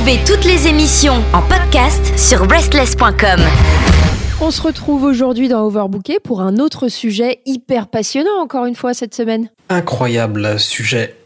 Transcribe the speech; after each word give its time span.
Retrouvez 0.00 0.24
toutes 0.24 0.46
les 0.46 0.66
émissions 0.66 1.22
en 1.34 1.42
podcast 1.42 2.18
sur 2.18 2.46
breastless.com. 2.46 3.38
On 4.40 4.50
se 4.50 4.62
retrouve 4.62 5.02
aujourd'hui 5.02 5.48
dans 5.48 5.66
Overbooké 5.66 6.20
pour 6.20 6.40
un 6.40 6.56
autre 6.56 6.88
sujet 6.88 7.40
hyper 7.44 7.86
passionnant 7.86 8.40
encore 8.40 8.64
une 8.64 8.74
fois 8.74 8.94
cette 8.94 9.14
semaine. 9.14 9.50
Incroyable 9.68 10.58
sujet. 10.58 11.16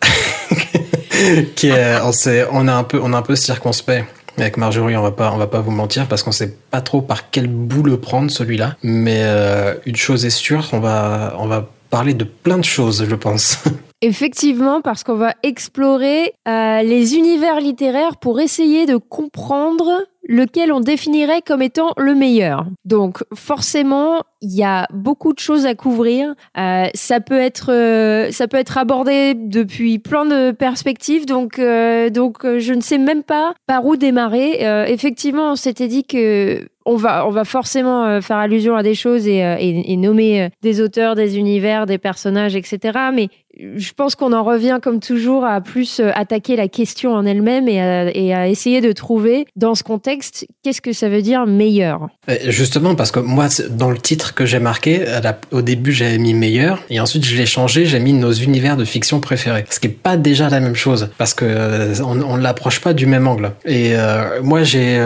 qui 1.55 1.69
est, 1.69 2.01
on, 2.03 2.11
sait, 2.11 2.49
on, 2.51 2.67
a 2.67 2.75
un 2.75 2.83
peu, 2.83 2.99
on 3.01 3.13
a 3.13 3.19
un 3.19 3.23
peu 3.23 3.37
circonspect. 3.37 4.07
Avec 4.39 4.57
Marjorie, 4.57 4.97
on 4.97 5.03
va 5.03 5.13
pas, 5.13 5.31
on 5.31 5.37
va 5.37 5.47
pas 5.47 5.61
vous 5.61 5.71
mentir 5.71 6.09
parce 6.09 6.25
qu'on 6.25 6.33
sait 6.33 6.57
pas 6.73 6.81
trop 6.81 7.01
par 7.01 7.31
quel 7.31 7.47
bout 7.47 7.85
le 7.85 8.01
prendre 8.01 8.29
celui-là. 8.29 8.75
Mais 8.83 9.21
euh, 9.23 9.75
une 9.87 9.95
chose 9.95 10.27
est 10.27 10.31
sûre, 10.31 10.71
on 10.73 10.81
va, 10.81 11.37
on 11.39 11.47
va 11.47 11.71
parler 11.91 12.13
de 12.13 12.25
plein 12.25 12.59
de 12.59 12.65
choses, 12.65 13.07
je 13.09 13.15
pense. 13.15 13.59
Effectivement, 14.07 14.83
parce 14.83 15.03
qu'on 15.03 15.15
va 15.15 15.33
explorer 15.43 16.35
euh, 16.47 16.83
les 16.83 17.17
univers 17.17 17.59
littéraires 17.59 18.19
pour 18.19 18.39
essayer 18.39 18.85
de 18.85 18.97
comprendre 18.97 20.03
lequel 20.29 20.75
on 20.75 20.81
définirait 20.81 21.41
comme 21.41 21.63
étant 21.63 21.93
le 21.97 22.15
meilleur. 22.15 22.67
Donc 22.85 23.25
forcément, 23.33 24.21
il 24.43 24.55
y 24.55 24.63
a 24.63 24.87
beaucoup 24.93 25.33
de 25.33 25.39
choses 25.39 25.65
à 25.65 25.75
couvrir. 25.75 26.35
Euh, 26.59 26.87
ça 26.93 27.21
peut 27.21 27.39
être 27.39 27.73
euh, 27.73 28.31
ça 28.31 28.47
peut 28.47 28.59
être 28.59 28.77
abordé 28.77 29.33
depuis 29.35 29.99
plein 29.99 30.27
de 30.27 30.51
perspectives. 30.51 31.25
Donc 31.25 31.59
donc 31.59 32.43
je 32.43 32.75
ne 32.75 32.83
sais 32.83 32.99
même 32.99 33.23
pas 33.23 33.55
par 33.67 33.87
où 33.87 33.97
démarrer. 33.97 34.67
effectivement, 34.91 35.53
on 35.53 35.57
s'était 35.57 35.89
dit 35.89 36.05
que 36.05 36.69
on 36.87 36.97
va, 36.97 37.27
on 37.27 37.31
va 37.31 37.45
forcément 37.45 38.21
faire 38.21 38.37
allusion 38.37 38.77
à 38.77 38.83
des 38.83 38.95
choses 38.95 39.27
et, 39.27 39.39
et, 39.39 39.97
nommer 39.97 40.51
des 40.61 40.83
auteurs, 40.83 41.15
des 41.15 41.39
univers, 41.39 41.87
des 41.87 41.97
personnages, 41.97 42.57
etc. 42.57 42.99
Mais 43.11 43.31
je 43.59 43.93
pense 43.93 44.15
qu'on 44.15 44.33
en 44.33 44.43
revient 44.43 44.79
comme 44.83 45.01
toujours 45.01 45.45
à 45.45 45.61
plus 45.61 46.01
euh, 46.01 46.11
attaquer 46.15 46.57
la 46.57 46.69
question 46.69 47.15
en 47.15 47.25
elle-même 47.25 47.69
et, 47.69 47.81
à, 47.81 48.49
essayer 48.49 48.81
de 48.81 48.93
trouver 48.93 49.47
dans 49.57 49.75
ce 49.75 49.83
contexte 49.83 50.47
qu'est-ce 50.63 50.81
que 50.81 50.93
ça 50.93 51.09
veut 51.09 51.23
dire 51.23 51.47
meilleur? 51.47 52.09
Justement 52.47 52.95
parce 52.95 53.11
que 53.11 53.21
moi 53.21 53.49
dans 53.71 53.91
le 53.91 53.99
titre 53.99 54.35
que 54.35 54.47
j'ai 54.47 54.59
marqué 54.59 55.05
au 55.51 55.63
début 55.63 55.93
j'avais 55.93 56.19
mis 56.19 56.35
meilleur 56.35 56.83
et 56.91 57.01
ensuite 57.01 57.25
je 57.25 57.37
l'ai 57.37 57.47
changé 57.47 57.87
j'ai 57.87 58.01
mis 58.01 58.13
nos 58.13 58.33
univers 58.33 58.77
de 58.77 58.85
fiction 58.85 59.21
préférés. 59.21 59.65
Ce 59.71 59.81
qui 59.81 59.87
est 59.89 59.91
pas 59.91 60.17
déjà 60.17 60.49
la 60.49 60.61
même 60.61 60.77
chose 60.77 61.11
parce 61.19 61.35
que 61.35 61.45
euh, 61.45 61.95
on, 62.05 62.37
ne 62.37 62.43
l'approche 62.43 62.81
pas 62.81 62.93
du 62.93 63.07
même 63.07 63.27
angle. 63.27 63.53
Et 63.65 63.93
euh, 63.95 64.43
moi 64.43 64.63
j'ai 64.63 65.01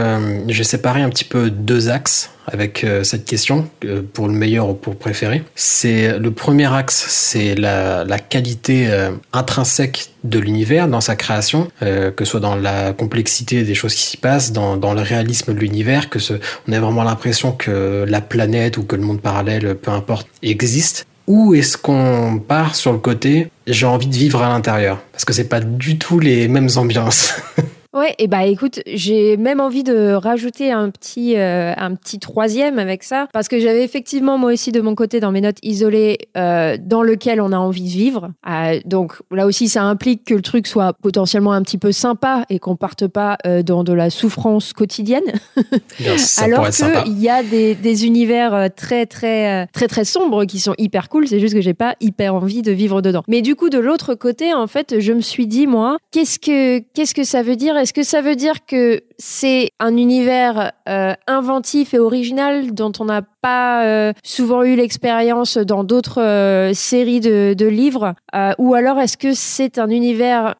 j'ai 0.48 0.64
séparé 0.64 1.02
un 1.02 1.08
petit 1.08 1.24
peu 1.24 1.50
deux 1.50 1.88
axes 1.88 2.30
avec 2.52 2.84
euh, 2.84 3.04
cette 3.04 3.24
question 3.24 3.68
euh, 3.84 4.02
pour 4.12 4.28
le 4.28 4.34
meilleur 4.34 4.68
ou 4.68 4.74
pour 4.74 4.92
le 4.92 4.98
préféré. 4.98 5.42
C'est 5.54 6.18
le 6.18 6.30
premier 6.30 6.72
axe, 6.72 7.06
c'est 7.08 7.54
la, 7.54 8.18
qualité 8.18 8.88
euh, 8.88 9.10
intrinsèque 9.32 10.10
de 10.24 10.38
l'univers 10.38 10.88
dans 10.88 11.00
sa 11.00 11.14
création, 11.14 11.68
que 11.80 12.12
ce 12.18 12.24
soit 12.24 12.40
dans 12.40 12.56
la 12.56 12.92
complexité 12.92 13.62
des 13.62 13.74
choses 13.74 13.94
qui 13.94 14.02
s'y 14.02 14.16
passent, 14.16 14.52
dans, 14.52 14.74
le 14.76 15.00
réalisme 15.00 15.54
de 15.54 15.58
l'univers, 15.58 16.10
que 16.10 16.18
ce, 16.18 16.34
on 16.66 16.72
a 16.72 16.80
vraiment 16.80 17.04
l'impression 17.04 17.52
que 17.52 18.04
la 18.06 18.20
planète 18.20 18.76
ou 18.76 18.82
que 18.82 18.96
le 18.96 19.02
monde 19.02 19.20
parallèle, 19.20 19.76
peu 19.76 19.92
importe, 19.92 20.26
existe. 20.42 21.06
Ou 21.28 21.54
est-ce 21.54 21.78
qu'on 21.78 22.42
part 22.46 22.74
sur 22.74 22.92
le 22.92 22.98
côté 22.98 23.48
j'ai 23.66 23.86
envie 23.86 24.08
de 24.08 24.14
vivre 24.14 24.42
à 24.42 24.48
l'intérieur? 24.48 24.98
Parce 25.12 25.24
que 25.24 25.32
c'est 25.32 25.48
pas 25.48 25.60
du 25.60 25.98
tout 25.98 26.18
les 26.18 26.48
mêmes 26.48 26.70
ambiances. 26.76 27.34
Ouais, 27.94 28.14
et 28.18 28.26
bah 28.26 28.44
écoute, 28.44 28.80
j'ai 28.86 29.38
même 29.38 29.60
envie 29.60 29.82
de 29.82 30.12
rajouter 30.12 30.70
un 30.72 30.90
petit, 30.90 31.36
euh, 31.38 31.72
un 31.74 31.94
petit 31.94 32.18
troisième 32.18 32.78
avec 32.78 33.02
ça, 33.02 33.28
parce 33.32 33.48
que 33.48 33.58
j'avais 33.58 33.82
effectivement 33.82 34.36
moi 34.36 34.52
aussi 34.52 34.72
de 34.72 34.82
mon 34.82 34.94
côté 34.94 35.20
dans 35.20 35.32
mes 35.32 35.40
notes 35.40 35.56
isolées 35.62 36.18
euh, 36.36 36.76
dans 36.78 37.02
lequel 37.02 37.40
on 37.40 37.50
a 37.50 37.56
envie 37.56 37.84
de 37.84 37.88
vivre. 37.88 38.30
Euh, 38.46 38.78
donc 38.84 39.14
là 39.30 39.46
aussi, 39.46 39.68
ça 39.68 39.84
implique 39.84 40.26
que 40.26 40.34
le 40.34 40.42
truc 40.42 40.66
soit 40.66 40.92
potentiellement 40.92 41.52
un 41.52 41.62
petit 41.62 41.78
peu 41.78 41.90
sympa 41.90 42.44
et 42.50 42.58
qu'on 42.58 42.76
parte 42.76 43.06
pas 43.06 43.38
dans 43.64 43.84
de 43.84 43.94
la 43.94 44.10
souffrance 44.10 44.74
quotidienne. 44.74 45.22
Alors 46.42 46.68
qu'il 46.68 47.18
y 47.18 47.30
a 47.30 47.42
des, 47.42 47.74
des 47.74 48.04
univers 48.04 48.68
très 48.76 49.06
très 49.06 49.66
très 49.68 49.88
très 49.88 50.04
sombres 50.04 50.44
qui 50.44 50.60
sont 50.60 50.74
hyper 50.76 51.08
cool. 51.08 51.26
C'est 51.26 51.40
juste 51.40 51.54
que 51.54 51.62
j'ai 51.62 51.74
pas 51.74 51.94
hyper 52.00 52.34
envie 52.34 52.60
de 52.60 52.72
vivre 52.72 53.00
dedans. 53.00 53.22
Mais 53.28 53.40
du 53.40 53.54
coup, 53.54 53.70
de 53.70 53.78
l'autre 53.78 54.14
côté, 54.14 54.52
en 54.52 54.66
fait, 54.66 55.00
je 55.00 55.12
me 55.12 55.22
suis 55.22 55.46
dit 55.46 55.66
moi, 55.66 55.96
qu'est-ce 56.10 56.38
que 56.38 56.80
qu'est-ce 56.92 57.14
que 57.14 57.24
ça 57.24 57.42
veut 57.42 57.56
dire? 57.56 57.78
Est-ce 57.88 57.94
que 57.94 58.02
ça 58.02 58.20
veut 58.20 58.36
dire 58.36 58.66
que 58.66 59.02
c'est 59.16 59.70
un 59.80 59.96
univers 59.96 60.72
euh, 60.90 61.14
inventif 61.26 61.94
et 61.94 61.98
original 61.98 62.74
dont 62.74 62.92
on 63.00 63.06
n'a 63.06 63.22
pas 63.40 63.84
euh, 63.84 64.12
souvent 64.22 64.62
eu 64.62 64.76
l'expérience 64.76 65.56
dans 65.58 65.84
d'autres 65.84 66.20
euh, 66.20 66.72
séries 66.74 67.20
de, 67.20 67.68
livres 67.68 68.14
Ou 68.58 68.74
alors 68.74 68.98
est-ce 68.98 69.16
que 69.16 69.34
c'est 69.34 69.78
un 69.78 69.90
univers 69.90 70.54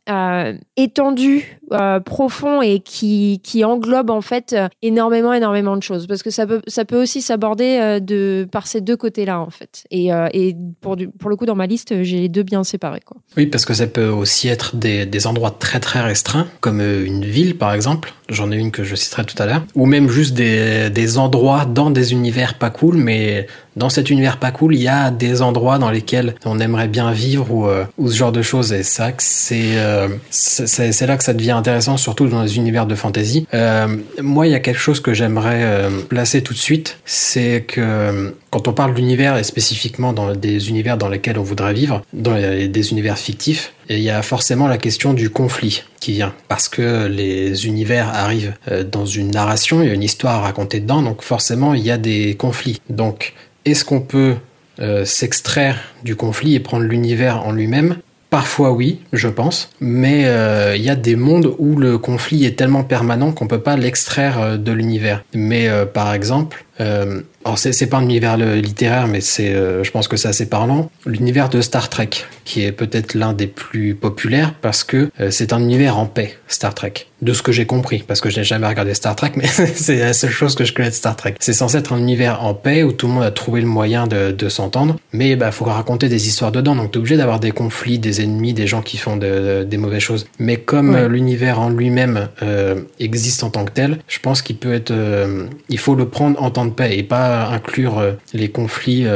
étendu, 0.76 1.58
profond 2.04 2.60
et 2.60 2.80
qui, 2.80 3.40
qui 3.42 3.64
englobe 3.64 4.10
en 4.10 4.20
fait 4.20 4.54
énormément, 4.82 5.32
énormément 5.32 5.76
de 5.76 5.82
choses? 5.82 6.06
Parce 6.06 6.22
que 6.22 6.30
ça 6.30 6.46
peut, 6.46 6.60
ça 6.66 6.84
peut 6.84 7.00
aussi 7.00 7.22
s'aborder 7.22 7.98
de, 8.00 8.46
par 8.50 8.66
ces 8.66 8.80
deux 8.80 8.96
côtés-là 8.96 9.40
en 9.40 9.50
fait. 9.50 9.84
Et, 9.90 10.10
et 10.32 10.54
pour, 10.80 10.96
du, 10.96 11.08
pour 11.08 11.30
le 11.30 11.36
coup, 11.36 11.46
dans 11.46 11.54
ma 11.54 11.66
liste, 11.66 12.02
j'ai 12.02 12.20
les 12.20 12.28
deux 12.28 12.42
bien 12.42 12.62
séparés. 12.62 13.00
Quoi. 13.04 13.16
Oui, 13.36 13.46
parce 13.46 13.64
que 13.64 13.74
ça 13.74 13.86
peut 13.86 14.08
aussi 14.08 14.48
être 14.48 14.76
des, 14.76 15.06
des 15.06 15.26
endroits 15.26 15.54
très 15.58 15.80
très 15.80 16.00
restreints, 16.00 16.48
comme 16.60 16.80
une 16.80 17.24
ville 17.24 17.56
par 17.56 17.72
exemple. 17.72 18.12
J'en 18.28 18.52
ai 18.52 18.56
une 18.56 18.70
que 18.70 18.84
je 18.84 18.94
citerai 18.94 19.24
tout 19.24 19.40
à 19.42 19.46
l'heure. 19.46 19.64
Ou 19.74 19.86
même 19.86 20.08
juste 20.08 20.34
des, 20.34 20.90
des 20.90 21.18
endroits 21.18 21.64
dans 21.64 21.90
des 21.90 22.12
univers 22.12 22.58
pas 22.58 22.67
cool, 22.70 22.96
mais 22.96 23.46
dans 23.76 23.88
cet 23.88 24.10
univers 24.10 24.38
pas 24.38 24.50
cool, 24.50 24.74
il 24.74 24.82
y 24.82 24.88
a 24.88 25.10
des 25.10 25.40
endroits 25.40 25.78
dans 25.78 25.90
lesquels 25.90 26.34
on 26.44 26.58
aimerait 26.58 26.88
bien 26.88 27.12
vivre 27.12 27.50
ou, 27.50 27.66
euh, 27.66 27.84
ou 27.96 28.10
ce 28.10 28.16
genre 28.16 28.32
de 28.32 28.42
choses. 28.42 28.72
Et 28.72 28.82
ça, 28.82 29.10
euh, 29.52 30.08
c'est 30.30 30.92
c'est 30.92 31.06
là 31.06 31.16
que 31.16 31.24
ça 31.24 31.34
devient 31.34 31.52
intéressant, 31.52 31.96
surtout 31.96 32.26
dans 32.26 32.42
les 32.42 32.56
univers 32.56 32.86
de 32.86 32.94
fantasy. 32.94 33.46
Euh, 33.54 33.96
moi, 34.20 34.46
il 34.46 34.52
y 34.52 34.56
a 34.56 34.60
quelque 34.60 34.80
chose 34.80 35.00
que 35.00 35.14
j'aimerais 35.14 35.88
placer 36.08 36.42
tout 36.42 36.52
de 36.52 36.58
suite, 36.58 36.98
c'est 37.04 37.64
que 37.66 38.34
quand 38.50 38.69
on 38.69 38.72
parle 38.72 38.94
d'univers 38.94 39.36
et 39.36 39.44
spécifiquement 39.44 40.12
dans 40.12 40.34
des 40.34 40.69
univers 40.69 40.97
dans 40.97 41.09
lesquels 41.09 41.38
on 41.38 41.42
voudrait 41.42 41.75
vivre, 41.75 42.03
dans 42.12 42.34
des 42.34 42.91
univers 42.91 43.19
fictifs, 43.19 43.72
il 43.88 44.00
y 44.00 44.10
a 44.10 44.22
forcément 44.22 44.69
la 44.69 44.78
question 44.78 45.14
du 45.14 45.31
conflit 45.31 45.84
qui 46.00 46.12
vient 46.12 46.34
parce 46.48 46.69
que 46.69 47.06
les 47.06 47.66
univers 47.66 48.08
arrivent 48.08 48.54
dans 48.91 49.06
une 49.06 49.31
narration, 49.31 49.82
il 49.82 49.88
y 49.88 49.91
a 49.91 49.94
une 49.94 50.03
histoire 50.03 50.37
à 50.37 50.41
raconter 50.41 50.81
dedans, 50.81 51.03
donc 51.03 51.22
forcément 51.22 51.75
il 51.75 51.82
y 51.82 51.91
a 51.91 51.98
des 51.98 52.34
conflits. 52.37 52.81
Donc 52.88 53.34
est-ce 53.64 53.84
qu'on 53.84 54.00
peut 54.00 54.37
euh, 54.81 55.04
s'extraire 55.04 55.78
du 56.04 56.16
conflit 56.16 56.54
et 56.54 56.60
prendre 56.60 56.84
l'univers 56.84 57.47
en 57.47 57.53
lui-même? 57.53 57.97
Parfois 58.31 58.72
oui, 58.72 59.00
je 59.12 59.28
pense, 59.28 59.70
mais 59.81 60.26
euh, 60.26 60.76
il 60.76 60.82
y 60.82 60.91
a 60.91 60.97
des 60.97 61.16
mondes 61.16 61.54
où 61.58 61.76
le 61.76 61.98
conflit 61.98 62.44
est 62.44 62.56
tellement 62.56 62.84
permanent 62.84 63.32
qu'on 63.32 63.47
peut 63.47 63.60
pas 63.60 63.76
l'extraire 63.76 64.41
euh, 64.41 64.56
de 64.56 64.70
l'univers. 64.70 65.25
Mais 65.34 65.69
par 65.92 66.14
exemple, 66.14 66.64
alors 66.78 67.58
c'est 67.58 67.86
pas 67.86 67.98
un 67.98 68.02
univers 68.02 68.36
littéraire, 68.36 69.06
mais 69.06 69.20
c'est, 69.20 69.52
je 69.52 69.90
pense 69.90 70.08
que 70.08 70.16
c'est 70.16 70.28
assez 70.28 70.48
parlant. 70.48 70.90
L'univers 71.06 71.48
de 71.48 71.60
Star 71.60 71.88
Trek, 71.88 72.10
qui 72.44 72.64
est 72.64 72.72
peut-être 72.72 73.14
l'un 73.14 73.32
des 73.32 73.46
plus 73.46 73.94
populaires 73.94 74.54
parce 74.54 74.84
que 74.84 75.10
c'est 75.30 75.52
un 75.52 75.60
univers 75.60 75.98
en 75.98 76.06
paix, 76.06 76.38
Star 76.46 76.74
Trek 76.74 77.06
de 77.20 77.32
ce 77.32 77.42
que 77.42 77.50
j'ai 77.50 77.66
compris, 77.66 78.04
parce 78.06 78.20
que 78.20 78.30
je 78.30 78.38
n'ai 78.38 78.44
jamais 78.44 78.66
regardé 78.66 78.94
Star 78.94 79.16
Trek, 79.16 79.32
mais 79.36 79.46
c'est 79.46 79.98
la 79.98 80.12
seule 80.12 80.30
chose 80.30 80.54
que 80.54 80.64
je 80.64 80.72
connais 80.72 80.90
de 80.90 80.94
Star 80.94 81.16
Trek. 81.16 81.34
C'est 81.40 81.52
censé 81.52 81.78
être 81.78 81.92
un 81.92 81.98
univers 81.98 82.44
en 82.44 82.54
paix 82.54 82.82
où 82.82 82.92
tout 82.92 83.06
le 83.08 83.14
monde 83.14 83.24
a 83.24 83.30
trouvé 83.30 83.60
le 83.60 83.66
moyen 83.66 84.06
de, 84.06 84.30
de 84.30 84.48
s'entendre, 84.48 84.96
mais 85.12 85.36
bah 85.36 85.50
faut 85.50 85.64
raconter 85.64 86.08
des 86.08 86.28
histoires 86.28 86.52
dedans, 86.52 86.76
donc 86.76 86.92
t'es 86.92 86.98
obligé 86.98 87.16
d'avoir 87.16 87.40
des 87.40 87.50
conflits, 87.50 87.98
des 87.98 88.22
ennemis, 88.22 88.52
des 88.52 88.66
gens 88.66 88.82
qui 88.82 88.98
font 88.98 89.16
de, 89.16 89.64
des 89.64 89.76
mauvaises 89.76 90.02
choses. 90.02 90.26
Mais 90.38 90.56
comme 90.56 90.96
l'univers 91.06 91.60
en 91.60 91.70
lui-même 91.70 92.28
euh, 92.42 92.76
existe 93.00 93.42
en 93.42 93.50
tant 93.50 93.64
que 93.64 93.72
tel, 93.72 93.98
je 94.06 94.18
pense 94.20 94.42
qu'il 94.42 94.56
peut 94.56 94.72
être, 94.72 94.90
euh, 94.90 95.46
il 95.68 95.78
faut 95.78 95.94
le 95.94 96.08
prendre 96.08 96.40
en 96.42 96.50
temps 96.50 96.67
et 96.80 97.02
pas 97.02 97.46
inclure 97.46 97.98
euh, 97.98 98.12
les 98.32 98.50
conflits 98.50 99.06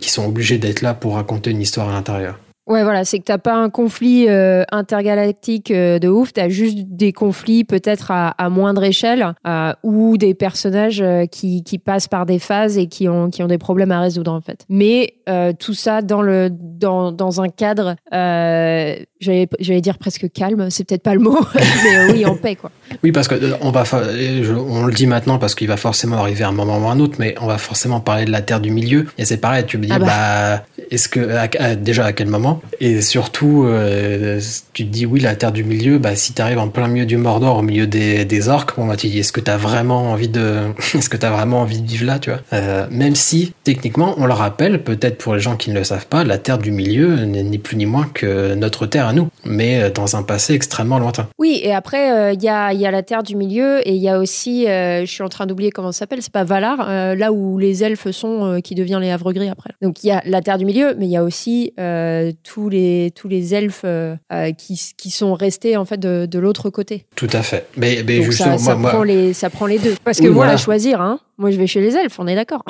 qui 0.00 0.10
sont 0.10 0.26
obligés 0.26 0.58
d'être 0.58 0.82
là 0.82 0.94
pour 0.94 1.14
raconter 1.14 1.50
une 1.50 1.60
histoire 1.60 1.88
à 1.88 1.92
l'intérieur. 1.92 2.38
Ouais, 2.66 2.82
voilà, 2.82 3.04
c'est 3.04 3.20
que 3.20 3.24
t'as 3.24 3.38
pas 3.38 3.54
un 3.54 3.70
conflit 3.70 4.26
euh, 4.28 4.64
intergalactique 4.72 5.70
euh, 5.70 6.00
de 6.00 6.08
ouf, 6.08 6.32
t'as 6.32 6.48
juste 6.48 6.78
des 6.78 7.12
conflits 7.12 7.62
peut-être 7.62 8.10
à, 8.10 8.30
à, 8.30 8.48
moindre 8.48 8.82
échelle 8.82 9.34
euh, 9.46 9.72
ou 9.84 10.16
des 10.18 10.34
personnages 10.34 11.04
qui, 11.30 11.62
qui 11.62 11.78
passent 11.78 12.08
par 12.08 12.26
des 12.26 12.40
phases 12.40 12.76
et 12.76 12.88
qui 12.88 13.08
ont, 13.08 13.30
qui 13.30 13.44
ont 13.44 13.46
des 13.46 13.58
problèmes 13.58 13.92
à 13.92 14.00
résoudre 14.00 14.32
en 14.32 14.40
fait. 14.40 14.64
Mais 14.68 15.14
tout 15.60 15.74
ça 15.74 16.02
dans, 16.02 16.22
le, 16.22 16.50
dans, 16.50 17.12
dans 17.12 17.40
un 17.40 17.48
cadre, 17.48 17.94
j'allais 18.10 19.80
dire 19.80 19.98
presque 19.98 20.30
calme, 20.32 20.68
c'est 20.70 20.82
peut-être 20.88 21.04
pas 21.04 21.14
le 21.14 21.20
mot, 21.20 21.38
mais 21.54 22.12
oui, 22.12 22.26
en 22.26 22.34
paix 22.34 22.56
quoi. 22.56 22.72
Oui, 23.04 23.12
parce 23.12 23.28
que 23.28 23.36
on 23.60 23.70
va, 23.70 23.84
on 23.92 24.86
le 24.86 24.92
dit 24.92 25.06
maintenant 25.06 25.38
parce 25.38 25.54
qu'il 25.54 25.68
va 25.68 25.76
forcément 25.76 26.16
arriver 26.16 26.42
un 26.42 26.52
moment 26.52 26.78
ou 26.78 26.88
un 26.88 26.98
autre, 26.98 27.16
mais 27.20 27.36
on 27.40 27.46
va 27.46 27.58
forcément 27.58 28.00
parler 28.00 28.24
de 28.24 28.32
la 28.32 28.42
Terre 28.42 28.60
du 28.60 28.72
milieu. 28.72 29.06
Et 29.18 29.24
c'est 29.24 29.36
pareil, 29.36 29.64
tu 29.66 29.78
me 29.78 29.84
dis, 29.84 29.92
ah 29.92 29.98
bah, 29.98 30.06
bah 30.06 30.75
est-ce 30.90 31.08
que 31.08 31.74
déjà 31.76 32.06
à 32.06 32.12
quel 32.12 32.28
moment? 32.28 32.60
Et 32.80 33.00
surtout, 33.00 33.64
euh, 33.66 34.40
tu 34.72 34.84
te 34.86 34.90
dis 34.90 35.06
oui, 35.06 35.20
la 35.20 35.34
Terre 35.34 35.52
du 35.52 35.64
Milieu, 35.64 35.98
bah, 35.98 36.16
si 36.16 36.32
tu 36.32 36.42
arrives 36.42 36.58
en 36.58 36.68
plein 36.68 36.88
milieu 36.88 37.06
du 37.06 37.16
Mordor, 37.16 37.58
au 37.58 37.62
milieu 37.62 37.86
des, 37.86 38.24
des 38.24 38.48
orques, 38.48 38.76
bon, 38.76 38.86
bah, 38.86 38.96
tu 38.96 39.08
dis 39.08 39.20
est-ce 39.20 39.32
que 39.32 39.40
tu 39.40 39.50
as 39.50 39.56
vraiment 39.56 40.12
envie 40.12 40.28
de, 40.28 40.58
est-ce 40.94 41.08
que 41.08 41.16
tu 41.16 41.26
vraiment 41.26 41.60
envie 41.60 41.80
de 41.80 41.88
vivre 41.88 42.06
là, 42.06 42.18
tu 42.18 42.30
vois? 42.30 42.40
Euh, 42.52 42.86
Même 42.90 43.14
si, 43.14 43.52
techniquement, 43.64 44.14
on 44.18 44.26
le 44.26 44.32
rappelle, 44.32 44.82
peut-être 44.82 45.18
pour 45.18 45.34
les 45.34 45.40
gens 45.40 45.56
qui 45.56 45.70
ne 45.70 45.74
le 45.74 45.84
savent 45.84 46.06
pas, 46.06 46.24
la 46.24 46.38
Terre 46.38 46.58
du 46.58 46.70
Milieu 46.70 47.24
n'est 47.24 47.42
ni 47.42 47.58
plus 47.58 47.76
ni 47.76 47.86
moins 47.86 48.08
que 48.12 48.54
notre 48.54 48.86
Terre 48.86 49.08
à 49.08 49.12
nous. 49.12 49.28
mais 49.44 49.82
euh, 49.82 49.90
dans 49.90 50.16
un 50.16 50.22
passé 50.22 50.54
extrêmement 50.54 50.98
lointain. 50.98 51.28
Oui, 51.38 51.60
et 51.62 51.72
après, 51.72 52.34
il 52.34 52.42
y, 52.42 52.48
a, 52.48 52.72
y 52.72 52.86
a 52.86 52.90
la 52.90 53.02
Terre 53.02 53.22
du 53.22 53.34
Milieu, 53.36 53.86
et 53.86 53.92
il 53.92 54.02
y 54.02 54.08
a 54.08 54.18
aussi, 54.18 54.66
je 54.66 55.04
suis 55.06 55.22
en 55.22 55.28
train 55.28 55.46
d'oublier 55.46 55.70
comment 55.70 55.92
ça 55.92 56.00
s'appelle, 56.00 56.22
c'est 56.22 56.32
pas 56.32 56.44
Valar, 56.44 57.16
là 57.16 57.32
où 57.32 57.58
les 57.58 57.82
elfes 57.82 58.10
sont, 58.10 58.60
qui 58.62 58.74
devient 58.74 58.98
les 59.00 59.10
Havre 59.10 59.32
Gris 59.32 59.48
après. 59.48 59.70
Donc 59.82 60.04
il 60.04 60.08
y 60.08 60.10
a 60.10 60.22
la 60.26 60.42
Terre 60.42 60.58
du 60.58 60.64
Milieu, 60.64 60.75
mais 60.98 61.06
il 61.06 61.10
y 61.10 61.16
a 61.16 61.22
aussi 61.24 61.72
euh, 61.78 62.32
tous, 62.42 62.68
les, 62.68 63.12
tous 63.14 63.28
les 63.28 63.54
elfes 63.54 63.82
euh, 63.84 64.16
euh, 64.32 64.52
qui, 64.52 64.80
qui 64.96 65.10
sont 65.10 65.34
restés 65.34 65.76
en 65.76 65.84
fait 65.84 65.98
de, 65.98 66.26
de 66.26 66.38
l'autre 66.38 66.70
côté. 66.70 67.06
Tout 67.16 67.28
à 67.32 67.42
fait. 67.42 67.66
Mais, 67.76 68.02
mais 68.06 68.16
Donc 68.18 68.26
justement, 68.26 68.58
ça, 68.58 68.64
ça 68.64 68.74
moi, 68.76 68.90
prend 68.90 68.98
moi- 68.98 69.06
les, 69.06 69.32
ça 69.32 69.50
prend 69.50 69.66
les 69.66 69.78
deux. 69.78 69.94
Parce 70.04 70.18
que 70.18 70.24
Oui, 70.26 70.30
voilà. 70.30 70.52
à 70.52 70.56
choisir, 70.56 71.00
hein, 71.00 71.20
moi 71.38 71.50
je 71.50 71.58
vais 71.58 71.66
chez 71.66 71.80
les 71.80 71.94
elfes, 71.94 72.18
on 72.18 72.26
est 72.26 72.34
d'accord. 72.34 72.64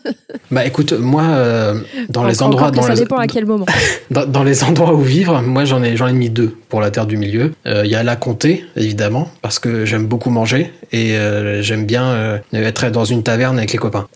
bah 0.50 0.66
écoute, 0.66 0.92
moi, 0.92 1.22
euh, 1.22 1.80
dans 2.08 2.24
les 2.24 2.42
endroits, 2.42 2.70
dans 2.70 2.82
ça 2.82 2.94
les, 2.94 3.00
dépend 3.00 3.16
à 3.18 3.26
quel 3.26 3.46
moment. 3.46 3.66
Dans, 4.10 4.24
dans 4.24 4.42
les 4.42 4.64
endroits 4.64 4.94
où 4.94 5.02
vivre, 5.02 5.42
moi 5.42 5.66
j'en 5.66 5.82
ai, 5.82 5.94
j'en 5.96 6.06
ai 6.06 6.14
mis 6.14 6.30
deux 6.30 6.56
pour 6.70 6.80
la 6.80 6.90
Terre 6.90 7.06
du 7.06 7.18
Milieu. 7.18 7.52
Euh, 7.66 7.82
Il 7.84 7.90
y 7.90 7.94
a 7.94 8.02
la 8.02 8.16
comté, 8.16 8.64
évidemment, 8.74 9.30
parce 9.42 9.58
que 9.58 9.84
j'aime 9.84 10.06
beaucoup 10.06 10.30
manger 10.30 10.72
et 10.92 11.12
euh, 11.16 11.60
j'aime 11.60 11.84
bien 11.84 12.40
être 12.54 12.90
dans 12.90 13.04
une 13.04 13.22
taverne 13.22 13.58
avec 13.58 13.72
les 13.72 13.78
copains. 13.78 14.06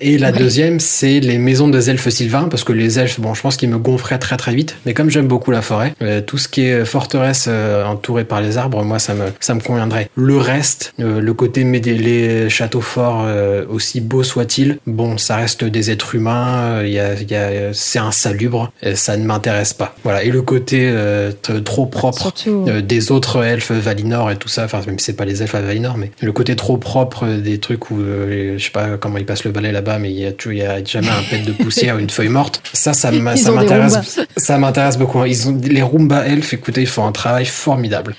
Et 0.00 0.16
la 0.18 0.30
Ouais. 0.30 0.38
deuxième, 0.38 0.78
c'est 0.78 1.18
les 1.18 1.38
maisons 1.38 1.66
des 1.68 1.90
elfes 1.90 2.08
sylvains, 2.08 2.44
parce 2.48 2.62
que 2.62 2.72
les 2.72 3.00
elfes, 3.00 3.18
bon, 3.20 3.34
je 3.34 3.42
pense 3.42 3.56
qu'ils 3.56 3.68
me 3.68 3.78
gonfraient 3.78 4.18
très 4.18 4.36
très 4.36 4.54
vite. 4.54 4.76
Mais 4.86 4.94
comme 4.94 5.10
j'aime 5.10 5.26
beaucoup 5.26 5.50
la 5.50 5.62
forêt, 5.62 5.94
tout 6.26 6.38
ce 6.38 6.48
qui 6.48 6.62
est 6.62 6.84
forteresse 6.84 7.48
entourée 7.84 8.24
par 8.24 8.40
les 8.40 8.56
arbres, 8.58 8.84
moi 8.84 9.00
ça 9.00 9.14
me, 9.14 9.24
ça 9.40 9.54
me 9.54 9.60
conviendrait. 9.60 10.08
Le 10.14 10.36
reste, 10.36 10.94
le 10.98 11.32
côté 11.34 11.64
les 11.64 12.48
châteaux 12.48 12.80
forts, 12.80 13.26
euh, 13.42 13.64
aussi 13.68 14.00
beaux 14.00 14.22
soient-ils, 14.22 14.78
bon, 14.86 15.18
ça 15.18 15.36
reste 15.36 15.64
des 15.64 15.90
êtres 15.90 16.14
humains, 16.14 16.78
euh, 16.80 16.86
y 16.88 16.98
a, 16.98 17.14
y 17.20 17.34
a, 17.34 17.72
c'est 17.72 17.98
insalubre, 17.98 18.72
et 18.82 18.94
ça 18.96 19.16
ne 19.16 19.24
m'intéresse 19.24 19.72
pas. 19.74 19.94
Voilà. 20.04 20.22
Et 20.24 20.30
le 20.30 20.42
côté 20.42 20.88
euh, 20.92 21.32
trop 21.64 21.86
propre 21.86 22.20
Surtout. 22.20 22.66
des 22.82 23.12
autres 23.12 23.42
elfes 23.44 23.72
Valinor 23.72 24.30
et 24.30 24.36
tout 24.36 24.48
ça, 24.48 24.64
enfin 24.64 24.80
même 24.86 24.98
si 24.98 25.06
c'est 25.06 25.12
pas 25.16 25.24
les 25.24 25.42
elfes 25.42 25.54
à 25.54 25.60
Valinor, 25.60 25.96
mais 25.98 26.10
le 26.20 26.32
côté 26.32 26.56
trop 26.56 26.76
propre 26.76 27.26
des 27.26 27.58
trucs 27.58 27.90
où 27.90 27.98
je 28.00 28.56
sais 28.58 28.70
pas 28.70 28.96
comment 28.98 29.18
ils 29.18 29.26
passent 29.26 29.44
le 29.44 29.50
balai 29.50 29.72
là-bas, 29.72 29.98
mais 29.98 30.10
il 30.10 30.18
y 30.18 30.26
a 30.26 30.30
y 30.30 30.86
jamais 30.86 31.08
un 31.08 31.22
pet 31.30 31.40
de 31.44 31.52
poussière 31.52 31.96
ou 31.96 31.98
une 31.98 32.10
feuille 32.10 32.28
morte. 32.28 32.62
Ça, 32.72 32.92
ça 32.92 33.10
m'a- 33.12 33.34
m'intéresse, 33.34 34.20
ça 34.36 34.58
m'intéresse 34.58 34.98
beaucoup. 34.98 35.24
Ils 35.24 35.48
ont 35.48 35.58
les 35.62 35.82
Roomba 35.82 36.26
elfes, 36.26 36.54
écoutez, 36.54 36.82
ils 36.82 36.86
font 36.86 37.06
un 37.06 37.12
travail 37.12 37.44
formidable. 37.46 38.14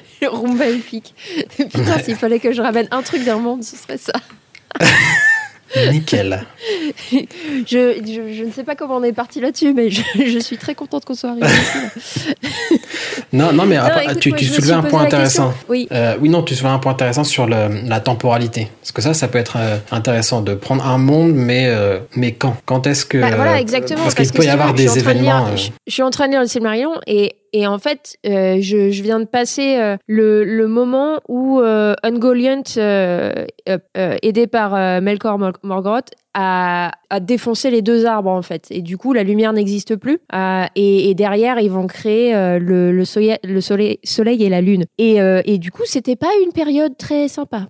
Rumba 0.26 0.66
elfique. 0.66 1.14
Putain, 1.56 1.98
s'il 2.04 2.16
fallait 2.16 2.38
que 2.40 2.52
je 2.52 2.62
ramène 2.62 2.88
un 2.90 3.02
truc 3.02 3.24
d'un 3.24 3.38
monde, 3.38 3.62
ce 3.64 3.76
serait 3.76 3.98
ça. 3.98 4.12
Nickel. 5.90 6.46
Je, 7.12 7.18
je, 7.66 8.32
je 8.32 8.44
ne 8.44 8.52
sais 8.52 8.62
pas 8.62 8.76
comment 8.76 8.96
on 8.96 9.02
est 9.02 9.12
parti 9.12 9.40
là-dessus, 9.40 9.74
mais 9.74 9.90
je, 9.90 10.00
je 10.14 10.38
suis 10.38 10.56
très 10.58 10.74
contente 10.76 11.04
qu'on 11.04 11.14
soit 11.14 11.30
arrivé 11.30 11.46
ici. 11.46 12.78
Non, 13.32 13.52
non, 13.52 13.66
mais 13.66 13.76
écoute, 14.04 14.20
tu, 14.20 14.32
tu 14.32 14.44
soulevais 14.44 14.72
un 14.72 14.82
point 14.82 15.02
intéressant. 15.02 15.52
Oui. 15.68 15.88
Euh, 15.92 16.14
oui, 16.20 16.28
non, 16.28 16.42
tu 16.42 16.54
soulevais 16.54 16.72
un 16.72 16.78
point 16.78 16.92
intéressant 16.92 17.24
sur 17.24 17.46
le- 17.46 17.82
la 17.86 17.98
temporalité. 18.00 18.68
Parce 18.80 18.92
que 18.92 19.02
ça, 19.02 19.12
ça 19.14 19.26
peut 19.28 19.38
être 19.38 19.56
euh, 19.58 19.76
intéressant 19.90 20.40
de 20.40 20.54
prendre 20.54 20.86
un 20.86 20.96
monde, 20.98 21.32
mais, 21.34 21.66
euh, 21.66 21.98
mais 22.14 22.32
quand? 22.32 22.56
Quand 22.64 22.86
est-ce 22.86 23.04
que. 23.04 23.18
Bah, 23.18 23.30
voilà, 23.34 23.60
exactement. 23.60 24.02
Parce 24.04 24.14
qu'il 24.14 24.30
peut 24.30 24.44
y 24.44 24.48
avoir 24.48 24.72
des 24.74 24.84
lire- 24.84 24.96
événements. 24.96 25.56
je, 25.56 25.70
je 25.86 25.92
suis 25.92 26.02
en 26.04 26.10
train 26.10 26.26
de 26.28 26.32
lire 26.32 26.40
le 26.40 26.46
Silmarillion 26.46 26.92
et, 27.06 27.34
et 27.56 27.66
en 27.66 27.78
fait, 27.78 28.18
euh, 28.26 28.58
je, 28.60 29.02
viens 29.02 29.18
de 29.18 29.24
passer 29.24 29.78
euh, 29.78 29.96
le, 30.06 30.66
moment 30.66 31.20
où 31.26 31.60
euh, 31.60 31.94
Ungoliant, 32.02 32.62
euh, 32.76 33.46
aidé 33.96 34.46
par 34.46 35.00
Melkor 35.00 35.38
Mor- 35.38 35.58
Morgoth, 35.62 36.10
a, 36.34 36.90
défoncé 37.22 37.70
les 37.70 37.80
deux 37.80 38.04
arbres 38.04 38.30
en 38.30 38.42
fait. 38.42 38.66
Et 38.68 38.82
du 38.82 38.98
coup, 38.98 39.14
la 39.14 39.22
lumière 39.22 39.54
n'existe 39.54 39.96
plus. 39.96 40.18
Et, 40.74 41.14
derrière, 41.14 41.58
ils 41.60 41.70
vont 41.70 41.86
créer 41.86 42.34
le, 42.58 42.92
le, 42.92 43.04
soleil, 43.06 43.38
le 43.42 43.62
soleil, 43.62 43.98
soleil 44.04 44.44
et 44.44 44.50
la 44.50 44.60
lune. 44.60 44.84
Et, 44.98 45.56
du 45.56 45.70
coup, 45.70 45.84
c'était 45.86 46.16
pas 46.16 46.28
une 46.44 46.52
période 46.52 46.98
très 46.98 47.28
sympa. 47.28 47.68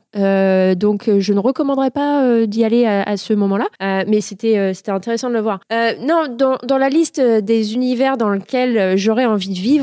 Donc, 0.74 1.08
je 1.16 1.32
ne 1.32 1.38
recommanderais 1.38 1.92
pas 1.92 2.44
d'y 2.46 2.64
aller 2.64 2.86
à, 2.86 3.16
ce 3.16 3.34
moment-là. 3.34 3.66
Mais 4.08 4.20
c'était 4.20 4.74
c'était 4.74 4.90
intéressant 4.90 5.28
de 5.28 5.34
le 5.34 5.42
voir. 5.42 5.60
Non, 5.70 6.24
dans, 6.36 6.56
dans 6.64 6.78
la 6.78 6.88
liste 6.88 7.20
des 7.20 7.74
univers 7.74 8.16
dans 8.16 8.30
lesquels 8.30 8.96
j'aurais 8.96 9.26
envie 9.26 9.50
de 9.50 9.54
vivre, 9.54 9.75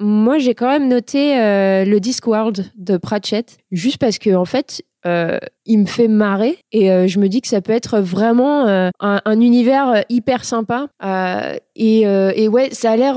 moi, 0.00 0.38
j'ai 0.38 0.54
quand 0.54 0.68
même 0.68 0.88
noté 0.88 1.38
euh, 1.38 1.84
le 1.84 2.00
Discworld 2.00 2.70
de 2.76 2.96
Pratchett, 2.96 3.58
juste 3.70 3.98
parce 3.98 4.18
que 4.18 4.34
en 4.34 4.44
fait, 4.44 4.82
euh, 5.06 5.38
il 5.66 5.78
me 5.78 5.86
fait 5.86 6.08
marrer 6.08 6.58
et 6.72 6.90
euh, 6.90 7.06
je 7.08 7.18
me 7.18 7.28
dis 7.28 7.40
que 7.40 7.48
ça 7.48 7.60
peut 7.62 7.72
être 7.72 8.00
vraiment 8.00 8.66
euh, 8.68 8.90
un, 9.00 9.20
un 9.24 9.40
univers 9.40 10.04
hyper 10.10 10.44
sympa 10.44 10.88
et, 11.76 12.02
et 12.02 12.48
ouais 12.48 12.68
ça 12.72 12.90
a 12.92 12.96
l'air 12.96 13.14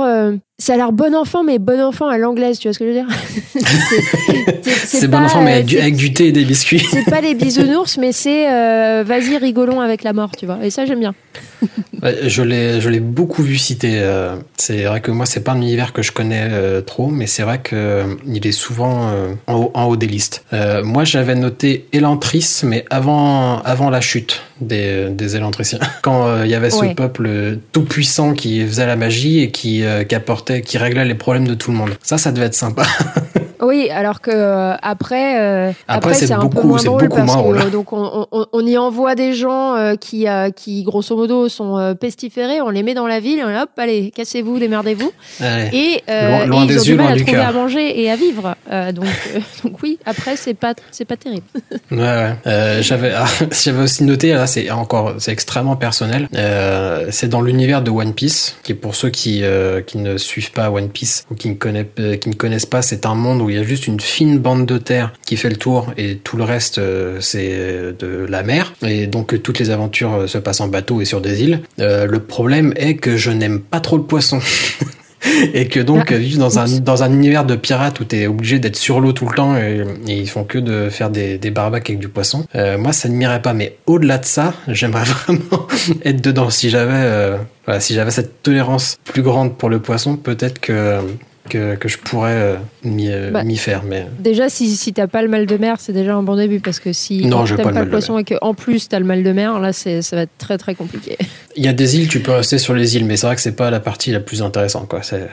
ça 0.57 0.73
a 0.73 0.77
l'air 0.77 0.91
bon 0.93 1.13
enfant 1.15 1.43
mais 1.43 1.59
bon 1.59 1.81
enfant 1.81 2.07
à 2.07 2.17
l'anglaise 2.17 2.59
tu 2.59 2.67
vois 2.69 2.73
ce 2.73 2.79
que 2.79 2.85
je 2.85 2.89
veux 2.91 2.95
dire? 2.95 3.07
C'est- 4.85 5.07
bon 5.07 5.17
enfant, 5.17 5.41
mais 5.41 5.53
avec 5.53 5.65
du, 5.65 5.75
c'est- 5.75 5.81
avec 5.81 5.95
du 5.95 6.13
thé 6.13 6.27
et 6.27 6.31
des 6.31 6.45
biscuits. 6.45 6.79
c'est 6.89 7.09
pas 7.09 7.19
les 7.21 7.33
bisounours 7.33 7.97
mais 7.97 8.11
c'est 8.11 8.45
vas-y 9.03 9.37
rigolons 9.37 9.81
avec 9.81 10.03
la 10.03 10.13
mort 10.13 10.31
tu 10.37 10.45
vois 10.45 10.59
et 10.63 10.69
ça 10.69 10.85
j'aime 10.85 10.99
bien 10.99 11.13
Ouais, 12.01 12.17
je 12.27 12.41
l'ai, 12.43 12.81
je 12.81 12.89
l'ai 12.89 12.99
beaucoup 12.99 13.41
vu 13.43 13.55
citer. 13.55 14.01
c'est 14.57 14.83
vrai 14.83 14.99
que 14.99 15.09
moi, 15.11 15.25
c'est 15.25 15.39
pas 15.41 15.53
un 15.53 15.61
univers 15.61 15.93
que 15.93 16.01
je 16.01 16.11
connais 16.11 16.81
trop, 16.81 17.07
mais 17.07 17.27
c'est 17.27 17.43
vrai 17.43 17.59
que 17.59 18.17
il 18.27 18.45
est 18.45 18.51
souvent 18.51 19.09
en, 19.47 19.53
haut, 19.53 19.71
en 19.73 19.85
haut 19.85 19.95
des 19.95 20.07
listes. 20.07 20.43
Moi, 20.83 21.05
j'avais 21.05 21.35
noté 21.35 21.72
Elantris, 21.93 22.61
mais 22.63 22.85
avant, 22.89 23.59
avant 23.61 23.89
la 23.89 24.01
chute 24.01 24.41
des, 24.61 25.09
des 25.09 25.35
Elantriciens, 25.35 25.79
quand 26.01 26.27
euh, 26.27 26.45
il 26.45 26.51
y 26.51 26.55
avait 26.55 26.69
ce 26.69 26.79
Ouais. 26.79 26.95
peuple 26.95 27.57
tout 27.71 27.83
puissant 27.83 28.33
qui 28.33 28.61
faisait 28.65 28.85
la 28.87 28.95
magie 28.95 29.39
et 29.41 29.51
qui, 29.51 29.83
euh, 29.83 30.03
qui 30.03 30.15
apportait, 30.15 30.61
qui 30.61 30.77
réglait 30.77 31.05
les 31.05 31.15
problèmes 31.15 31.47
de 31.47 31.53
tout 31.53 31.71
le 31.71 31.77
monde. 31.77 31.91
Ça, 32.03 32.17
ça 32.17 32.31
devait 32.31 32.47
être 32.47 32.53
sympa. 32.55 32.83
Oui, 33.63 33.89
alors 33.89 34.19
que 34.21 34.31
euh, 34.33 34.73
après, 34.81 35.39
euh, 35.39 35.69
Après, 35.87 36.11
après, 36.11 36.13
c'est 36.15 36.31
un 36.33 36.41
peu 36.41 36.47
beaucoup- 36.49 36.67
moins 36.67 36.77
c'est 36.77 36.85
drôle 36.85 37.07
parce 37.09 37.35
moins 37.35 37.63
que 37.63 37.69
donc 37.69 37.93
on, 37.93 38.27
on- 38.31 38.45
on 38.51 38.65
y 38.67 38.77
envoie 38.77 39.15
des 39.15 39.33
gens 39.33 39.75
euh, 39.75 39.95
qui, 39.95 40.25
qui 40.55 40.83
grosso 40.83 41.15
modo 41.15 41.47
sont 41.49 41.95
pestiférés, 41.99 42.61
on 42.61 42.69
les 42.69 42.83
met 42.83 42.93
dans 42.93 43.07
la 43.07 43.19
ville, 43.19 43.39
et 43.39 43.43
hop, 43.43 43.69
allez, 43.77 44.11
cassez-vous, 44.11 44.59
démerdez-vous, 44.59 45.11
et, 45.41 46.01
Loin- 46.07 46.45
loin 46.45 46.63
et 46.63 46.67
des 46.67 46.73
ils 46.75 46.79
ont 46.79 46.83
yeux, 46.83 46.95
du 46.97 47.01
mal 47.01 47.13
à 47.13 47.15
du 47.15 47.23
trouver 47.25 47.39
à 47.41 47.51
manger 47.51 48.01
et 48.01 48.11
à 48.11 48.15
vivre. 48.15 48.55
Donc, 48.93 49.05
donc 49.63 49.73
oui, 49.83 49.97
après 50.05 50.35
c'est 50.35 50.53
pas 50.53 50.73
c'est 50.91 51.05
pas 51.05 51.17
terrible. 51.17 51.45
Ouais, 51.91 51.97
ouais. 52.45 52.77
J'avais, 52.81 53.11
ah, 53.15 53.25
j'avais 53.63 53.83
aussi 53.83 54.03
noté, 54.03 54.33
là, 54.33 54.45
c'est 54.47 54.69
encore, 54.71 55.13
c'est 55.19 55.31
extrêmement 55.31 55.75
personnel. 55.75 56.27
C'est 57.11 57.29
dans 57.29 57.41
l'univers 57.41 57.81
de 57.81 57.91
One 57.91 58.13
Piece, 58.13 58.55
qui 58.63 58.73
est 58.73 58.75
pour 58.75 58.95
ceux 58.95 59.09
qui, 59.09 59.43
qui 59.87 59.97
ne 59.97 60.17
suivent 60.17 60.51
pas 60.51 60.69
One 60.69 60.89
Piece 60.89 61.25
ou 61.31 61.35
qui 61.35 61.49
ne 61.49 61.55
connaissent, 61.55 61.85
qui 62.21 62.29
ne 62.29 62.33
connaissent 62.35 62.65
pas, 62.65 62.81
c'est 62.81 63.05
un 63.05 63.15
monde 63.15 63.41
où 63.41 63.49
il 63.53 63.57
y 63.57 63.59
a 63.59 63.63
juste 63.63 63.87
une 63.87 63.99
fine 63.99 64.39
bande 64.39 64.65
de 64.65 64.77
terre 64.77 65.13
qui 65.25 65.37
fait 65.37 65.49
le 65.49 65.55
tour 65.55 65.93
et 65.97 66.17
tout 66.17 66.37
le 66.37 66.43
reste, 66.43 66.79
euh, 66.79 67.19
c'est 67.21 67.93
de 67.97 68.25
la 68.27 68.43
mer. 68.43 68.73
Et 68.85 69.07
donc, 69.07 69.33
euh, 69.33 69.39
toutes 69.39 69.59
les 69.59 69.69
aventures 69.69 70.13
euh, 70.13 70.27
se 70.27 70.37
passent 70.37 70.61
en 70.61 70.67
bateau 70.67 71.01
et 71.01 71.05
sur 71.05 71.21
des 71.21 71.43
îles. 71.43 71.61
Euh, 71.79 72.07
le 72.07 72.19
problème 72.19 72.73
est 72.75 72.95
que 72.95 73.15
je 73.15 73.31
n'aime 73.31 73.59
pas 73.59 73.79
trop 73.79 73.97
le 73.97 74.03
poisson. 74.03 74.39
Et 75.53 75.67
que 75.67 75.79
donc, 75.79 76.11
Ah, 76.11 76.17
vivre 76.17 76.39
dans 76.39 76.59
un, 76.59 76.79
dans 76.79 77.03
un 77.03 77.11
univers 77.11 77.45
de 77.45 77.55
pirates 77.55 77.99
où 77.99 78.03
t'es 78.03 78.27
obligé 78.27 78.59
d'être 78.59 78.75
sur 78.75 78.99
l'eau 78.99 79.13
tout 79.13 79.25
le 79.27 79.35
temps 79.35 79.55
et, 79.55 79.83
et 80.07 80.17
ils 80.19 80.29
font 80.29 80.43
que 80.43 80.57
de 80.57 80.89
faire 80.89 81.09
des, 81.09 81.37
des 81.37 81.51
barbacs 81.51 81.89
avec 81.89 81.99
du 81.99 82.09
poisson, 82.09 82.45
euh, 82.55 82.77
moi 82.77 82.93
ça 82.93 83.07
ne 83.09 83.15
m'irait 83.15 83.41
pas. 83.41 83.53
Mais 83.53 83.77
au-delà 83.85 84.17
de 84.17 84.25
ça, 84.25 84.53
j'aimerais 84.67 85.05
vraiment 85.05 85.67
être 86.05 86.21
dedans. 86.21 86.49
Si 86.49 86.69
j'avais 86.69 86.91
euh, 86.93 87.37
voilà, 87.65 87.79
si 87.79 87.93
j'avais 87.93 88.11
cette 88.11 88.43
tolérance 88.43 88.97
plus 89.05 89.21
grande 89.21 89.57
pour 89.57 89.69
le 89.69 89.79
poisson, 89.79 90.17
peut-être 90.17 90.59
que, 90.59 90.99
que, 91.49 91.75
que 91.75 91.87
je 91.89 91.97
pourrais 91.97 92.31
euh, 92.33 92.55
m'y 92.83 93.09
euh, 93.11 93.31
Bah, 93.31 93.43
m'y 93.43 93.57
faire. 93.57 93.83
Mais 93.83 94.07
Déjà, 94.19 94.49
si, 94.49 94.75
si 94.75 94.93
t'as 94.93 95.07
pas 95.07 95.21
le 95.21 95.27
mal 95.27 95.45
de 95.45 95.57
mer, 95.57 95.75
c'est 95.79 95.93
déjà 95.93 96.15
un 96.15 96.23
bon 96.23 96.35
début 96.35 96.59
parce 96.59 96.79
que 96.79 96.93
si 96.93 97.25
Non, 97.25 97.43
t'aimes 97.43 97.57
pas 97.57 97.69
le 97.71 97.73
pas 97.73 97.85
poisson 97.85 98.17
et 98.17 98.23
que 98.23 98.35
en 98.41 98.53
plus 98.53 98.87
t'as 98.89 98.99
le 98.99 99.05
mal 99.05 99.23
de 99.23 99.31
mer, 99.31 99.59
là 99.59 99.73
c'est 99.73 100.01
ça 100.01 100.15
va 100.15 100.21
être 100.23 100.37
très 100.37 100.57
très 100.57 100.75
compliqué. 100.75 101.17
il 101.55 101.63
y 101.63 101.67
a 101.67 101.73
des 101.73 101.97
îles, 101.97 102.07
tu 102.07 102.21
peux 102.21 102.31
rester 102.31 102.57
sur 102.57 102.73
les 102.73 102.95
îles, 102.95 103.05
mais 103.05 103.17
c'est 103.17 103.27
vrai 103.27 103.35
que 103.35 103.41
c'est 103.41 103.55
pas 103.55 103.69
la 103.69 103.79
partie 103.79 104.11
la 104.11 104.19
plus 104.19 104.41
intéressante. 104.41 104.87
Quoi. 104.87 105.03
C'est- 105.03 105.29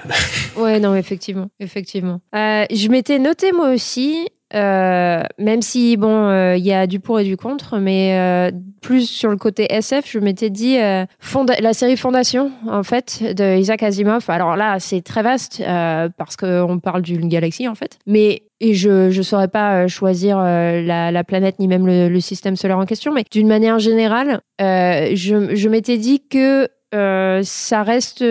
Ouais, 0.57 0.79
non, 0.81 0.95
effectivement, 0.95 1.49
effectivement. 1.61 2.21
Euh, 2.35 2.65
je 2.73 2.89
m'étais 2.89 3.19
noté 3.19 3.53
moi 3.53 3.71
aussi, 3.73 4.27
euh, 4.55 5.23
même 5.39 5.63
si 5.63 5.97
bon, 5.97 6.27
euh, 6.27 6.57
il 6.57 6.65
y 6.65 6.73
a 6.73 6.87
du 6.87 7.01
pour 7.01 7.21
et 7.21 7.25
du 7.25 7.37
contre, 7.37 7.79
mais 7.79 8.19
euh, 8.19 8.51
plus 8.81 9.09
sur 9.09 9.31
le 9.31 9.37
côté 9.37 9.73
SF, 9.73 10.11
je 10.11 10.19
m'étais 10.19 10.51
dit 10.51 10.79
euh, 10.79 11.05
la 11.61 11.73
série 11.73 11.97
Fondation, 11.97 12.51
en 12.69 12.83
fait, 12.83 13.23
de 13.23 13.59
Isaac 13.59 13.83
Asimov. 13.83 14.25
Alors 14.29 14.57
là, 14.57 14.79
c'est 14.81 15.03
très 15.03 15.23
vaste 15.23 15.61
euh, 15.61 16.09
parce 16.17 16.37
qu'on 16.37 16.81
parle 16.81 17.03
d'une 17.03 17.29
galaxie, 17.29 17.69
en 17.69 17.75
fait, 17.75 17.99
mais 18.07 18.43
et 18.61 18.75
je 18.75 19.17
ne 19.17 19.23
saurais 19.23 19.49
pas 19.49 19.85
euh, 19.85 19.89
choisir 19.89 20.39
euh, 20.39 20.83
la, 20.83 21.11
la 21.11 21.25
planète 21.25 21.59
ni 21.59 21.69
même 21.69 21.87
le, 21.87 22.09
le 22.09 22.21
système 22.21 22.57
solaire 22.57 22.79
en 22.79 22.87
question, 22.87 23.13
mais 23.13 23.25
d'une 23.31 23.49
manière 23.49 23.79
générale, 23.79 24.41
euh, 24.61 25.13
je, 25.15 25.55
je 25.55 25.69
m'étais 25.69 25.97
dit 25.97 26.23
que 26.29 26.69
euh, 26.95 27.41
ça 27.45 27.83
reste. 27.83 28.25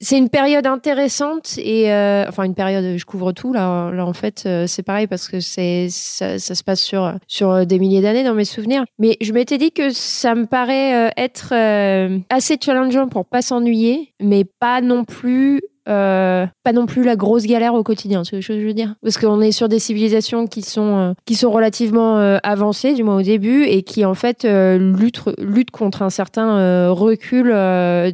Euh, 0.00 0.04
c'est 0.04 0.18
une 0.18 0.28
période 0.28 0.66
intéressante 0.66 1.58
et 1.58 1.92
euh, 1.92 2.24
enfin 2.28 2.44
une 2.44 2.54
période 2.54 2.96
je 2.96 3.04
couvre 3.04 3.32
tout 3.32 3.52
là 3.52 3.90
là 3.92 4.06
en 4.06 4.12
fait 4.12 4.44
euh, 4.46 4.66
c'est 4.66 4.82
pareil 4.82 5.06
parce 5.06 5.28
que 5.28 5.40
c'est 5.40 5.88
ça, 5.90 6.38
ça 6.38 6.54
se 6.54 6.64
passe 6.64 6.80
sur 6.80 7.14
sur 7.26 7.66
des 7.66 7.78
milliers 7.78 8.00
d'années 8.02 8.24
dans 8.24 8.34
mes 8.34 8.44
souvenirs. 8.44 8.84
Mais 8.98 9.16
je 9.20 9.32
m'étais 9.32 9.58
dit 9.58 9.72
que 9.72 9.90
ça 9.90 10.34
me 10.34 10.46
paraît 10.46 11.08
euh, 11.08 11.10
être 11.16 11.52
euh, 11.52 12.18
assez 12.30 12.56
challengeant 12.62 13.08
pour 13.08 13.26
pas 13.26 13.42
s'ennuyer 13.42 14.12
mais 14.20 14.44
pas 14.44 14.80
non 14.80 15.04
plus 15.04 15.60
euh, 15.90 16.46
pas 16.64 16.72
non 16.72 16.86
plus 16.86 17.04
la 17.04 17.16
grosse 17.16 17.44
galère 17.44 17.74
au 17.74 17.82
quotidien, 17.82 18.22
c'est 18.24 18.40
ce 18.40 18.48
que 18.48 18.60
je 18.60 18.66
veux 18.66 18.74
dire? 18.74 18.94
Parce 19.02 19.18
qu'on 19.18 19.40
est 19.40 19.52
sur 19.52 19.68
des 19.68 19.78
civilisations 19.78 20.46
qui 20.46 20.62
sont, 20.62 20.96
euh, 20.98 21.12
qui 21.26 21.34
sont 21.34 21.50
relativement 21.50 22.18
euh, 22.18 22.38
avancées, 22.42 22.94
du 22.94 23.02
moins 23.02 23.16
au 23.18 23.22
début, 23.22 23.64
et 23.64 23.82
qui 23.82 24.04
en 24.04 24.14
fait 24.14 24.44
luttent, 24.44 25.24
luttent 25.38 25.70
contre 25.70 26.02
un 26.02 26.10
certain 26.10 26.90
recul 26.90 27.54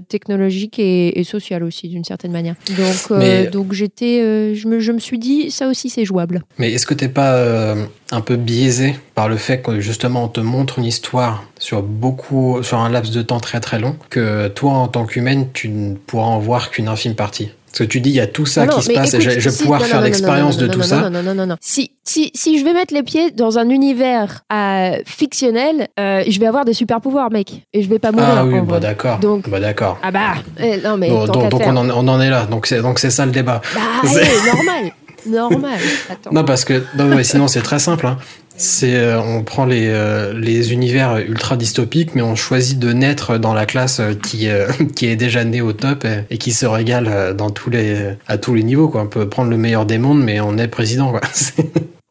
technologique 0.09 0.79
et, 0.79 1.19
et 1.19 1.25
social 1.25 1.63
aussi, 1.63 1.89
d'une 1.89 2.05
certaine 2.05 2.33
manière. 2.33 2.55
Donc, 2.77 3.11
Mais- 3.11 3.47
donc 3.49 3.73
j'étais, 3.73 4.55
je, 4.55 4.69
me, 4.69 4.81
je 4.81 4.93
me 4.93 4.99
suis 4.99 5.19
dit, 5.19 5.51
ça 5.51 5.69
aussi 5.69 5.91
c'est 5.91 6.05
jouable. 6.05 6.43
Mais 6.59 6.73
est-ce 6.73 6.87
que 6.87 6.95
t'es 6.95 7.09
pas 7.09 7.75
un 8.13 8.21
peu 8.21 8.37
biaisé 8.37 8.95
par 9.15 9.29
le 9.29 9.37
fait 9.37 9.63
que 9.63 9.81
justement 9.81 10.25
on 10.25 10.29
te 10.29 10.41
montre 10.41 10.79
une 10.79 10.85
histoire 10.85 11.45
sur 11.59 11.83
beaucoup, 11.83 12.63
sur 12.63 12.79
un 12.79 12.89
laps 12.89 13.13
de 13.15 13.23
temps 13.23 13.41
très 13.41 13.61
très 13.61 13.79
long, 13.79 13.97
que 14.11 14.49
toi 14.49 14.73
en 14.73 14.89
tant 14.89 15.07
qu'humaine 15.07 15.49
tu 15.53 15.69
ne 15.69 15.95
pourras 15.95 16.27
en 16.27 16.39
voir 16.39 16.71
qu'une 16.71 16.89
infime 16.89 17.15
partie? 17.15 17.51
Parce 17.77 17.89
que 17.89 17.93
tu 17.93 18.01
dis 18.01 18.09
il 18.09 18.17
y 18.17 18.21
a 18.21 18.27
tout 18.27 18.47
ça 18.47 18.63
Non, 18.65 18.69
qui 18.71 18.77
non, 18.77 18.81
se 18.83 18.93
passe 18.95 19.13
et 19.13 19.21
je, 19.21 19.29
je 19.29 19.39
vais 19.39 19.51
si- 19.51 19.63
pouvoir 19.65 19.81
non, 19.81 19.87
faire 19.87 20.01
l'expérience 20.01 20.57
de 20.57 20.67
tout 20.67 20.81
ça. 20.81 20.97
Non, 21.03 21.11
non, 21.11 21.23
non, 21.23 21.35
non, 21.35 21.47
non. 21.47 21.57
Si, 21.61 21.91
si, 22.05 22.31
si 22.35 22.59
je 22.59 22.65
vais 22.65 22.73
mettre 22.73 22.95
les 22.95 23.03
pieds 23.03 23.33
dans 23.33 23.59
un 23.59 23.69
univers 23.69 24.41
euh, 24.51 24.97
fictionnel, 25.05 25.87
euh, 26.01 26.25
je 26.27 26.41
vais 26.41 26.47
avoir 26.47 26.65
des 26.65 26.73
super 26.73 27.03
pouvoirs, 27.03 27.31
mec. 27.31 27.67
Et 27.75 27.83
je 27.83 27.89
vais 27.91 27.99
pas 27.99 28.13
mourir. 28.13 28.29
Ah 28.35 28.47
oui, 28.47 28.61
bah 28.67 28.81
d'accord. 28.81 29.19
Donc- 29.19 29.51
Bah 29.51 29.61
d'accord. 29.61 29.99
Ah 30.03 30.11
bah, 30.11 30.37
eh, 30.59 30.79
non 30.79 30.97
mais 30.97 31.11
Bon, 31.11 31.27
donc 31.27 31.51
donc 31.51 31.61
on, 31.67 31.77
en, 31.77 31.91
on 31.91 32.09
en 32.09 32.19
est 32.23 32.31
là. 32.31 32.47
Donc 32.47 32.67
c'est 32.67 32.81
donc 32.81 32.99
ça 32.99 33.27
le 33.27 33.33
débat. 33.33 33.61
Bah, 33.75 33.81
allez, 34.09 34.23
normal, 34.47 34.93
normal. 35.27 35.79
Attends. 36.11 36.31
Non 36.33 36.45
parce 36.45 36.65
que 36.65 36.83
non 36.97 37.05
mais 37.05 37.25
sinon 37.25 37.47
c'est 37.47 37.61
très 37.61 37.79
simple. 37.79 38.07
Hein. 38.07 38.17
C'est 38.59 38.97
euh, 38.97 39.21
on 39.21 39.43
prend 39.43 39.65
les 39.67 39.89
euh, 39.89 40.33
les 40.39 40.73
univers 40.73 41.19
ultra 41.19 41.57
dystopiques, 41.57 42.15
mais 42.15 42.23
on 42.23 42.35
choisit 42.37 42.79
de 42.79 42.93
naître 42.93 43.39
dans 43.39 43.53
la 43.55 43.67
classe 43.67 44.01
euh, 44.01 44.15
qui 44.15 44.49
qui 44.97 45.07
est 45.07 45.17
déjà 45.17 45.45
née 45.45 45.61
au 45.61 45.73
top 45.73 46.05
et, 46.05 46.25
et 46.35 46.39
qui 46.39 46.53
se 46.53 46.67
régale 46.67 47.35
dans 47.37 47.51
tous 47.51 47.71
les 47.71 48.15
à 48.29 48.39
tous 48.39 48.55
les 48.55 48.63
niveaux 48.63 48.89
quoi. 48.89 49.03
On 49.03 49.07
peut 49.09 49.29
prendre 49.29 49.51
le 49.51 49.57
meilleur 49.59 49.85
des 49.87 49.99
mondes, 49.99 50.23
mais 50.23 50.41
on 50.41 50.57
est 50.59 50.69
président 50.69 51.11
quoi. 51.11 51.21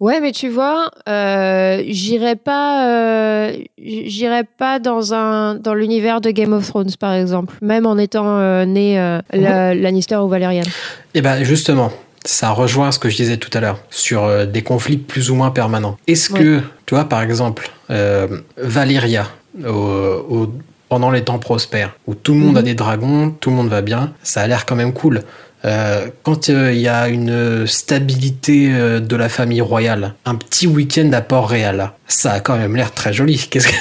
Ouais, 0.01 0.19
mais 0.19 0.33
tu 0.33 0.49
vois, 0.49 0.91
euh, 1.07 1.81
j'irais 1.87 2.35
pas, 2.35 2.85
euh, 2.89 3.53
dans 4.83 5.13
un 5.13 5.55
dans 5.55 5.73
l'univers 5.73 6.19
de 6.19 6.31
Game 6.31 6.51
of 6.51 6.67
Thrones 6.67 6.91
par 6.99 7.13
exemple, 7.13 7.53
même 7.61 7.85
en 7.85 7.97
étant 7.97 8.37
euh, 8.37 8.65
né 8.65 8.99
euh, 8.99 9.19
la- 9.31 9.73
Lannister 9.73 10.17
ou 10.17 10.27
Valerian. 10.27 10.63
Et 11.13 11.21
ben 11.21 11.43
justement, 11.43 11.91
ça 12.25 12.49
rejoint 12.51 12.91
ce 12.91 12.99
que 12.99 13.09
je 13.09 13.15
disais 13.15 13.37
tout 13.37 13.55
à 13.57 13.61
l'heure 13.61 13.79
sur 13.89 14.23
euh, 14.23 14.45
des 14.45 14.61
conflits 14.63 14.97
plus 14.97 15.29
ou 15.31 15.35
moins 15.35 15.51
permanents. 15.51 15.97
Est-ce 16.07 16.33
Ouais. 16.33 16.39
que, 16.39 16.61
tu 16.85 16.95
vois, 16.95 17.05
par 17.05 17.21
exemple, 17.21 17.69
euh, 17.91 18.27
Valyria, 18.57 19.27
au- 19.65 19.69
au- 20.29 20.53
pendant 20.89 21.11
les 21.11 21.23
temps 21.23 21.39
prospères, 21.39 21.93
où 22.07 22.13
tout 22.15 22.33
le 22.33 22.39
monde 22.39 22.57
a 22.57 22.61
Mhm. 22.61 22.65
des 22.65 22.75
dragons, 22.75 23.29
tout 23.39 23.49
le 23.49 23.55
monde 23.55 23.69
va 23.69 23.81
bien, 23.81 24.13
ça 24.23 24.41
a 24.41 24.47
l'air 24.47 24.65
quand 24.65 24.75
même 24.75 24.93
cool. 24.93 25.23
Euh, 25.65 26.07
quand 26.23 26.49
euh, 26.49 26.71
il 26.73 26.79
y 26.79 26.87
a 26.87 27.07
une 27.07 27.65
stabilité 27.65 28.69
euh, 28.71 28.99
de 28.99 29.15
la 29.15 29.29
famille 29.29 29.61
royale, 29.61 30.13
un 30.25 30.35
petit 30.35 30.67
week-end 30.67 31.11
à 31.13 31.21
Port-Réal, 31.21 31.91
ça 32.07 32.33
a 32.33 32.39
quand 32.39 32.55
même 32.57 32.75
l'air 32.75 32.91
très 32.93 33.13
joli. 33.13 33.37
Qu'est-ce 33.49 33.67
que 33.69 33.73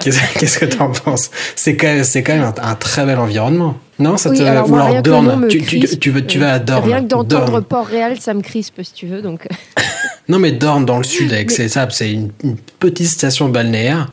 qu'est-ce 0.40 0.58
que 0.58 0.64
t'en 0.64 0.90
penses? 0.90 1.30
C'est 1.56 1.76
quand 1.76 1.88
même, 1.88 2.04
c'est 2.04 2.22
quand 2.22 2.34
même 2.34 2.44
un, 2.44 2.54
un 2.70 2.74
très 2.74 3.04
bel 3.04 3.18
environnement. 3.18 3.76
Non, 3.98 4.16
ça 4.16 4.30
Oui, 4.30 4.38
te 4.38 4.42
alors 4.42 4.70
ou 4.70 4.76
alors 4.76 5.02
Dorne. 5.02 5.46
Tu, 5.48 5.58
tu, 5.58 5.78
crispe. 5.80 6.00
tu 6.00 6.10
veux, 6.10 6.24
tu 6.24 6.38
vas 6.38 6.54
à 6.54 6.58
Dorne. 6.58 6.84
Rien 6.88 7.02
que 7.02 7.08
d'entendre. 7.08 7.60
Port-Réal, 7.60 8.18
ça 8.20 8.32
me 8.34 8.40
crispe 8.40 8.80
si 8.82 8.92
tu 8.94 9.06
veux. 9.06 9.20
Donc, 9.20 9.46
Non, 10.28 10.38
mais 10.38 10.52
Dorne 10.52 10.86
dans 10.86 10.96
le 10.98 11.04
sud 11.04 11.32
avec 11.32 11.48
Mais- 11.50 11.54
ses 11.54 11.68
sables, 11.68 11.92
c'est 11.92 12.10
une, 12.12 12.30
une 12.42 12.56
petite 12.78 13.08
station 13.08 13.48
balnéaire. 13.50 14.08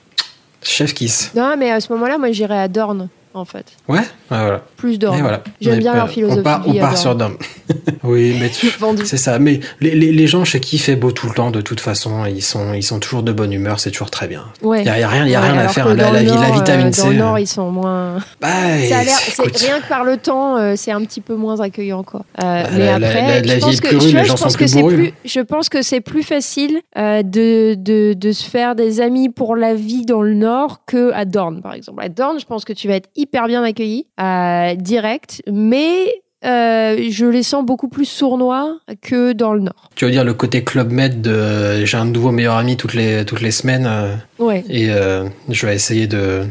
Chef 0.64 0.94
kiss. 0.94 1.32
non, 1.36 1.56
mais 1.58 1.72
à 1.72 1.80
ce 1.80 1.92
moment-là, 1.94 2.18
moi, 2.20 2.32
j'irais 2.32 2.60
à 2.60 2.68
Dorne, 2.68 3.08
en 3.34 3.46
fait, 3.46 3.66
Ouais, 3.88 4.00
ouais, 4.00 4.06
voilà. 4.30 4.62
plus 4.78 4.98
Dorne. 5.00 5.22
voilà. 5.22 5.44
J'aime 5.62 5.80
bien 5.80 5.94
leur 5.96 6.10
philosophie 6.10 6.40
On 6.40 6.44
part, 6.44 6.64
on 6.68 6.74
part 6.76 6.98
sur 6.98 7.16
Dorne. 7.16 7.36
Oui, 8.04 8.36
mais 8.40 8.50
tu- 8.50 8.72
c'est 9.06 9.18
ça. 9.18 9.38
Mais 9.40 9.60
les, 9.80 9.92
les, 9.96 10.12
les 10.12 10.28
gens 10.28 10.44
chez 10.44 10.60
qui 10.60 10.76
il 10.78 10.80
fait 10.80 10.96
beau 10.96 11.12
tout 11.12 11.28
le 11.28 11.34
temps, 11.34 11.52
de 11.52 11.62
toute 11.62 11.80
façon, 11.80 12.26
ils 12.26 12.42
sont, 12.42 12.74
ils 12.74 12.82
sont 12.84 13.00
toujours 13.00 13.22
de 13.24 13.32
bonne 13.32 13.54
humeur, 13.54 13.80
c'est 13.80 13.92
toujours 13.92 14.10
très 14.10 14.28
bien. 14.28 14.46
Ouais. 14.62 14.82
Il 14.82 14.88
y 14.88 14.90
a, 14.90 15.00
y 15.00 15.04
a 15.04 15.08
rien, 15.08 15.28
y 15.28 15.36
a 15.36 15.42
Ouais, 15.42 15.50
rien 15.52 15.58
à 15.60 15.68
faire. 15.68 15.86
que 15.86 15.92
La, 15.92 16.12
la, 16.12 16.22
la 16.24 16.52
vitamine 16.52 16.88
euh, 16.88 16.92
C. 16.92 17.02
Dans 17.04 17.10
le 17.10 17.16
euh, 17.16 17.20
Nord, 17.20 17.40
ils 17.40 17.48
sont 17.48 17.70
moins. 17.72 18.18
bah, 18.42 18.48
Ça 18.90 19.00
a 19.00 19.04
écoute, 19.04 19.58
rien 19.58 19.80
que 19.80 19.88
par 19.88 20.04
le 20.04 20.18
temps, 20.18 20.58
euh, 20.58 20.74
c'est 20.76 20.92
un 20.92 21.02
petit 21.06 21.22
peu 21.22 21.36
moins 21.36 21.60
accueillant, 21.60 22.04
quoi. 22.04 22.22
Euh, 22.44 22.64
mais 22.74 22.86
la- 22.86 22.96
après, 22.96 23.44
je 23.46 23.60
pense 23.60 23.80
que, 23.82 23.88
plus 23.90 24.12
vois, 24.12 24.24
je 24.24 24.34
pense 24.34 24.54
que 24.58 24.64
plus 24.64 24.68
c'est 24.68 24.84
plus, 24.84 25.14
je 25.26 25.40
pense 25.42 25.70
que 25.70 25.82
c'est 25.82 26.02
plus 26.02 26.24
facile 26.24 26.82
euh, 26.98 27.22
de, 27.24 27.76
de, 27.76 28.14
de 28.14 28.32
se 28.32 28.50
faire 28.50 28.76
des 28.76 29.00
amis 29.02 29.30
pour 29.30 29.56
la 29.56 29.74
vie 29.76 30.06
dans 30.06 30.22
le 30.22 30.34
Nord 30.34 30.82
que 30.88 31.12
à 31.14 31.26
Dorne, 31.26 31.62
par 31.62 31.74
exemple. 31.74 32.02
À 32.04 32.10
Dorne, 32.10 32.40
je 32.40 32.46
pense 32.46 32.66
que 32.66 32.74
tu 32.74 32.88
vas 32.88 32.96
être 32.96 33.10
hyper 33.16 33.48
bien 33.48 33.64
accueilli, 33.64 34.08
euh, 34.20 34.76
direct, 34.76 35.42
mais 35.52 36.06
euh, 36.44 36.98
je 37.10 37.26
les 37.26 37.44
sens 37.44 37.66
beaucoup 37.66 37.88
plus 37.88 38.06
sournois 38.06 38.78
que 39.02 39.34
dans 39.34 39.54
le 39.54 39.60
Nord. 39.62 39.90
Tu 39.96 40.06
veux 40.06 40.12
dire 40.12 40.24
le 40.24 40.34
côté 40.34 40.64
club 40.64 40.92
med 40.92 41.22
de 41.22 41.86
j'ai 41.86 41.98
un 41.98 42.06
nouveau 42.06 42.32
meilleur 42.32 42.56
ami 42.56 42.78
toutes 42.78 42.94
les, 42.96 43.26
toutes 43.26 43.42
les 43.42 43.52
semaines 43.52 43.86
euh, 43.88 44.16
Ouais. 44.40 44.64
et 44.70 44.90
euh, 44.90 45.26
je 45.50 45.68
vais 45.68 45.76
essayer 45.76 46.08
de, 46.08 46.44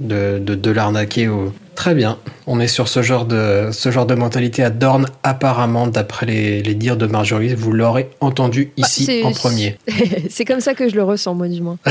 de, 0.00 0.38
de, 0.38 0.54
de 0.54 0.70
l'arnaquer. 0.70 1.28
Au... 1.28 1.52
Très 1.74 1.94
bien. 1.94 2.18
On 2.48 2.58
est 2.60 2.66
sur 2.66 2.88
ce 2.88 3.02
genre 3.02 3.24
de, 3.24 3.68
ce 3.72 3.90
genre 3.92 4.04
de 4.04 4.14
mentalité 4.16 4.64
à 4.64 4.70
Dorne, 4.70 5.06
apparemment, 5.22 5.86
d'après 5.86 6.26
les, 6.26 6.60
les 6.62 6.74
dires 6.74 6.96
de 6.96 7.06
Marjorie. 7.06 7.54
Vous 7.54 7.70
l'aurez 7.70 8.10
entendu 8.20 8.72
Bah, 8.76 8.84
ici 8.86 9.22
en 9.24 9.30
premier. 9.32 9.78
c'est 10.28 10.44
comme 10.44 10.58
ça 10.60 10.74
que 10.74 10.88
je 10.88 10.96
le 10.96 11.04
ressens, 11.04 11.34
moi, 11.34 11.48
du 11.48 11.60
moins. 11.62 11.78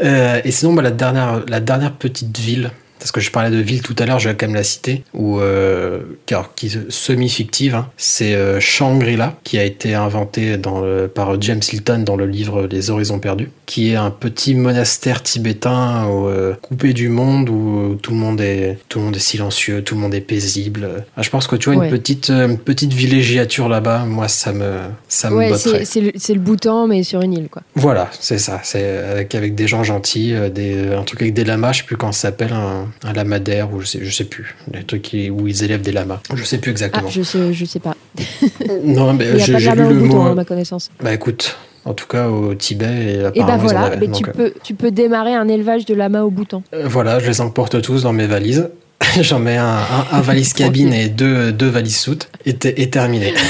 Euh, 0.00 0.40
et 0.44 0.52
sinon, 0.52 0.74
bah, 0.74 0.82
la, 0.82 0.92
dernière, 0.92 1.42
la 1.48 1.58
dernière 1.58 1.92
petite 1.92 2.38
ville, 2.38 2.70
parce 2.98 3.12
que 3.12 3.20
je 3.20 3.30
parlais 3.30 3.50
de 3.50 3.60
ville 3.62 3.82
tout 3.82 3.94
à 3.98 4.06
l'heure, 4.06 4.18
je 4.18 4.28
vais 4.28 4.34
quand 4.36 4.46
même 4.46 4.54
la 4.56 4.64
citer, 4.64 5.04
ou 5.14 5.40
euh, 5.40 6.00
alors, 6.30 6.54
qui 6.54 6.70
semi-fictive, 6.88 7.74
hein, 7.74 7.88
c'est 7.96 8.34
euh, 8.34 8.60
Shangri-La, 8.60 9.34
qui 9.44 9.58
a 9.58 9.64
été 9.64 9.94
inventé 9.94 10.56
dans 10.56 10.80
le- 10.80 11.08
par 11.08 11.40
James 11.40 11.60
Hilton 11.72 12.00
dans 12.04 12.16
le 12.16 12.26
livre 12.26 12.66
Les 12.70 12.90
Horizons 12.90 13.18
Perdus, 13.18 13.50
qui 13.66 13.90
est 13.92 13.96
un 13.96 14.10
petit 14.10 14.54
monastère 14.54 15.22
tibétain 15.22 16.06
euh, 16.10 16.54
coupé 16.60 16.92
du 16.92 17.08
monde, 17.08 17.48
où 17.48 17.96
tout 18.02 18.10
le 18.12 18.16
monde 18.18 18.40
est 18.40 18.78
tout 18.88 18.98
le 18.98 19.06
monde 19.06 19.16
est 19.16 19.20
silencieux, 19.20 19.82
tout 19.82 19.94
le 19.94 20.00
monde 20.00 20.14
est 20.14 20.20
paisible. 20.20 21.04
Ah, 21.16 21.22
je 21.22 21.30
pense 21.30 21.46
que 21.46 21.56
tu 21.56 21.70
vois 21.70 21.78
Ouais. 21.78 21.86
une 21.86 21.92
petite 21.92 22.30
euh, 22.30 22.48
une 22.48 22.58
petite 22.58 22.92
villégiature 22.92 23.68
là-bas, 23.68 24.04
moi 24.04 24.28
ça 24.28 24.52
me 24.52 24.72
ça 25.08 25.30
me 25.30 25.36
Ouais, 25.36 25.50
botterait. 25.50 25.84
c'est 25.84 26.00
le, 26.00 26.12
le 26.12 26.40
Bhoutan, 26.40 26.86
mais 26.88 27.02
sur 27.02 27.20
une 27.22 27.32
île, 27.34 27.48
quoi. 27.48 27.62
Voilà, 27.74 28.10
c'est 28.20 28.38
ça. 28.38 28.60
C'est 28.64 28.98
avec, 28.98 29.34
avec 29.34 29.54
des 29.54 29.66
gens 29.68 29.84
gentils, 29.84 30.34
euh, 30.34 30.48
des, 30.50 30.92
un 30.92 31.02
truc 31.02 31.22
avec 31.22 31.34
des 31.34 31.44
lamas, 31.44 31.72
je 31.72 31.78
sais 31.78 31.84
plus 31.84 31.96
comment 31.96 32.12
ça 32.12 32.28
s'appelle, 32.28 32.52
un, 32.52 32.87
un 33.04 33.12
lamadère, 33.12 33.72
ou 33.72 33.80
je 33.80 33.86
sais, 33.86 33.98
je 34.02 34.10
sais 34.10 34.24
plus. 34.24 34.56
Les 34.72 34.84
trucs 34.84 35.02
qui- 35.02 35.30
où 35.30 35.46
ils 35.48 35.64
élèvent 35.64 35.82
des 35.82 35.92
lamas. 35.92 36.20
Je 36.34 36.44
sais 36.44 36.58
plus 36.58 36.70
Ah, 36.70 36.72
exactement. 36.72 37.08
je 37.08 37.22
sais, 37.22 37.52
je 37.52 37.64
sais 37.64 37.80
pas. 37.80 37.94
Non, 38.84 39.12
mais 39.14 39.30
a 39.30 39.36
j'ai 39.38 39.70
lu 39.72 39.88
le 39.88 39.94
Bhoutan, 39.94 40.24
mot. 40.24 40.30
à 40.30 40.34
ma 40.34 40.44
connaissance. 40.44 40.90
Bah 41.02 41.12
écoute, 41.12 41.56
en 41.84 41.94
tout 41.94 42.06
cas 42.06 42.28
au 42.28 42.54
Tibet, 42.54 42.86
et 42.86 43.14
Et 43.14 43.24
apparemment 43.24 43.46
bah 43.46 43.62
ils 43.72 43.76
en 43.76 43.80
voilà, 43.80 43.96
mais 43.96 44.08
tu, 44.10 44.24
euh, 44.28 44.32
peux, 44.32 44.52
tu 44.62 44.74
peux 44.74 44.90
démarrer 44.90 45.34
un 45.34 45.48
élevage 45.48 45.84
de 45.86 45.94
lama 45.94 46.24
au 46.24 46.30
Bhoutan. 46.30 46.62
euh, 46.74 46.84
voilà, 46.86 47.18
je 47.20 47.26
les 47.28 47.40
emporte 47.40 47.80
tous 47.82 48.02
dans 48.02 48.12
mes 48.12 48.26
valises. 48.26 48.68
J'en 49.20 49.38
mets 49.38 49.56
un, 49.56 49.64
un, 49.78 50.06
un 50.12 50.20
valise 50.20 50.52
cabine 50.52 50.92
et 50.92 51.08
deux, 51.08 51.52
deux 51.52 51.68
valises 51.68 51.98
soutes 51.98 52.28
et, 52.46 52.56
et 52.82 52.90
terminé. 52.90 53.32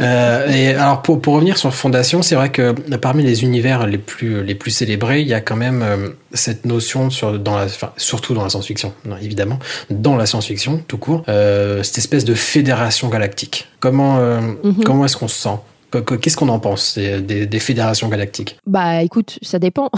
Euh, 0.00 0.48
et 0.48 0.74
alors 0.74 1.02
pour, 1.02 1.20
pour 1.20 1.34
revenir 1.34 1.58
sur 1.58 1.74
Fondation, 1.74 2.22
c'est 2.22 2.36
vrai 2.36 2.52
que 2.52 2.70
parmi 2.98 3.24
les 3.24 3.42
univers 3.42 3.84
les 3.84 3.98
plus, 3.98 4.44
les 4.44 4.54
plus 4.54 4.70
célébrés, 4.70 5.22
il 5.22 5.26
y 5.26 5.34
a 5.34 5.40
quand 5.40 5.56
même 5.56 5.82
euh, 5.82 6.10
cette 6.32 6.66
notion, 6.66 7.10
sur, 7.10 7.36
dans 7.36 7.56
la, 7.56 7.64
enfin, 7.64 7.90
surtout 7.96 8.32
dans 8.32 8.44
la 8.44 8.48
science-fiction, 8.48 8.92
non, 9.06 9.16
évidemment, 9.20 9.58
dans 9.90 10.14
la 10.14 10.24
science-fiction 10.26 10.84
tout 10.86 10.98
court, 10.98 11.24
euh, 11.28 11.82
cette 11.82 11.98
espèce 11.98 12.24
de 12.24 12.34
fédération 12.34 13.08
galactique. 13.08 13.66
Comment, 13.80 14.18
Mhm. 14.20 14.84
comment 14.84 15.04
est-ce 15.04 15.16
qu'on 15.16 15.26
se 15.26 15.40
sent? 15.40 15.58
Qu'est-ce 15.90 16.36
qu'on 16.36 16.48
en 16.48 16.58
pense 16.58 16.98
des, 16.98 17.58
fédérations 17.58 18.08
galactiques? 18.08 18.58
Bah 18.66 19.02
écoute, 19.02 19.38
ça 19.42 19.58
dépend. 19.58 19.90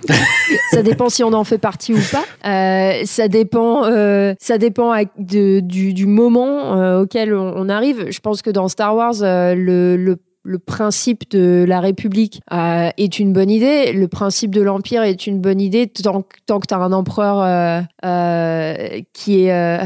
ça 0.70 0.82
dépend 0.82 1.10
si 1.10 1.22
on 1.22 1.32
en 1.32 1.44
fait 1.44 1.58
partie 1.58 1.92
ou 1.92 2.00
pas. 2.10 2.24
Euh, 2.48 3.02
ça 3.04 3.28
dépend, 3.28 3.84
euh, 3.84 4.34
ça 4.40 4.58
dépend 4.58 4.94
du, 5.18 6.06
moment 6.06 6.76
euh, 6.76 7.02
auquel 7.02 7.34
on, 7.34 7.68
arrive. 7.68 8.10
Je 8.10 8.20
pense 8.20 8.40
que 8.40 8.50
dans 8.50 8.68
Star 8.68 8.96
Wars, 8.96 9.14
le 9.20 10.16
le 10.48 10.58
principe 10.58 11.30
de 11.30 11.64
la 11.68 11.80
République 11.80 12.40
euh, 12.52 12.88
est 12.96 13.18
une 13.18 13.32
bonne 13.34 13.50
idée. 13.50 13.92
Le 13.92 14.08
principe 14.08 14.50
de 14.54 14.62
l'Empire 14.62 15.02
est 15.02 15.26
une 15.26 15.40
bonne 15.40 15.60
idée 15.60 15.86
tant, 15.88 16.22
que- 16.22 16.36
tant 16.46 16.58
que 16.58 16.66
tu 16.66 16.72
as 16.74 16.78
un 16.78 16.92
empereur 16.92 17.40
euh, 17.42 17.82
euh, 18.04 19.00
qui 19.12 19.44
est 19.44 19.78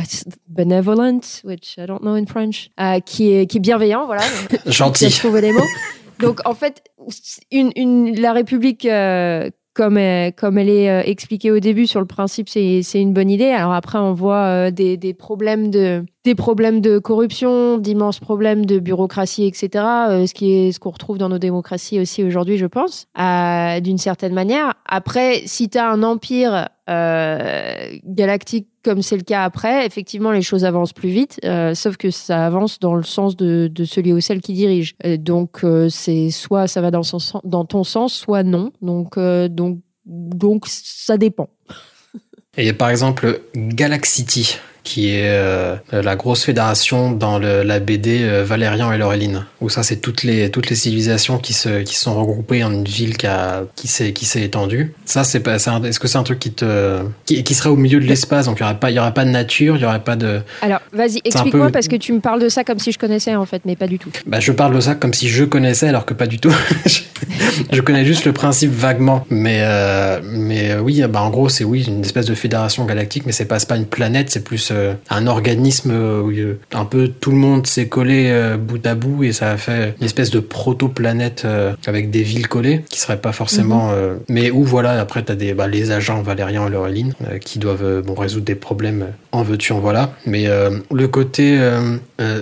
benevolent, 0.48 1.20
which 1.44 1.76
I 1.78 1.86
don't 1.86 2.00
know 2.00 2.14
in 2.14 2.26
French, 2.26 2.70
qui, 3.06 3.32
est, 3.32 3.46
qui 3.46 3.56
est 3.56 3.60
bienveillant, 3.60 4.06
voilà. 4.06 4.22
Gentil. 4.66 5.10
trouvé 5.10 5.40
les 5.40 5.52
mots. 5.52 5.66
Donc, 6.20 6.40
en 6.44 6.54
fait, 6.54 6.84
une, 7.50 7.72
une- 7.74 8.20
la 8.20 8.32
République, 8.32 8.86
comme, 9.74 9.96
elle, 9.96 10.32
comme 10.34 10.58
elle 10.58 10.68
est 10.68 10.90
euh, 10.90 11.02
expliquée 11.04 11.50
au 11.50 11.60
début, 11.60 11.86
sur 11.86 12.00
le 12.00 12.06
principe, 12.06 12.48
c'est 12.48 12.82
une 12.94 13.12
bonne 13.12 13.30
idée. 13.30 13.50
Alors 13.50 13.72
après, 13.72 13.98
on 13.98 14.12
voit 14.12 14.44
euh, 14.44 14.70
des, 14.70 14.96
des 14.96 15.14
problèmes 15.14 15.70
de 15.70 16.04
des 16.24 16.34
problèmes 16.36 16.80
de 16.80 16.98
corruption, 16.98 17.78
d'immenses 17.78 18.20
problèmes 18.20 18.64
de 18.64 18.78
bureaucratie, 18.78 19.44
etc. 19.44 19.84
euh, 20.08 20.26
ce 20.26 20.34
qui 20.34 20.52
est 20.52 20.72
ce 20.72 20.78
qu'on 20.78 20.90
retrouve 20.90 21.18
dans 21.18 21.28
nos 21.28 21.38
démocraties 21.38 21.98
aussi 21.98 22.22
aujourd'hui, 22.22 22.58
je 22.58 22.66
pense, 22.66 23.08
euh, 23.18 23.80
d'une 23.80 23.98
certaine 23.98 24.32
manière. 24.32 24.74
Après, 24.86 25.42
si 25.46 25.68
tu 25.68 25.78
as 25.78 25.90
un 25.90 26.02
empire 26.02 26.68
galactique 28.04 28.68
comme 28.84 29.00
c'est 29.02 29.16
le 29.16 29.22
cas 29.22 29.44
après, 29.44 29.86
effectivement, 29.86 30.32
les 30.32 30.42
choses 30.42 30.64
avancent 30.64 30.92
plus 30.92 31.10
vite, 31.10 31.40
sauf 31.74 31.96
que 31.96 32.10
ça 32.10 32.46
avance 32.46 32.80
dans 32.80 32.94
le 32.94 33.04
sens 33.04 33.36
de, 33.36 33.70
celui 33.84 34.12
ou 34.12 34.20
celle 34.20 34.40
qui 34.40 34.54
dirige. 34.54 34.96
donc, 35.18 35.64
c'est 35.88 36.30
soit 36.30 36.66
ça 36.66 36.80
va 36.80 36.90
dans 36.90 37.64
ton 37.64 37.84
sens, 37.84 38.12
soit 38.12 38.42
non. 38.42 38.72
Donc, 38.82 39.18
donc, 39.18 39.78
donc 40.04 40.64
ça 40.66 41.16
dépend. 41.16 41.48
Et 42.56 42.72
par 42.72 42.90
exemple, 42.90 43.40
Galaxity, 43.54 44.58
qui 44.84 45.10
est 45.10 45.28
euh, 45.28 45.76
la 45.92 46.16
grosse 46.16 46.44
fédération 46.44 47.12
dans 47.12 47.38
le, 47.38 47.62
la 47.62 47.78
BD 47.78 48.22
euh, 48.22 48.44
Valérian 48.44 48.92
et 48.92 48.98
Laureline, 48.98 49.44
où 49.60 49.68
ça 49.68 49.82
c'est 49.82 49.96
toutes 49.96 50.24
les 50.24 50.50
toutes 50.50 50.70
les 50.70 50.76
civilisations 50.76 51.38
qui 51.38 51.52
se 51.52 51.82
qui 51.82 51.96
sont 51.96 52.14
regroupées 52.14 52.64
en 52.64 52.72
une 52.72 52.84
ville 52.84 53.16
qui 53.16 53.26
a 53.26 53.62
qui 53.76 53.88
s'est 53.88 54.12
qui 54.12 54.24
s'est 54.24 54.42
étendue. 54.42 54.94
Ça 55.04 55.24
c'est 55.24 55.40
pas 55.40 55.56
est-ce 55.56 56.00
que 56.00 56.08
c'est 56.08 56.18
un 56.18 56.22
truc 56.22 56.40
qui 56.40 56.52
te 56.52 57.00
qui, 57.26 57.42
qui 57.44 57.54
serait 57.54 57.68
au 57.68 57.76
milieu 57.76 58.00
de 58.00 58.06
l'espace? 58.06 58.46
Donc 58.46 58.58
il 58.58 58.62
y 58.62 58.64
aurait 58.64 58.78
pas 58.78 58.90
il 58.90 58.96
y 58.96 58.98
aurait 58.98 59.14
pas 59.14 59.24
de 59.24 59.30
nature, 59.30 59.76
il 59.76 59.82
y 59.82 59.84
aurait 59.84 60.02
pas 60.02 60.16
de 60.16 60.40
Alors, 60.62 60.80
vas-y, 60.92 61.20
explique-moi 61.24 61.70
parce 61.70 61.88
que 61.88 61.96
tu 61.96 62.12
me 62.12 62.20
parles 62.20 62.42
de 62.42 62.48
ça 62.48 62.64
comme 62.64 62.78
si 62.78 62.92
je 62.92 62.98
connaissais 62.98 63.36
en 63.36 63.46
fait, 63.46 63.62
mais 63.64 63.76
pas 63.76 63.86
du 63.86 63.98
tout. 63.98 64.10
Bah 64.26 64.40
je 64.40 64.52
parle 64.52 64.74
de 64.74 64.80
ça 64.80 64.94
comme 64.94 65.14
si 65.14 65.28
je 65.28 65.44
connaissais 65.44 65.88
alors 65.88 66.06
que 66.06 66.14
pas 66.14 66.26
du 66.26 66.38
tout. 66.38 66.54
je 67.72 67.80
connais 67.80 68.04
juste 68.04 68.24
le 68.24 68.32
principe 68.32 68.72
vaguement, 68.72 69.26
mais 69.30 69.60
euh, 69.62 70.20
mais 70.24 70.74
oui, 70.74 71.02
bah 71.08 71.22
en 71.22 71.30
gros 71.30 71.48
c'est 71.48 71.64
oui 71.64 71.84
une 71.86 72.00
espèce 72.00 72.26
de 72.26 72.34
fédération 72.34 72.84
galactique, 72.84 73.26
mais 73.26 73.32
c'est 73.32 73.44
pas 73.44 73.58
pas 73.60 73.76
une 73.76 73.86
planète, 73.86 74.30
c'est 74.30 74.42
plus 74.42 74.71
euh, 74.72 74.94
un 75.10 75.26
organisme 75.26 75.90
où 75.90 76.30
euh, 76.30 76.58
un 76.72 76.84
peu 76.84 77.08
tout 77.08 77.30
le 77.30 77.36
monde 77.36 77.66
s'est 77.66 77.88
collé 77.88 78.28
euh, 78.30 78.56
bout 78.56 78.84
à 78.86 78.94
bout 78.94 79.24
et 79.24 79.32
ça 79.32 79.50
a 79.50 79.56
fait 79.56 79.94
une 80.00 80.04
espèce 80.04 80.30
de 80.30 80.40
proto-planète 80.40 81.46
avec 81.86 82.10
des 82.10 82.22
villes 82.22 82.48
collées 82.48 82.84
qui 82.88 82.98
seraient 82.98 83.20
pas 83.20 83.32
forcément. 83.32 83.90
Mhm. 83.92 84.20
mais 84.28 84.50
où 84.50 84.64
voilà, 84.64 85.00
après 85.00 85.22
t'as 85.22 85.34
des 85.34 85.54
bah, 85.54 85.66
les 85.66 85.90
agents 85.90 86.22
Valérian 86.22 86.66
et 86.66 86.70
Laureline 86.70 87.14
qui 87.44 87.58
doivent 87.58 88.02
bon 88.02 88.14
résoudre 88.14 88.44
des 88.44 88.54
problèmes 88.54 89.06
en 89.32 89.42
veux-tu 89.42 89.72
en 89.72 89.80
voilà. 89.80 90.12
Mais 90.26 90.46
le 90.46 91.08
côté 91.08 91.58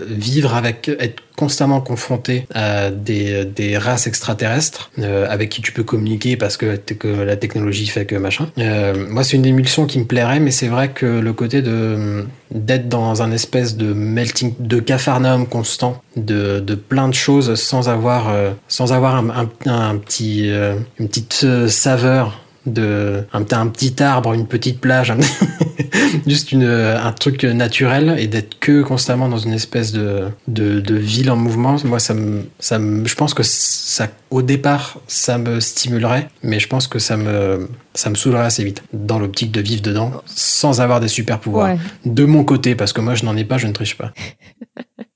vivre 0.09 0.55
avec 0.55 0.91
être 0.99 1.23
constamment 1.41 1.81
confronté 1.81 2.47
à 2.55 2.91
des, 2.91 3.47
des 3.47 3.79
races 3.79 4.07
extraterrestres 4.07 4.91
euh, 4.99 5.27
avec 5.31 5.49
qui 5.49 5.63
tu 5.63 5.73
peux 5.73 5.83
communiquer 5.83 6.37
parce 6.37 6.59
que, 6.59 6.79
la 7.25 7.37
technologie 7.37 7.87
fait 7.87 8.05
que 8.05 8.15
machin. 8.15 8.51
Euh, 8.59 9.07
moi, 9.09 9.25
c'est 9.25 9.39
une 9.39 9.47
émulsion 9.47 9.87
qui 9.87 9.99
me 9.99 10.05
plairait, 10.05 10.39
mais 10.39 10.51
c'est 10.51 10.69
vrai 10.69 10.91
que 10.91 11.07
le 11.07 11.33
côté 11.33 11.63
de 11.63 12.27
d'être 12.51 12.89
dans 12.89 13.23
un 13.23 13.31
espèce 13.31 13.77
de 13.77 13.95
melting, 13.95 14.55
de 14.59 14.81
cafarnaum 14.81 15.47
constant, 15.47 16.03
de, 16.17 16.61
de 16.61 16.75
plein 16.75 17.09
de 17.09 17.15
choses 17.15 17.55
sans 17.55 17.89
avoir 17.89 18.29
euh, 18.29 18.51
sans 18.69 18.93
avoir 18.93 19.17
un, 19.17 19.49
un, 19.67 19.97
petit 19.97 20.51
une 20.99 21.09
petite 21.09 21.47
saveur 21.69 22.39
de 22.67 23.25
un, 23.33 23.43
petit 23.69 24.03
arbre, 24.03 24.35
une 24.35 24.47
petite 24.47 24.81
plage, 24.81 25.13
juste 26.27 26.53
une, 26.53 26.65
un 26.65 27.13
truc 27.13 27.45
naturel 27.45 28.17
et 28.19 28.27
d'être 28.27 28.59
que 28.59 28.83
constamment 28.83 29.29
dans 29.29 29.39
une 29.39 29.53
espèce 29.53 29.93
de, 29.93 30.25
de, 30.49 30.81
de, 30.81 30.95
ville 30.95 31.31
en 31.31 31.37
mouvement. 31.37 31.77
Moi, 31.85 31.99
ça 31.99 32.15
me, 32.15 32.43
ça 32.59 32.79
me, 32.79 33.07
je 33.07 33.15
pense 33.15 33.35
que 33.35 33.43
ça, 33.43 34.09
au 34.31 34.43
départ, 34.43 34.99
ça 35.07 35.39
me 35.39 35.61
stimulerait, 35.61 36.29
mais 36.43 36.61
je 36.61 36.69
pense 36.69 36.87
que 36.87 36.99
ça 36.99 37.17
me, 37.17 37.69
ça 37.95 38.11
me 38.11 38.15
saoulerait 38.15 38.45
assez 38.45 38.65
vite 38.65 38.83
dans 38.93 39.19
l'optique 39.19 39.51
de 39.51 39.61
vivre 39.61 39.83
dedans 39.83 40.13
sans 40.27 40.81
avoir 40.81 41.01
des 41.01 41.09
super 41.09 41.41
pouvoirs. 41.41 41.77
De 42.05 42.25
mon 42.25 42.45
côté, 42.45 42.75
parce 42.75 42.93
que 42.93 43.01
moi, 43.01 43.15
je 43.15 43.25
n'en 43.25 43.37
ai 43.37 43.45
pas, 43.45 43.59
je 43.59 43.67
ne 43.67 43.73
triche 43.73 43.97
pas. 43.97 44.13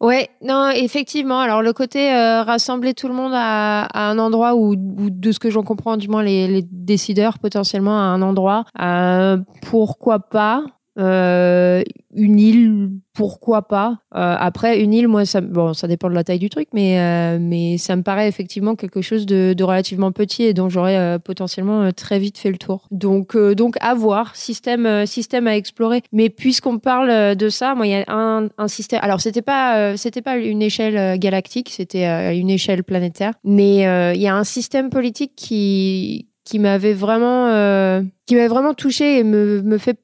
Ouais, 0.00 0.28
non, 0.42 0.68
effectivement. 0.68 1.40
Alors 1.40 1.62
le 1.62 1.72
côté 1.72 2.12
euh, 2.12 2.42
rassembler 2.42 2.92
tout 2.92 3.08
le 3.08 3.14
monde 3.14 3.32
à, 3.34 3.88
un 3.94 4.18
endroit 4.18 4.54
où, 4.54 4.74
de 4.76 5.32
ce 5.32 5.38
que 5.38 5.48
j'en 5.48 5.62
comprends, 5.62 5.96
du 5.96 6.08
moins 6.08 6.22
les, 6.22 6.62
décideurs 6.70 7.38
potentiellement 7.38 7.98
à 7.98 8.02
un 8.02 8.20
endroit, 8.20 8.66
euh, 8.82 9.38
pourquoi 9.62 10.18
pas? 10.18 10.62
Euh, 10.98 11.82
une 12.14 12.38
île, 12.38 12.90
pourquoi 13.12 13.66
pas. 13.66 13.98
Euh, 14.14 14.36
après, 14.38 14.80
une 14.80 14.92
île, 14.92 15.08
moi, 15.08 15.24
ça, 15.24 15.40
bon, 15.40 15.74
ça 15.74 15.88
dépend 15.88 16.08
de 16.08 16.14
la 16.14 16.22
taille 16.22 16.38
du 16.38 16.48
truc, 16.48 16.68
mais, 16.72 17.00
euh, 17.00 17.38
mais 17.40 17.78
ça 17.78 17.96
me 17.96 18.02
paraît 18.02 18.28
effectivement 18.28 18.76
quelque 18.76 19.02
chose 19.02 19.26
de, 19.26 19.54
relativement 19.62 20.12
petit 20.12 20.44
et 20.44 20.54
dont 20.54 20.68
j'aurais 20.68 21.18
potentiellement 21.18 21.90
très 21.92 22.18
vite 22.18 22.38
fait 22.38 22.50
le 22.50 22.58
tour. 22.58 22.86
Donc, 22.90 23.36
donc 23.36 23.76
à 23.80 23.94
voir, 23.94 24.36
système, 24.36 25.06
système 25.06 25.46
à 25.46 25.56
explorer. 25.56 26.02
Mais 26.12 26.30
puisqu'on 26.30 26.78
parle 26.78 27.34
de 27.34 27.48
ça, 27.48 27.74
moi, 27.74 27.86
il 27.86 27.90
y 27.90 27.94
a 27.94 28.04
un, 28.08 28.48
un 28.58 28.68
système. 28.68 29.00
Alors, 29.02 29.20
c'était 29.20 29.42
pas, 29.42 29.96
c'était 29.96 30.22
pas 30.22 30.36
une 30.36 30.62
échelle 30.62 31.18
galactique, 31.18 31.70
c'était 31.70 32.36
une 32.36 32.50
échelle 32.50 32.84
planétaire, 32.84 33.34
mais 33.42 34.14
il 34.14 34.20
y 34.20 34.28
a 34.28 34.36
un 34.36 34.44
système 34.44 34.90
politique 34.90 35.32
qui 35.34 36.28
qui 36.44 36.58
m'avait 36.58 36.92
vraiment 36.92 37.48
euh, 37.48 38.02
qui 38.26 38.34
m'avait 38.34 38.48
vraiment 38.48 38.74
touché 38.74 39.18
et 39.18 39.24
me, 39.24 39.62
me 39.62 39.78
fait 39.78 39.98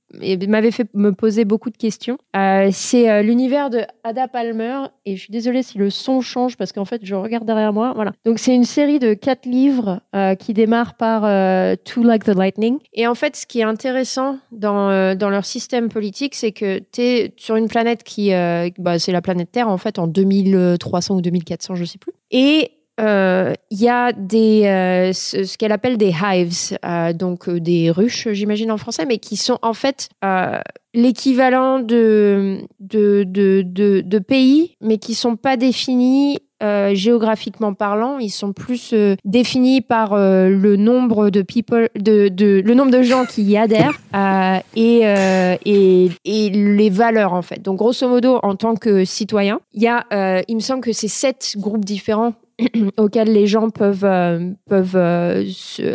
m'avait 0.48 0.70
fait 0.70 0.88
me 0.94 1.12
poser 1.12 1.44
beaucoup 1.44 1.70
de 1.70 1.76
questions. 1.76 2.18
Euh, 2.35 2.70
c'est 2.72 3.09
euh, 3.09 3.22
l'univers 3.22 3.70
de 3.70 3.83
Ada 4.05 4.26
Palmer 4.26 4.87
et 5.07 5.16
je 5.16 5.22
suis 5.22 5.33
désolée 5.33 5.62
si 5.62 5.79
le 5.79 5.90
son 5.90 6.20
change 6.20 6.57
parce 6.57 6.72
qu'en 6.72 6.85
fait 6.85 7.03
je 7.05 7.14
regarde 7.14 7.44
derrière 7.44 7.72
moi. 7.72 7.92
Voilà. 7.94 8.12
Donc 8.24 8.38
c'est 8.38 8.55
une 8.55 8.64
série 8.64 8.98
de 8.98 9.14
quatre 9.14 9.46
livres 9.46 10.00
qui 10.38 10.55
démarre 10.55 10.94
par 10.94 11.22
To 11.85 12.03
Like 12.03 12.24
the 12.24 12.35
Lightning 12.35 12.79
et 12.94 13.07
en 13.07 13.14
fait 13.14 13.37
ce 13.37 13.46
qui 13.46 13.61
est 13.61 13.64
intéressant 13.64 14.38
dans 14.50 15.14
dans 15.14 15.31
leur 15.31 15.44
système 15.44 15.88
politique 15.88 16.35
c'est 16.35 16.53
que 16.53 16.79
tu 16.92 17.03
es 17.03 17.35
sur 17.37 17.57
une 17.57 17.68
planète 17.68 18.03
qui 18.03 18.31
bah, 18.79 18.98
c'est 18.98 19.12
la 19.12 19.22
planète 19.22 19.53
Terre 19.53 19.68
en 19.68 19.79
fait 19.79 19.98
en 19.98 20.07
2300 20.07 21.16
ou 21.16 21.20
2400 21.20 21.74
je 21.74 21.85
sais 21.85 21.98
plus 21.98 22.12
et 22.31 22.70
euh, 23.00 23.54
il 23.70 23.80
y 23.80 23.88
a 23.88 24.12
des, 24.12 24.66
euh, 24.66 25.12
ce, 25.12 25.56
qu'elle 25.56 25.72
appelle 25.72 25.96
des 25.96 26.12
hives, 26.22 26.76
euh, 26.84 27.12
donc 27.12 27.48
des 27.48 27.90
ruches, 27.90 28.28
j'imagine 28.32 28.70
en 28.70 28.76
français, 28.76 29.06
mais 29.06 29.18
qui 29.18 29.36
sont 29.36 29.58
en 29.62 29.72
fait 29.72 30.08
l'équivalent 30.92 31.80
de 31.80 32.58
de, 32.80 33.24
de, 33.24 33.62
de, 34.02 34.18
pays, 34.18 34.76
mais 34.80 34.98
qui 34.98 35.14
sont 35.14 35.36
pas 35.36 35.56
définis 35.56 36.38
géographiquement 36.92 37.72
parlant, 37.72 38.18
ils 38.18 38.28
sont 38.28 38.52
plus 38.52 38.94
définis 39.24 39.80
par 39.80 40.14
le 40.14 40.76
nombre 40.76 41.30
de 41.30 41.40
people, 41.40 41.88
de, 41.98 42.28
de, 42.28 42.62
le 42.62 42.74
nombre 42.74 42.90
de 42.90 43.02
gens 43.02 43.24
qui 43.24 43.42
y 43.44 43.56
adhèrent 43.56 43.98
et, 44.76 45.00
et, 45.64 46.10
et 46.26 46.50
les 46.50 46.90
valeurs 46.90 47.32
en 47.32 47.40
fait. 47.40 47.62
Donc 47.62 47.78
grosso 47.78 48.06
modo, 48.06 48.40
en 48.42 48.56
tant 48.56 48.74
que 48.74 49.06
citoyen, 49.06 49.60
il 49.72 49.82
y 49.82 49.88
a, 49.88 50.42
il 50.48 50.54
me 50.54 50.60
semble 50.60 50.82
que 50.82 50.92
c'est 50.92 51.08
sept 51.08 51.54
groupes 51.56 51.84
différents 51.86 52.34
auxquels 52.96 53.32
les 53.32 53.46
gens 53.46 53.70
peuvent, 53.70 54.04
euh, 54.04 54.52
peuvent 54.68 54.96
euh, 54.96 55.44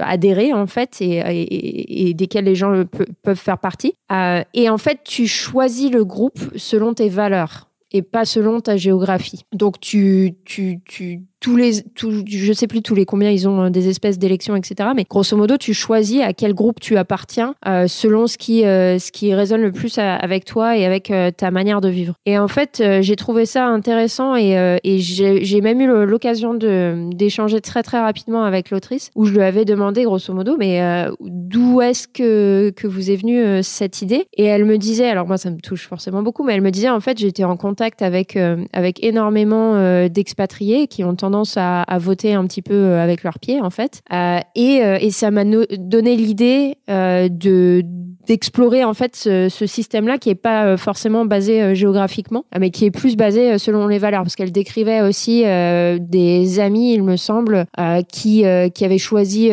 adhérer 0.02 0.54
en 0.54 0.68
fait 0.68 0.98
et, 1.02 2.14
desquels 2.14 2.46
les 2.46 2.56
gens 2.56 2.84
peuvent 3.24 3.38
faire 3.38 3.60
partie. 3.60 3.94
Euh, 4.12 4.44
et 4.54 4.70
en 4.70 4.78
fait, 4.78 5.00
tu 5.04 5.28
choisis 5.28 5.92
le 5.92 6.06
groupe 6.06 6.40
selon 6.56 6.94
tes 6.94 7.10
valeurs 7.10 7.70
et 7.92 8.02
pas 8.02 8.26
selon 8.26 8.60
ta 8.60 8.78
géographie. 8.78 9.46
Donc 9.54 9.80
tu, 9.80 10.36
tu, 10.46 10.82
tu 10.86 11.24
tous 11.46 11.58
les, 11.58 11.84
tout, 11.84 12.24
je 12.28 12.54
sais 12.54 12.66
plus 12.66 12.82
tous 12.82 12.96
les 12.96 13.06
combien 13.06 13.30
ils 13.30 13.48
ont 13.48 13.66
euh, 13.66 13.70
des 13.70 13.88
espèces 13.88 14.18
d'élections, 14.18 14.56
etc. 14.56 14.90
Mais 14.96 15.06
grosso 15.08 15.38
modo, 15.38 15.58
tu 15.58 15.76
choisis 15.76 16.22
à 16.22 16.34
quel 16.34 16.56
groupe 16.56 16.80
tu 16.80 16.98
appartiens 16.98 17.54
euh, 17.68 17.86
selon 17.86 18.26
ce 18.26 18.40
qui, 18.40 18.66
euh, 18.66 18.98
ce 18.98 19.12
qui 19.12 19.32
résonne 19.32 19.62
le 19.62 19.72
plus 19.72 20.00
avec 20.00 20.46
toi 20.46 20.76
et 20.76 20.86
avec 20.88 21.14
ta 21.38 21.52
manière 21.52 21.82
de 21.82 21.90
vivre. 21.90 22.16
Et 22.26 22.40
en 22.40 22.48
fait, 22.48 22.84
j'ai 23.02 23.16
trouvé 23.16 23.46
ça 23.46 23.68
intéressant 23.68 24.36
et, 24.36 24.80
et 24.84 24.98
j'ai 24.98 25.62
même 25.62 25.80
eu 25.82 26.06
l'occasion 26.06 26.56
d'échanger 26.56 27.62
très 27.62 27.84
très 27.84 28.00
rapidement 28.00 28.44
avec 28.44 28.72
l'autrice 28.72 29.12
où 29.16 29.26
je 29.26 29.34
lui 29.34 29.42
avais 29.42 29.66
demandé 29.66 30.04
grosso 30.04 30.34
modo, 30.34 30.56
mais 30.58 31.08
d'où 31.22 31.82
est-ce 31.82 32.08
que, 32.08 32.72
que 32.76 32.88
vous 32.88 33.12
est 33.12 33.16
venue 33.16 33.62
cette 33.62 34.02
idée? 34.02 34.26
Et 34.36 34.46
elle 34.46 34.66
me 34.66 34.78
disait, 34.78 35.10
alors 35.10 35.28
moi 35.28 35.38
ça 35.38 35.52
me 35.52 35.60
touche 35.60 35.88
forcément 35.88 36.24
beaucoup, 36.24 36.44
mais 36.44 36.54
elle 36.54 36.62
me 36.62 36.72
disait 36.72 36.90
en 36.90 37.00
fait 37.00 37.20
j'étais 37.20 37.44
en 37.44 37.58
contact 37.58 38.02
avec, 38.02 38.38
avec 38.74 39.04
énormément 39.04 40.08
d'expatriés 40.08 40.88
qui 40.88 41.04
ont 41.04 41.16
tendance 41.16 41.35
à, 41.58 41.98
voter 42.00 42.34
un 42.34 42.46
petit 42.46 42.62
peu 42.62 42.74
euh, 42.74 43.04
avec 43.04 43.24
leurs 43.24 43.40
pieds, 43.40 43.62
en 43.62 43.70
fait. 43.70 44.02
Euh, 44.12 44.40
et, 44.56 44.84
euh, 44.84 44.98
et, 45.00 45.12
ça 45.12 45.32
m'a 45.32 45.44
donné 45.46 46.16
l'idée 46.16 46.78
de 46.88 47.84
d'explorer 48.28 48.84
en 48.84 48.94
fait 48.94 49.16
ce, 49.16 49.66
système-là 49.66 50.18
qui 50.18 50.30
est 50.30 50.36
pas 50.36 50.78
forcément 50.78 51.26
basé 51.26 51.76
géographiquement, 51.76 52.46
mais 52.60 52.70
qui 52.70 52.86
est 52.86 52.92
plus 52.92 53.16
basé 53.16 53.58
selon 53.58 53.88
les 53.88 53.98
valeurs, 53.98 54.24
parce 54.24 54.36
qu'elle 54.36 54.52
décrivait 54.52 55.02
aussi 55.02 55.44
des 55.44 56.60
amis, 56.60 56.94
il 56.94 57.04
me 57.04 57.16
semble, 57.16 57.66
qui 58.12 58.44
qui 58.74 58.86
avaient 58.86 58.98
choisi 58.98 59.50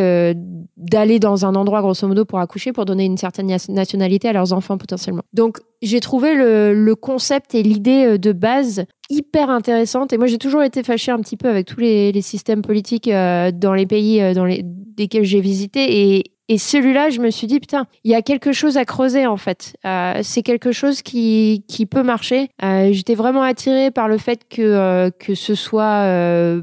d'aller 0.77 1.19
dans 1.19 1.47
un 1.47 1.55
endroit 1.55 1.81
grosso 1.81 2.07
modo 2.07 2.25
pour 2.25 2.41
accoucher, 2.41 2.73
pour 2.73 2.85
donner 2.85 3.05
une 3.05 3.17
certaine 3.17 3.55
nationalité 3.69 4.29
à 4.29 4.33
leurs 4.33 4.53
enfants 4.53 4.79
potentiellement. 4.79 5.23
Donc 5.33 5.59
j'ai 5.81 6.01
trouvé 6.01 6.35
le, 6.35 6.75
le, 6.75 6.95
concept 6.95 7.55
et 7.55 7.63
l'idée 7.63 8.19
de 8.19 8.33
base 8.33 8.85
hyper 9.13 9.51
intéressante. 9.51 10.13
Et 10.13 10.19
moi, 10.19 10.27
j'ai 10.27 10.39
toujours 10.39 10.63
été 10.63 10.83
fâchée 10.83 11.13
un 11.13 11.21
petit 11.21 11.37
peu 11.37 11.49
avec 11.49 11.67
tous 11.67 11.81
les, 11.81 12.21
systèmes 12.23 12.63
politiques 12.63 13.09
euh, 13.09 13.51
dans 13.53 13.75
les 13.75 13.87
pays 13.87 14.21
euh, 14.21 14.35
dans 14.35 14.45
les, 14.45 14.63
desquels 14.65 15.25
j'ai 15.25 15.41
visité. 15.41 16.15
Et, 16.17 16.32
Et 16.49 16.59
celui-là, 16.59 17.11
je 17.11 17.21
me 17.21 17.31
suis 17.31 17.47
dit, 17.47 17.61
putain, 17.61 17.87
il 18.05 18.11
y 18.11 18.15
a 18.15 18.23
quelque 18.23 18.53
chose 18.53 18.77
à 18.77 18.85
creuser 18.85 19.27
en 19.27 19.37
fait. 19.37 19.77
Euh, 19.87 20.21
c'est 20.23 20.43
quelque 20.43 20.73
chose 20.73 21.01
qui, 21.03 21.65
qui 21.69 21.87
peut 21.87 22.03
marcher. 22.03 22.49
Euh, 22.63 22.89
J'étais 22.93 23.15
vraiment 23.15 23.43
attirée 23.43 23.91
par 23.91 24.09
le 24.09 24.19
fait 24.19 24.41
que, 24.49 24.61
euh, 24.61 25.11
que 25.11 25.35
ce 25.35 25.55
soit 25.55 26.07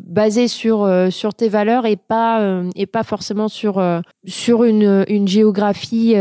basé 0.04 0.48
sur, 0.48 0.88
sur 1.10 1.34
tes 1.34 1.50
valeurs 1.50 1.86
et 1.86 1.96
pas, 1.96 2.62
et 2.76 2.86
pas 2.86 3.04
forcément 3.04 3.48
sur, 3.48 3.82
sur 4.26 4.64
une, 4.64 5.06
une 5.08 5.28
géographie 5.28 6.16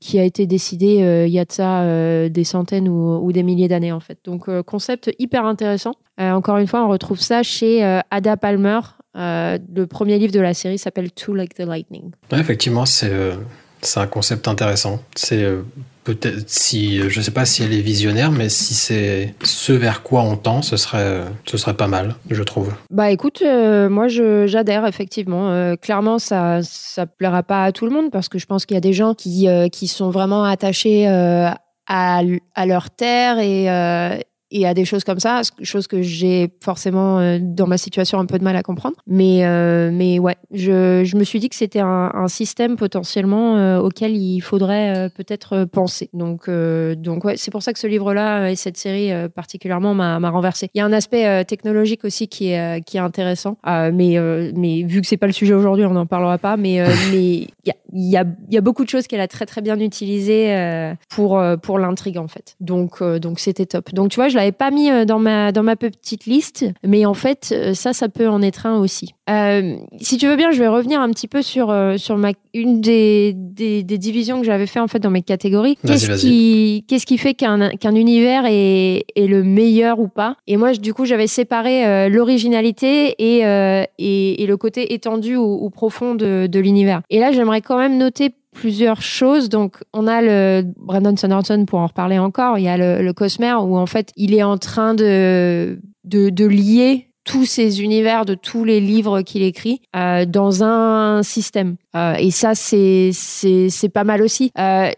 qui 0.00 0.18
a 0.18 0.24
été 0.24 0.46
décidée 0.46 1.24
il 1.26 1.32
y 1.32 1.38
a 1.38 1.44
ça 1.48 2.28
des 2.28 2.44
centaines 2.44 2.88
ou, 2.88 3.18
ou 3.24 3.32
des 3.32 3.42
milliers 3.42 3.68
d'années 3.68 3.92
en 3.92 4.00
fait. 4.00 4.18
Donc, 4.24 4.48
concept 4.62 5.10
hyper 5.18 5.44
intéressant. 5.46 5.92
Encore 6.18 6.58
une 6.58 6.66
fois, 6.66 6.84
on 6.84 6.88
retrouve 6.88 7.20
ça 7.20 7.42
chez 7.42 7.82
Ada 8.10 8.36
Palmer. 8.36 8.80
Euh, 9.18 9.58
le 9.74 9.86
premier 9.86 10.18
livre 10.18 10.32
de 10.32 10.40
la 10.40 10.54
série 10.54 10.78
s'appelle 10.78 11.10
Too 11.12 11.34
Like 11.34 11.54
the 11.54 11.60
Lightning. 11.66 12.12
Ouais, 12.32 12.38
effectivement, 12.40 12.86
c'est 12.86 13.10
euh, 13.10 13.34
c'est 13.80 14.00
un 14.00 14.06
concept 14.06 14.48
intéressant. 14.48 15.00
C'est 15.16 15.42
euh, 15.42 15.62
peut-être 16.04 16.48
si 16.48 17.00
je 17.08 17.20
sais 17.20 17.30
pas 17.30 17.44
si 17.44 17.62
elle 17.62 17.72
est 17.72 17.80
visionnaire, 17.80 18.30
mais 18.30 18.48
si 18.48 18.74
c'est 18.74 19.34
ce 19.44 19.72
vers 19.72 20.02
quoi 20.02 20.22
on 20.22 20.36
tend, 20.36 20.62
ce 20.62 20.76
serait 20.76 21.24
ce 21.46 21.56
serait 21.58 21.74
pas 21.74 21.86
mal, 21.88 22.14
je 22.30 22.42
trouve. 22.42 22.72
Bah 22.90 23.10
écoute, 23.10 23.42
euh, 23.44 23.88
moi 23.88 24.08
je- 24.08 24.46
j'adhère 24.46 24.86
effectivement. 24.86 25.50
Euh, 25.50 25.76
clairement, 25.76 26.18
ça 26.18 26.60
ça 26.62 27.06
plaira 27.06 27.42
pas 27.42 27.64
à 27.64 27.72
tout 27.72 27.84
le 27.86 27.92
monde 27.92 28.10
parce 28.10 28.28
que 28.28 28.38
je 28.38 28.46
pense 28.46 28.66
qu'il 28.66 28.74
y 28.74 28.78
a 28.78 28.80
des 28.80 28.92
gens 28.92 29.14
qui 29.14 29.48
euh, 29.48 29.68
qui 29.68 29.86
sont 29.88 30.10
vraiment 30.10 30.44
attachés 30.44 31.08
euh, 31.08 31.48
à, 31.90 32.20
à 32.54 32.66
leur 32.66 32.90
terre 32.90 33.38
et 33.38 33.70
euh, 33.70 34.18
et 34.50 34.66
à 34.66 34.74
des 34.74 34.84
choses 34.84 35.04
comme 35.04 35.20
ça, 35.20 35.42
chose 35.62 35.86
que 35.86 36.00
j'ai 36.02 36.50
forcément 36.60 37.18
euh, 37.18 37.38
dans 37.40 37.66
ma 37.66 37.78
situation 37.78 38.18
un 38.18 38.26
peu 38.26 38.38
de 38.38 38.44
mal 38.44 38.56
à 38.56 38.62
comprendre. 38.62 38.96
Mais 39.06 39.44
euh, 39.44 39.90
mais 39.92 40.18
ouais, 40.18 40.36
je, 40.52 41.02
je 41.04 41.16
me 41.16 41.24
suis 41.24 41.38
dit 41.38 41.48
que 41.48 41.54
c'était 41.54 41.80
un, 41.80 42.10
un 42.14 42.28
système 42.28 42.76
potentiellement 42.76 43.56
euh, 43.56 43.78
auquel 43.78 44.16
il 44.16 44.40
faudrait 44.40 44.96
euh, 44.96 45.08
peut-être 45.08 45.64
penser. 45.64 46.08
Donc 46.12 46.48
donc 46.48 47.24
ouais, 47.24 47.36
c'est 47.36 47.50
pour 47.50 47.62
ça 47.62 47.72
que 47.72 47.78
ce 47.78 47.86
livre-là 47.86 48.50
et 48.50 48.56
cette 48.56 48.76
série 48.76 49.10
particulièrement 49.30 49.94
m'a 49.94 50.30
renversé. 50.30 50.70
Il 50.74 50.78
y 50.78 50.80
a 50.80 50.84
un 50.84 50.92
aspect 50.92 51.44
technologique 51.44 52.04
aussi 52.04 52.28
qui 52.28 52.50
est 52.50 52.82
qui 52.84 52.96
est 52.96 53.00
intéressant, 53.00 53.58
mais 53.66 54.16
mais 54.56 54.82
vu 54.82 55.00
que 55.00 55.06
c'est 55.06 55.16
pas 55.16 55.26
le 55.26 55.32
sujet 55.32 55.54
aujourd'hui, 55.54 55.84
on 55.84 55.92
n'en 55.92 56.06
parlera 56.06 56.38
pas. 56.38 56.56
Mais 56.56 56.82
mais 57.10 57.22
il 57.22 57.48
y 57.64 57.70
a 57.70 57.74
y 57.92 58.16
a 58.16 58.24
y 58.50 58.56
a 58.56 58.60
beaucoup 58.60 58.84
de 58.84 58.88
choses 58.88 59.06
qu'elle 59.06 59.20
a 59.20 59.28
très 59.28 59.46
très 59.46 59.60
bien 59.60 59.78
utilisées 59.78 60.94
pour 61.08 61.40
pour 61.62 61.78
l'intrigue 61.78 62.18
en 62.18 62.28
fait. 62.28 62.56
Donc 62.60 63.02
donc 63.02 63.40
c'était 63.40 63.66
top. 63.66 63.92
Donc 63.92 64.10
tu 64.10 64.16
vois, 64.16 64.28
je 64.28 64.37
l'avais 64.38 64.52
pas 64.52 64.70
mis 64.70 64.90
euh, 64.90 65.04
dans 65.04 65.18
ma 65.18 65.52
dans 65.52 65.62
ma 65.62 65.76
petite 65.76 66.26
liste, 66.26 66.64
mais 66.84 67.04
en 67.04 67.14
fait 67.14 67.50
euh, 67.52 67.74
ça 67.74 67.92
ça 67.92 68.08
peut 68.08 68.28
en 68.28 68.42
être 68.42 68.66
un 68.66 68.78
aussi. 68.78 69.14
Euh, 69.28 69.76
si 70.00 70.16
tu 70.16 70.26
veux 70.26 70.36
bien, 70.36 70.50
je 70.50 70.58
vais 70.58 70.68
revenir 70.68 71.00
un 71.00 71.10
petit 71.10 71.28
peu 71.28 71.42
sur 71.42 71.74
sur 71.96 72.16
ma 72.16 72.32
une 72.54 72.80
des, 72.80 73.34
des 73.34 73.82
des 73.82 73.98
divisions 73.98 74.40
que 74.40 74.46
j'avais 74.46 74.66
fait 74.66 74.80
en 74.80 74.88
fait 74.88 75.00
dans 75.00 75.10
mes 75.10 75.22
catégories. 75.22 75.76
Qu'est-ce 75.86 76.20
qui 76.20 76.84
qu'est-ce 76.88 77.06
qui 77.06 77.18
fait 77.18 77.34
qu'un 77.34 77.70
qu'un 77.70 77.94
univers 77.94 78.44
est 78.46 79.04
est 79.14 79.26
le 79.26 79.42
meilleur 79.42 80.00
ou 80.00 80.08
pas? 80.08 80.36
Et 80.46 80.56
moi 80.56 80.72
du 80.72 80.94
coup 80.94 81.04
j'avais 81.04 81.26
séparé 81.26 81.86
euh, 81.86 82.08
l'originalité 82.08 83.14
et, 83.18 83.44
euh, 83.46 83.84
et 83.98 84.42
et 84.42 84.46
le 84.46 84.56
côté 84.56 84.94
étendu 84.94 85.36
ou, 85.36 85.58
ou 85.64 85.70
profond 85.70 86.14
de 86.14 86.46
de 86.46 86.60
l'univers. 86.60 87.02
Et 87.10 87.18
là 87.20 87.32
j'aimerais 87.32 87.60
quand 87.60 87.78
même 87.78 87.98
noter 87.98 88.30
plusieurs 88.52 89.02
choses. 89.02 89.48
Donc, 89.48 89.76
on 89.92 90.06
a 90.06 90.20
le 90.22 90.64
Brandon 90.76 91.16
Sanderson 91.16 91.64
pour 91.66 91.78
en 91.80 91.86
reparler 91.86 92.18
encore. 92.18 92.58
Il 92.58 92.64
y 92.64 92.68
a 92.68 92.76
le, 92.76 93.02
le 93.02 93.12
Cosmer 93.12 93.54
où 93.62 93.76
en 93.76 93.86
fait, 93.86 94.12
il 94.16 94.34
est 94.34 94.42
en 94.42 94.58
train 94.58 94.94
de, 94.94 95.78
de, 96.04 96.30
de 96.30 96.46
lier 96.46 97.04
tous 97.24 97.44
ces 97.44 97.82
univers 97.82 98.24
de 98.24 98.34
tous 98.34 98.64
les 98.64 98.80
livres 98.80 99.20
qu'il 99.20 99.42
écrit 99.42 99.82
euh, 99.94 100.24
dans 100.24 100.64
un 100.64 101.22
système. 101.22 101.76
Euh, 101.94 102.14
et 102.14 102.30
ça, 102.30 102.54
c'est 102.54 103.10
c'est 103.12 103.90
pas 103.92 104.04
mal 104.04 104.22
aussi. 104.22 104.50
Euh, 104.58 104.90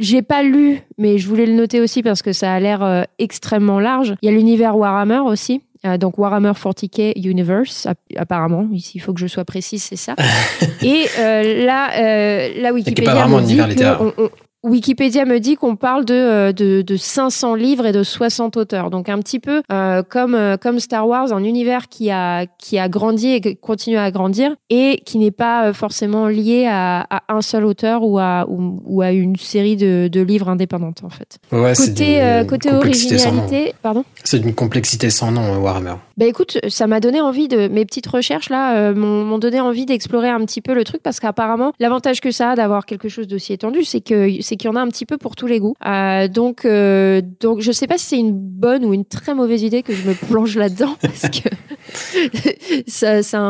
J'ai 0.00 0.22
pas 0.22 0.42
lu, 0.42 0.80
mais 0.98 1.18
je 1.18 1.28
voulais 1.28 1.46
le 1.46 1.52
noter 1.52 1.80
aussi 1.80 2.02
parce 2.02 2.22
que 2.22 2.32
ça 2.32 2.52
a 2.52 2.58
l'air 2.58 2.82
euh, 2.82 3.02
extrêmement 3.20 3.78
large. 3.78 4.16
Il 4.20 4.26
y 4.26 4.32
a 4.32 4.36
l'univers 4.36 4.76
Warhammer 4.76 5.20
aussi. 5.20 5.60
Euh, 5.84 5.98
donc 5.98 6.16
Warhammer 6.18 6.52
40k 6.52 7.12
Universe, 7.28 7.86
app- 7.86 7.98
apparemment, 8.16 8.66
ici 8.72 8.92
il 8.96 9.00
faut 9.00 9.12
que 9.12 9.20
je 9.20 9.26
sois 9.26 9.44
précise, 9.44 9.82
c'est 9.82 9.96
ça. 9.96 10.14
Et 10.82 11.06
euh, 11.18 11.66
là, 11.66 11.90
euh, 11.98 12.62
là 12.62 12.72
Wikipédia 12.72 13.12
vraiment 13.14 13.36
me 13.36 13.42
un 13.42 13.44
dit 13.46 13.52
univers 13.52 13.66
que 13.66 13.70
littéraire. 13.72 14.00
on- 14.02 14.12
on- 14.24 14.30
Wikipédia 14.66 15.24
me 15.24 15.38
dit 15.38 15.54
qu'on 15.56 15.76
parle 15.76 16.04
de, 16.04 16.14
euh, 16.14 16.52
de, 16.52 16.82
de 16.82 16.96
500 16.96 17.54
livres 17.54 17.86
et 17.86 17.92
de 17.92 18.02
60 18.02 18.56
auteurs. 18.56 18.90
Donc 18.90 19.08
un 19.08 19.18
petit 19.18 19.38
peu 19.38 19.62
euh, 19.72 20.02
comme, 20.02 20.34
euh, 20.34 20.56
comme 20.56 20.80
Star 20.80 21.06
Wars, 21.06 21.32
un 21.32 21.44
univers 21.44 21.88
qui 21.88 22.10
a, 22.10 22.46
qui 22.58 22.78
a 22.78 22.88
grandi 22.88 23.28
et 23.28 23.40
qui 23.40 23.56
continue 23.56 23.96
à 23.96 24.10
grandir 24.10 24.54
et 24.70 25.00
qui 25.06 25.18
n'est 25.18 25.30
pas 25.30 25.72
forcément 25.72 26.26
lié 26.28 26.66
à, 26.68 27.06
à 27.10 27.22
un 27.34 27.42
seul 27.42 27.64
auteur 27.64 28.02
ou 28.02 28.18
à, 28.18 28.46
ou, 28.48 28.82
ou 28.84 29.02
à 29.02 29.12
une 29.12 29.36
série 29.36 29.76
de, 29.76 30.08
de 30.10 30.20
livres 30.20 30.48
indépendantes 30.48 31.02
en 31.04 31.10
fait. 31.10 31.38
Ouais, 31.52 31.72
Côté, 31.74 32.22
euh, 32.22 32.44
côté 32.44 32.70
complexité 32.70 33.18
sans 33.18 33.32
nom. 33.32 33.38
originalité, 33.42 33.74
pardon? 33.82 34.04
C'est 34.24 34.40
d'une 34.40 34.54
complexité 34.54 35.10
sans 35.10 35.30
nom, 35.30 35.58
Warhammer. 35.58 35.94
Bah 36.16 36.24
écoute, 36.26 36.58
ça 36.68 36.86
m'a 36.86 37.00
donné 37.00 37.20
envie 37.20 37.48
de 37.48 37.68
mes 37.68 37.84
petites 37.84 38.06
recherches 38.06 38.48
là 38.50 38.76
euh, 38.76 38.94
m'ont 38.94 39.38
donné 39.38 39.60
envie 39.60 39.84
d'explorer 39.86 40.28
un 40.30 40.40
petit 40.44 40.60
peu 40.62 40.74
le 40.74 40.82
truc 40.84 41.02
parce 41.02 41.20
qu'apparemment 41.20 41.72
l'avantage 41.78 42.20
que 42.20 42.30
ça 42.30 42.50
a 42.50 42.56
d'avoir 42.56 42.86
quelque 42.86 43.08
chose 43.08 43.26
d'aussi 43.26 43.52
étendu, 43.52 43.84
c'est 43.84 44.00
que 44.00 44.28
c'est 44.40 44.56
qu'il 44.56 44.70
y 44.70 44.72
en 44.72 44.76
a 44.76 44.80
un 44.80 44.88
petit 44.88 45.06
peu 45.06 45.18
pour 45.18 45.36
tous 45.36 45.46
les 45.46 45.58
goûts. 45.60 45.74
Euh, 45.86 46.28
donc 46.28 46.64
euh, 46.64 47.20
donc 47.40 47.60
je 47.60 47.70
sais 47.72 47.86
pas 47.86 47.98
si 47.98 48.06
c'est 48.06 48.18
une 48.18 48.32
bonne 48.32 48.84
ou 48.84 48.94
une 48.94 49.04
très 49.04 49.34
mauvaise 49.34 49.62
idée 49.62 49.82
que 49.82 49.92
je 49.92 50.08
me 50.08 50.14
plonge 50.14 50.56
là-dedans 50.56 50.96
parce 51.02 51.28
que 51.28 51.48
ça, 52.86 53.22
c'est 53.22 53.36
un, 53.36 53.42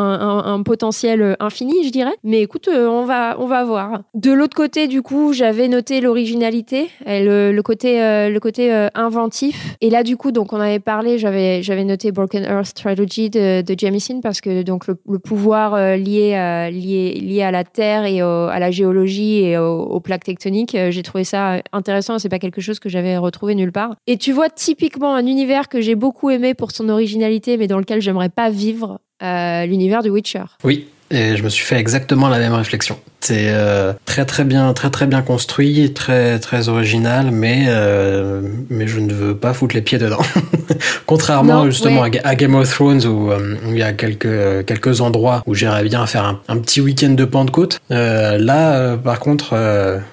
un- 0.45 0.63
potentiel 0.63 1.37
infini, 1.41 1.85
je 1.85 1.91
dirais. 1.91 2.15
Mais 2.25 2.43
écoute, 2.43 2.69
euh, 2.69 2.89
on 2.89 3.05
va 3.05 3.37
on 3.39 3.47
va 3.47 3.65
voir. 3.65 4.03
De 4.15 4.33
l'autre 4.33 4.57
côté, 4.57 4.89
du 4.89 5.03
coup, 5.03 5.33
j'avais 5.33 5.69
noté 5.69 6.01
l'originalité, 6.01 6.89
le, 7.07 7.53
le 7.53 7.63
côté 7.63 8.03
euh, 8.03 8.29
le 8.29 8.41
côté 8.41 8.73
euh, 8.73 8.89
inventif. 8.95 9.77
Et 9.81 9.91
là, 9.91 10.03
du 10.03 10.17
coup, 10.17 10.33
donc 10.33 10.53
on 10.53 10.61
avait 10.61 10.81
parlé, 10.81 11.19
j'avais 11.19 11.63
j'avais 11.63 11.85
noté 11.85 12.11
Broken 12.13 12.45
Earth 12.45 12.56
Trilogy 12.62 13.31
de, 13.31 13.62
de 13.62 13.75
parce 14.21 14.40
que 14.40 14.62
donc 14.62 14.87
le, 14.87 14.97
pouvoir 15.19 15.75
euh, 15.75 15.97
lié 15.97 16.35
à, 16.35 16.71
lié 16.71 17.12
lié 17.21 17.42
à 17.42 17.51
la 17.51 17.64
terre 17.64 18.05
et 18.05 18.21
à 18.21 18.59
la 18.59 18.71
géologie 18.71 19.40
et 19.45 19.59
au- 19.59 19.83
aux 19.83 20.01
plaques 20.01 20.25
tectoniques, 20.25 20.75
euh, 20.75 20.90
j'ai 20.90 21.03
trouvé 21.03 21.25
ça 21.25 21.61
intéressant. 21.73 22.19
C'est 22.19 22.29
pas 22.29 22.38
quelque 22.38 22.61
chose 22.61 22.79
que 22.79 22.88
j'avais 22.88 23.16
retrouvé 23.16 23.55
nulle 23.55 23.73
part. 23.73 23.95
Et 24.07 24.16
tu 24.16 24.33
vois 24.33 24.49
typiquement 24.51 25.14
un 25.14 25.27
univers 25.27 25.69
que 25.69 25.81
j'ai 25.81 25.95
beaucoup 25.95 26.31
aimé 26.31 26.55
pour 26.55 26.71
son 26.73 26.88
originalité, 26.88 27.57
mais 27.57 27.66
dans 27.66 27.79
lequel 27.79 28.01
j'aimerais 28.01 28.29
pas 28.31 28.51
vivre. 28.51 29.01
euh, 29.23 29.64
l'univers 29.64 30.03
du 30.03 30.11
Witcher. 30.11 30.45
Oui, 30.62 30.87
et 31.11 31.37
je 31.37 31.42
me 31.42 31.49
suis 31.49 31.64
fait 31.64 31.77
exactement 31.79 32.29
la 32.29 32.38
même 32.38 32.55
réflexion. 32.55 32.99
C'est 33.21 33.47
euh, 33.49 33.92
très 34.05 34.25
très 34.25 34.45
bien, 34.45 34.73
très 34.73 34.90
très 34.90 35.07
bien 35.07 35.23
construit, 35.23 35.92
très 35.95 36.38
très 36.38 36.69
original, 36.69 37.31
mais 37.33 37.64
euh, 37.69 38.40
mais 38.71 38.87
je 38.87 39.01
ne 39.01 39.12
veux 39.12 39.35
pas 39.37 39.53
foutre 39.55 39.75
les 39.75 39.83
pieds 39.83 39.99
dedans. 39.99 40.21
Contrairement 41.07 41.64
Non, 41.64 41.71
justement 41.71 42.03
ouais. 42.03 42.07
à, 42.07 42.11
Ga- 42.11 42.21
à 42.25 42.35
Game 42.37 42.55
of 42.55 42.69
Thrones 42.71 43.05
où, 43.07 43.31
euh, 43.31 43.57
où 43.66 43.73
il 43.73 43.79
y 43.79 43.83
a 43.83 43.92
quelques 43.95 44.64
quelques 44.66 45.01
endroits 45.01 45.42
où 45.47 45.55
j'irais 45.55 45.83
bien 45.85 46.07
faire 46.07 46.25
un, 46.25 46.40
un 46.49 46.59
petit 46.59 46.81
week-end 46.81 47.11
de 47.11 47.25
Pentecôte. 47.25 47.81
Là, 47.90 48.97
par 48.97 49.19
contre, 49.19 49.55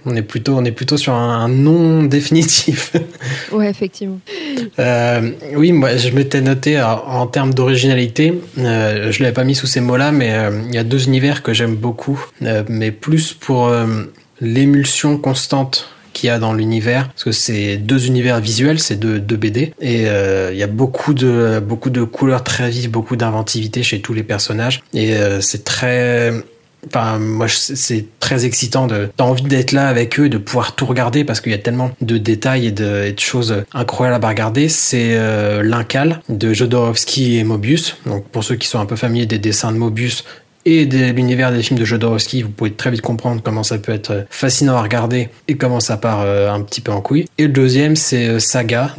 on 0.06 0.16
est 0.16 0.22
plutôt 0.22 0.56
on 0.58 0.64
est 0.66 0.72
plutôt 0.72 0.98
sur 0.98 1.14
un, 1.14 1.42
un 1.42 1.50
non 1.50 2.04
définitif. 2.04 2.94
Ouais, 3.52 3.70
effectivement. 3.70 4.20
Oui, 5.56 5.72
moi 5.72 5.96
je 5.98 6.10
m'étais 6.10 6.42
noté 6.42 6.82
en 6.82 7.28
termes 7.28 7.54
d'originalité, 7.54 8.42
je 8.58 9.22
l'avais 9.22 9.34
pas 9.34 9.44
mis 9.44 9.56
sous 9.56 9.68
ces 9.68 9.82
mots-là, 9.82 10.12
mais 10.12 10.34
il 10.70 10.74
y 10.74 10.78
a 10.78 10.83
deux 10.84 11.06
univers 11.06 11.44
que 11.44 11.54
j'aime 11.54 11.76
beaucoup, 11.76 12.24
euh, 12.42 12.64
mais 12.68 12.92
plus 12.92 13.34
pour 13.34 13.68
euh, 13.68 14.04
l'émulsion 14.42 15.18
constante 15.18 15.90
qu'il 16.14 16.28
y 16.28 16.30
a 16.30 16.38
dans 16.38 16.54
l'univers, 16.54 17.10
parce 17.10 17.24
que 17.24 17.32
c'est 17.32 17.78
deux 17.78 18.06
univers 18.06 18.40
visuels, 18.40 18.80
c'est 18.80 18.98
deux, 18.98 19.20
BD, 19.20 19.74
et 19.82 20.08
euh, 20.08 20.52
il 20.54 20.60
y 20.60 20.64
a 20.64 20.68
beaucoup 20.68 21.16
de 21.16 21.60
beaucoup 21.60 21.90
de 21.90 22.04
couleurs 22.04 22.44
très 22.44 22.70
vives, 22.70 22.92
beaucoup 22.92 23.16
d'inventivité 23.16 23.82
chez 23.82 24.00
tous 24.00 24.14
les 24.14 24.22
personnages, 24.22 24.84
et 24.94 25.16
c'est 25.42 25.64
très 25.64 26.32
Enfin, 26.88 27.18
moi, 27.18 27.48
c'est 27.48 28.06
très 28.20 28.46
excitant 28.46 28.88
de, 28.88 29.10
t'as 29.16 29.24
envie 29.24 29.44
d'être 29.44 29.72
là 29.72 29.88
avec 29.88 30.20
eux, 30.20 30.30
de 30.30 30.38
pouvoir 30.38 30.76
tout 30.76 30.86
regarder 30.86 31.24
parce 31.24 31.40
qu'il 31.40 31.52
y 31.52 31.56
a 31.56 31.60
tellement 31.60 31.92
de 32.02 32.18
détails 32.18 32.68
et 32.68 32.72
de, 32.72 33.06
et 33.06 33.14
de 33.14 33.20
choses 33.20 33.64
incroyables 33.74 34.24
à 34.24 34.28
regarder. 34.28 34.70
C'est 34.70 35.16
euh, 35.16 35.64
l'Incal 35.64 36.22
de 36.30 36.54
Jodorowsky 36.54 37.38
et 37.38 37.44
Mobius. 37.44 37.98
Donc, 38.06 38.26
pour 38.26 38.44
ceux 38.44 38.56
qui 38.56 38.68
sont 38.68 38.80
un 38.80 38.86
peu 38.86 38.96
familiers 38.96 39.26
des 39.26 39.40
dessins 39.40 39.72
de 39.72 39.78
Mobius 39.78 40.26
et 40.66 40.86
de 40.86 41.12
l'univers 41.12 41.52
des 41.52 41.62
films 41.62 41.80
de 41.80 41.86
Jodorowsky, 41.86 42.42
vous 42.42 42.50
pouvez 42.50 42.72
très 42.72 42.92
vite 42.92 43.02
comprendre 43.02 43.42
comment 43.44 43.64
ça 43.64 43.78
peut 43.78 43.92
être 43.92 44.26
fascinant 44.30 44.76
à 44.76 44.82
regarder 44.82 45.30
et 45.48 45.56
comment 45.56 45.80
ça 45.80 45.98
part 45.98 46.22
euh, 46.22 46.50
un 46.50 46.62
petit 46.62 46.82
peu 46.82 46.92
en 46.92 47.02
couille. 47.02 47.26
Et 47.38 47.44
le 47.44 47.54
deuxième, 47.54 47.96
c'est 47.96 48.28
euh, 48.28 48.40
Saga, 48.40 48.96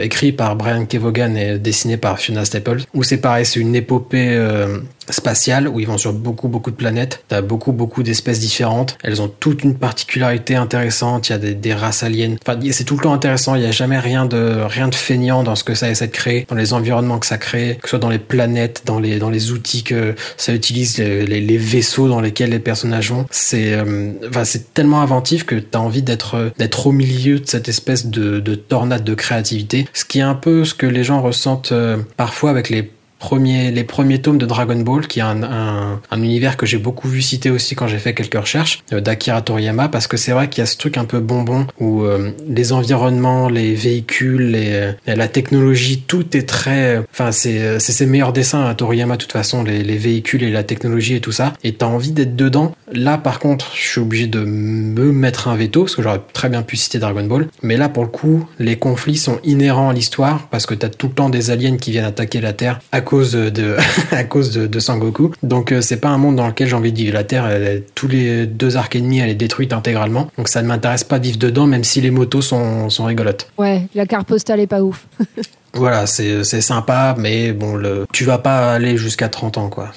écrit 0.00 0.32
par 0.32 0.56
Brian 0.56 0.86
Kevogan 0.86 1.36
et 1.36 1.58
dessiné 1.58 1.96
par 1.96 2.18
Fiona 2.18 2.44
Staples, 2.44 2.82
où 2.94 3.02
c'est 3.02 3.18
pareil, 3.18 3.44
c'est 3.44 3.60
une 3.60 3.74
épopée 3.74 4.30
euh, 4.30 4.78
spatiale 5.10 5.68
où 5.68 5.80
ils 5.80 5.86
vont 5.86 5.98
sur 5.98 6.12
beaucoup 6.12 6.48
beaucoup 6.48 6.70
de 6.70 6.76
planètes. 6.76 7.24
T'as 7.28 7.42
beaucoup 7.42 7.72
beaucoup 7.72 8.02
d'espèces 8.02 8.40
différentes. 8.40 8.96
Elles 9.02 9.20
ont 9.22 9.28
toute 9.28 9.62
une 9.62 9.76
particularité 9.76 10.56
intéressante. 10.56 11.28
Il 11.28 11.32
y 11.32 11.34
a 11.34 11.38
des, 11.38 11.54
des 11.54 11.74
races 11.74 12.02
aliens. 12.02 12.36
Enfin, 12.46 12.58
c'est 12.72 12.84
tout 12.84 12.96
le 12.96 13.02
temps 13.02 13.12
intéressant. 13.12 13.54
Il 13.54 13.62
y 13.62 13.66
a 13.66 13.70
jamais 13.70 13.98
rien 13.98 14.26
de 14.26 14.62
rien 14.66 14.88
de 14.88 14.94
feignant 14.94 15.42
dans 15.42 15.54
ce 15.54 15.64
que 15.64 15.74
ça 15.74 15.90
essaie 15.90 16.06
de 16.06 16.12
créer, 16.12 16.46
dans 16.48 16.56
les 16.56 16.72
environnements 16.72 17.18
que 17.18 17.26
ça 17.26 17.38
crée, 17.38 17.78
que 17.80 17.88
ce 17.88 17.90
soit 17.90 17.98
dans 17.98 18.08
les 18.08 18.18
planètes, 18.18 18.82
dans 18.84 18.98
les 18.98 19.18
dans 19.18 19.30
les 19.30 19.52
outils 19.52 19.82
que 19.82 20.14
ça 20.36 20.52
utilise, 20.54 20.98
les, 20.98 21.24
les, 21.24 21.56
vaisseaux 21.56 22.08
dans 22.08 22.20
lesquels 22.20 22.50
les 22.50 22.58
personnages 22.58 23.10
vont. 23.10 23.26
C'est 23.30 23.72
euh, 23.72 24.12
enfin, 24.28 24.44
c'est 24.44 24.74
tellement 24.74 25.00
inventif 25.00 25.44
que 25.44 25.56
t'as 25.56 25.78
envie 25.78 26.02
d'être 26.02 26.52
d'être 26.58 26.86
au 26.86 26.92
milieu 26.92 27.40
de 27.40 27.46
cette 27.46 27.68
espèce 27.68 28.06
de, 28.06 28.40
de 28.40 28.54
tornade 28.54 29.04
de 29.04 29.14
créativité. 29.14 29.86
Ce 29.92 30.04
qui 30.04 30.18
est 30.18 30.22
un 30.22 30.34
peu 30.34 30.64
ce 30.64 30.74
que 30.74 30.86
les 30.86 31.04
gens 31.04 31.20
ressentent 31.20 31.72
euh, 31.72 31.98
parfois 32.16 32.50
avec 32.50 32.68
les 32.70 32.90
les 33.32 33.84
premiers 33.84 34.20
tomes 34.20 34.38
de 34.38 34.46
Dragon 34.46 34.76
Ball, 34.80 35.06
qui 35.06 35.18
est 35.20 35.22
un, 35.22 35.42
un, 35.42 36.00
un 36.10 36.22
univers 36.22 36.56
que 36.56 36.66
j'ai 36.66 36.78
beaucoup 36.78 37.08
vu 37.08 37.22
citer 37.22 37.50
aussi 37.50 37.74
quand 37.74 37.86
j'ai 37.86 37.98
fait 37.98 38.14
quelques 38.14 38.38
recherches, 38.38 38.82
euh, 38.92 39.00
d'Akira 39.00 39.42
Toriyama, 39.42 39.88
parce 39.88 40.06
que 40.06 40.16
c'est 40.16 40.32
vrai 40.32 40.48
qu'il 40.48 40.60
y 40.60 40.62
a 40.62 40.66
ce 40.66 40.76
truc 40.76 40.96
un 40.96 41.04
peu 41.04 41.20
bonbon 41.20 41.66
où 41.80 42.02
euh, 42.02 42.30
les 42.48 42.72
environnements, 42.72 43.48
les 43.48 43.74
véhicules, 43.74 44.50
les, 44.50 44.72
euh, 44.72 44.92
la 45.06 45.28
technologie, 45.28 46.02
tout 46.06 46.36
est 46.36 46.48
très... 46.48 47.02
Enfin, 47.12 47.32
c'est 47.32 47.78
ses 47.78 48.06
meilleurs 48.06 48.32
dessins 48.32 48.64
à 48.64 48.74
Toriyama, 48.74 49.16
de 49.16 49.22
toute 49.22 49.32
façon, 49.32 49.62
les, 49.62 49.82
les, 49.82 49.96
véhicules 49.96 50.42
et 50.42 50.50
la 50.50 50.64
technologie 50.64 51.14
et 51.14 51.20
tout 51.20 51.32
ça, 51.32 51.52
et 51.62 51.74
t'as 51.74 51.86
envie 51.86 52.12
d'être 52.12 52.36
dedans. 52.36 52.74
Là, 52.92 53.18
par 53.18 53.38
contre, 53.38 53.72
je 53.74 53.88
suis 53.88 54.00
obligé 54.00 54.26
de 54.26 54.40
me 54.40 55.12
mettre 55.12 55.48
un 55.48 55.56
veto, 55.56 55.82
parce 55.82 55.96
que 55.96 56.02
j'aurais 56.02 56.20
très 56.32 56.48
bien 56.48 56.62
pu 56.62 56.76
citer 56.76 56.98
Dragon 56.98 57.24
Ball, 57.24 57.48
mais 57.62 57.76
là, 57.76 57.88
pour 57.88 58.02
le 58.02 58.10
coup, 58.10 58.46
les 58.58 58.76
conflits 58.76 59.16
sont 59.16 59.38
inhérents 59.44 59.90
à 59.90 59.92
l'histoire, 59.92 60.48
parce 60.50 60.66
que 60.66 60.74
t'as 60.74 60.88
tout 60.88 61.08
le 61.08 61.14
temps 61.14 61.30
des 61.30 61.50
aliens 61.50 61.76
qui 61.76 61.92
viennent 61.92 62.04
attaquer 62.04 62.40
la 62.40 62.52
Terre 62.52 62.80
à 62.92 63.00
cause 63.00 63.13
de 63.22 63.76
à 64.12 64.24
cause 64.24 64.52
de, 64.52 64.66
de 64.66 64.78
Sangoku. 64.78 65.32
Donc 65.42 65.72
euh, 65.72 65.80
c'est 65.80 65.98
pas 65.98 66.08
un 66.08 66.18
monde 66.18 66.36
dans 66.36 66.46
lequel 66.46 66.68
j'ai 66.68 66.76
envie 66.76 66.92
de 66.92 66.98
vivre. 66.98 67.14
La 67.14 67.24
Terre, 67.24 67.48
tous 67.94 68.08
les 68.08 68.46
deux 68.46 68.76
arcs 68.76 68.96
et 68.96 69.00
demi, 69.00 69.18
elle 69.18 69.30
est 69.30 69.34
détruite 69.34 69.72
intégralement. 69.72 70.28
Donc 70.36 70.48
ça 70.48 70.62
ne 70.62 70.68
m'intéresse 70.68 71.04
pas 71.04 71.18
de 71.18 71.24
vivre 71.24 71.38
dedans, 71.38 71.66
même 71.66 71.84
si 71.84 72.00
les 72.00 72.10
motos 72.10 72.42
sont, 72.42 72.90
sont 72.90 73.04
rigolotes. 73.04 73.48
Ouais, 73.58 73.86
la 73.94 74.06
carte 74.06 74.28
postale 74.28 74.60
est 74.60 74.66
pas 74.66 74.82
ouf. 74.82 75.06
Voilà, 75.74 76.06
c'est 76.06 76.44
sympa, 76.60 77.14
mais 77.18 77.52
bon, 77.52 77.76
le, 77.76 78.06
tu 78.12 78.24
vas 78.24 78.38
pas 78.38 78.72
aller 78.72 78.96
jusqu'à 78.96 79.28
30 79.28 79.58
ans, 79.58 79.68
quoi. 79.68 79.90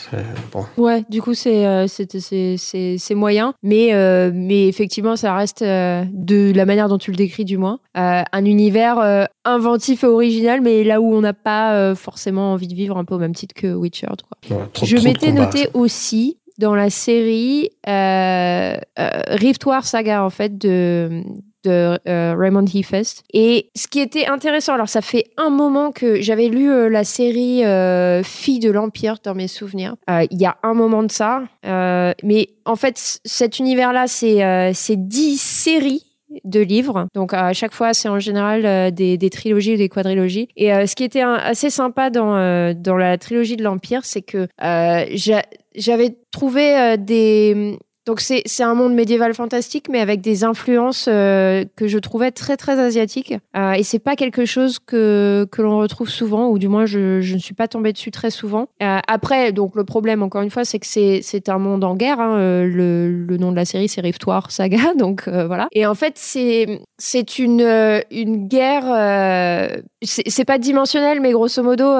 Bon. 0.51 0.65
Ouais, 0.77 1.03
du 1.09 1.21
coup, 1.21 1.33
c'est 1.33 1.65
euh, 1.65 1.87
c'est 1.87 3.15
moyen, 3.15 3.53
mais, 3.63 3.93
euh, 3.93 4.31
mais 4.33 4.67
effectivement, 4.67 5.15
ça 5.15 5.35
reste, 5.35 5.61
euh, 5.61 6.03
de 6.11 6.51
la 6.53 6.65
manière 6.65 6.89
dont 6.89 6.97
tu 6.97 7.11
le 7.11 7.17
décris, 7.17 7.45
du 7.45 7.57
moins, 7.57 7.79
un 7.95 8.45
univers 8.45 9.27
inventif 9.45 10.03
et 10.03 10.07
original, 10.07 10.61
mais 10.61 10.83
là 10.83 11.01
où 11.01 11.13
on 11.13 11.21
n'a 11.21 11.33
pas 11.33 11.95
forcément 11.95 12.53
envie 12.53 12.67
de 12.67 12.75
vivre, 12.75 12.97
un 12.97 13.05
peu 13.05 13.15
au 13.15 13.19
même 13.19 13.35
titre 13.35 13.55
que 13.55 13.73
Witcher. 13.73 14.07
Quoi. 14.07 14.69
Je 14.83 14.97
m'étais 14.97 15.31
noté 15.31 15.69
aussi 15.73 16.37
dans 16.57 16.75
la 16.75 16.89
série 16.89 17.69
Rift 17.85 19.65
War 19.65 19.85
Saga, 19.85 20.23
en 20.23 20.29
fait, 20.29 20.57
de 20.57 21.23
euh, 21.69 22.35
Raymond 22.37 22.65
Heafest. 22.73 23.23
Et 23.33 23.69
ce 23.75 23.87
qui 23.87 23.99
était 23.99 24.27
intéressant, 24.27 24.73
alors 24.73 24.89
ça 24.89 25.01
fait 25.01 25.25
un 25.37 25.49
moment 25.49 25.91
que 25.91 26.21
j'avais 26.21 26.47
lu 26.47 26.71
euh, 26.71 26.89
la 26.89 27.03
série 27.03 27.65
euh, 27.65 28.23
Fille 28.23 28.59
de 28.59 28.71
l'Empire 28.71 29.17
dans 29.23 29.35
mes 29.35 29.47
souvenirs. 29.47 29.95
Il 30.07 30.39
y 30.39 30.45
a 30.45 30.57
un 30.63 30.73
moment 30.73 31.03
de 31.03 31.11
ça. 31.11 31.43
mais 31.63 32.49
en 32.65 32.75
fait, 32.75 33.19
cet 33.23 33.59
univers-là, 33.59 34.07
c'est 34.07 34.95
dix 34.95 35.37
séries 35.39 36.03
de 36.43 36.59
livres. 36.59 37.07
Donc 37.15 37.33
à 37.33 37.53
chaque 37.53 37.73
fois, 37.73 37.93
c'est 37.93 38.09
en 38.09 38.19
général 38.19 38.91
des, 38.93 39.17
des, 39.17 39.29
trilogies 39.29 39.73
ou 39.73 39.77
des 39.77 39.89
quadrilogies. 39.89 40.49
Et 40.55 40.69
ce 40.85 40.95
qui 40.95 41.03
était 41.03 41.21
assez 41.21 41.69
sympa 41.69 42.09
dans, 42.09 42.73
dans 42.73 42.97
la 42.97 43.17
trilogie 43.17 43.55
de 43.55 43.63
l'Empire, 43.63 44.01
c'est 44.03 44.21
que 44.21 44.47
j'avais 44.59 46.17
trouvé 46.31 46.97
des, 46.97 47.77
donc 48.07 48.21
c'est 48.21 48.63
un 48.63 48.73
monde 48.73 48.93
médiéval 48.93 49.33
fantastique, 49.33 49.89
mais 49.89 49.99
avec 49.99 50.21
des 50.21 50.45
influences 50.45 51.07
euh, 51.09 51.65
que 51.75 51.89
je 51.89 51.97
trouvais 51.97 52.31
très 52.31 52.55
très 52.55 52.79
asiatiques. 52.79 53.35
Euh, 53.57 53.73
et 53.73 53.83
c'est 53.83 53.99
pas 53.99 54.15
quelque 54.15 54.45
chose 54.45 54.79
que, 54.79 55.45
que 55.51 55.61
l'on 55.61 55.77
retrouve 55.77 56.09
souvent, 56.09 56.47
ou 56.47 56.57
du 56.57 56.69
moins 56.69 56.85
je, 56.85 57.19
je, 57.19 57.33
ne 57.33 57.39
suis 57.39 57.53
pas 57.53 57.67
tombée 57.67 57.91
dessus 57.91 58.11
très 58.11 58.31
souvent. 58.31 58.69
Euh, 58.81 58.99
après, 59.09 59.51
donc 59.51 59.75
le 59.75 59.83
problème 59.83 60.23
encore 60.23 60.41
une 60.41 60.49
fois, 60.49 60.63
c'est 60.63 60.79
que 60.79 60.87
c'est 60.87 61.49
un 61.49 61.57
monde 61.57 61.83
en 61.83 61.97
guerre. 61.97 62.21
Hein. 62.21 62.37
Euh, 62.37 62.65
le, 62.65 63.25
le, 63.25 63.37
nom 63.37 63.51
de 63.51 63.57
la 63.57 63.65
série 63.65 63.89
c'est 63.89 63.99
Riftoire 63.99 64.51
Saga, 64.51 64.93
donc 64.97 65.27
euh, 65.27 65.45
voilà. 65.45 65.67
Et 65.73 65.85
en 65.85 65.95
fait 65.95 66.13
c'est 66.15 67.39
une 67.39 68.01
une 68.09 68.47
guerre. 68.47 69.81
c'est 70.01 70.45
pas 70.45 70.57
dimensionnel, 70.57 71.19
mais 71.19 71.33
grosso 71.33 71.61
modo, 71.61 71.93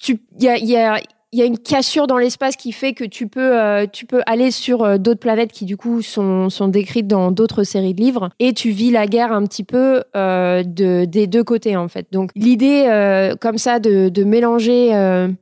tu 0.00 0.18
il 0.38 0.44
y 0.44 0.48
a, 0.48 0.56
y 0.56 0.76
a 0.78 0.98
il 1.32 1.38
y 1.38 1.42
a 1.42 1.44
une 1.44 1.58
cassure 1.58 2.08
dans 2.08 2.18
l'espace 2.18 2.56
qui 2.56 2.72
fait 2.72 2.92
que 2.92 3.04
tu 3.04 3.28
peux, 3.28 3.56
euh, 3.56 3.86
tu 3.90 4.04
peux 4.04 4.20
aller 4.26 4.50
sur 4.50 4.82
euh, 4.82 4.98
d'autres 4.98 5.20
planètes 5.20 5.52
qui 5.52 5.64
du 5.64 5.76
coup 5.76 6.02
sont, 6.02 6.50
sont 6.50 6.66
décrites 6.66 7.06
dans 7.06 7.30
d'autres 7.30 7.62
séries 7.62 7.94
de 7.94 8.00
livres 8.00 8.30
et 8.40 8.52
tu 8.52 8.70
vis 8.70 8.90
la 8.90 9.06
guerre 9.06 9.30
un 9.30 9.44
petit 9.44 9.62
peu 9.62 10.02
euh, 10.16 10.64
de, 10.64 11.04
des 11.04 11.28
deux 11.28 11.44
côtés 11.44 11.76
en 11.76 11.86
fait. 11.86 12.08
Donc 12.10 12.30
l'idée 12.34 12.88
comme 13.40 13.58
ça 13.58 13.78
de, 13.78 14.08
de 14.08 14.24
mélanger, 14.24 14.92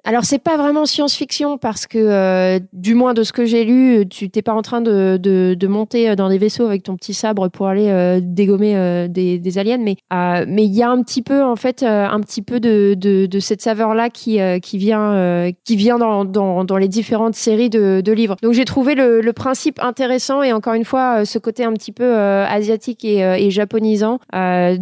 alors 0.04 0.24
c'est 0.24 0.38
pas 0.38 0.56
vraiment 0.56 0.84
science-fiction 0.84 1.56
parce 1.58 1.86
que 1.86 2.60
du 2.72 2.94
moins 2.94 3.14
de 3.14 3.22
ce 3.22 3.32
que 3.32 3.44
j'ai 3.44 3.64
lu, 3.64 4.06
tu 4.08 4.30
t'es 4.30 4.42
pas 4.42 4.52
en 4.52 4.62
train 4.62 4.80
de, 4.80 5.18
de, 5.20 5.56
de, 5.58 5.66
monter 5.66 6.14
dans 6.16 6.28
des 6.28 6.38
vaisseaux 6.38 6.66
avec 6.66 6.82
ton 6.82 6.96
petit 6.96 7.14
sabre 7.14 7.48
pour 7.48 7.68
aller 7.68 8.20
dégommer 8.22 9.08
des, 9.08 9.38
des, 9.38 9.58
aliens, 9.58 9.78
mais 9.78 9.96
mais 10.10 10.64
il 10.64 10.74
y 10.74 10.82
a 10.82 10.90
un 10.90 11.02
petit 11.02 11.22
peu 11.22 11.42
en 11.42 11.56
fait 11.56 11.82
un 11.82 12.20
petit 12.20 12.42
peu 12.42 12.60
de, 12.60 12.94
de, 12.94 13.40
cette 13.40 13.62
saveur 13.62 13.94
là 13.94 14.10
qui 14.10 14.38
qui 14.62 14.78
vient 14.78 15.50
qui 15.64 15.77
vient 15.78 15.98
dans, 15.98 16.24
dans, 16.24 16.76
les 16.76 16.88
différentes 16.88 17.34
séries 17.34 17.70
de, 17.70 18.02
de 18.04 18.12
livres. 18.12 18.36
Donc 18.42 18.52
j'ai 18.52 18.64
trouvé 18.64 18.94
le, 18.94 19.20
le, 19.20 19.32
principe 19.32 19.78
intéressant 19.80 20.42
et 20.42 20.52
encore 20.52 20.74
une 20.74 20.84
fois, 20.84 21.20
euh, 21.20 21.24
ce 21.24 21.38
côté 21.38 21.64
un 21.64 21.72
petit 21.72 21.92
peu 21.92 22.04
euh, 22.04 22.44
asiatique 22.46 23.04
et, 23.04 23.24
euh, 23.24 23.36
et 23.36 23.50
japonisant 23.50 24.18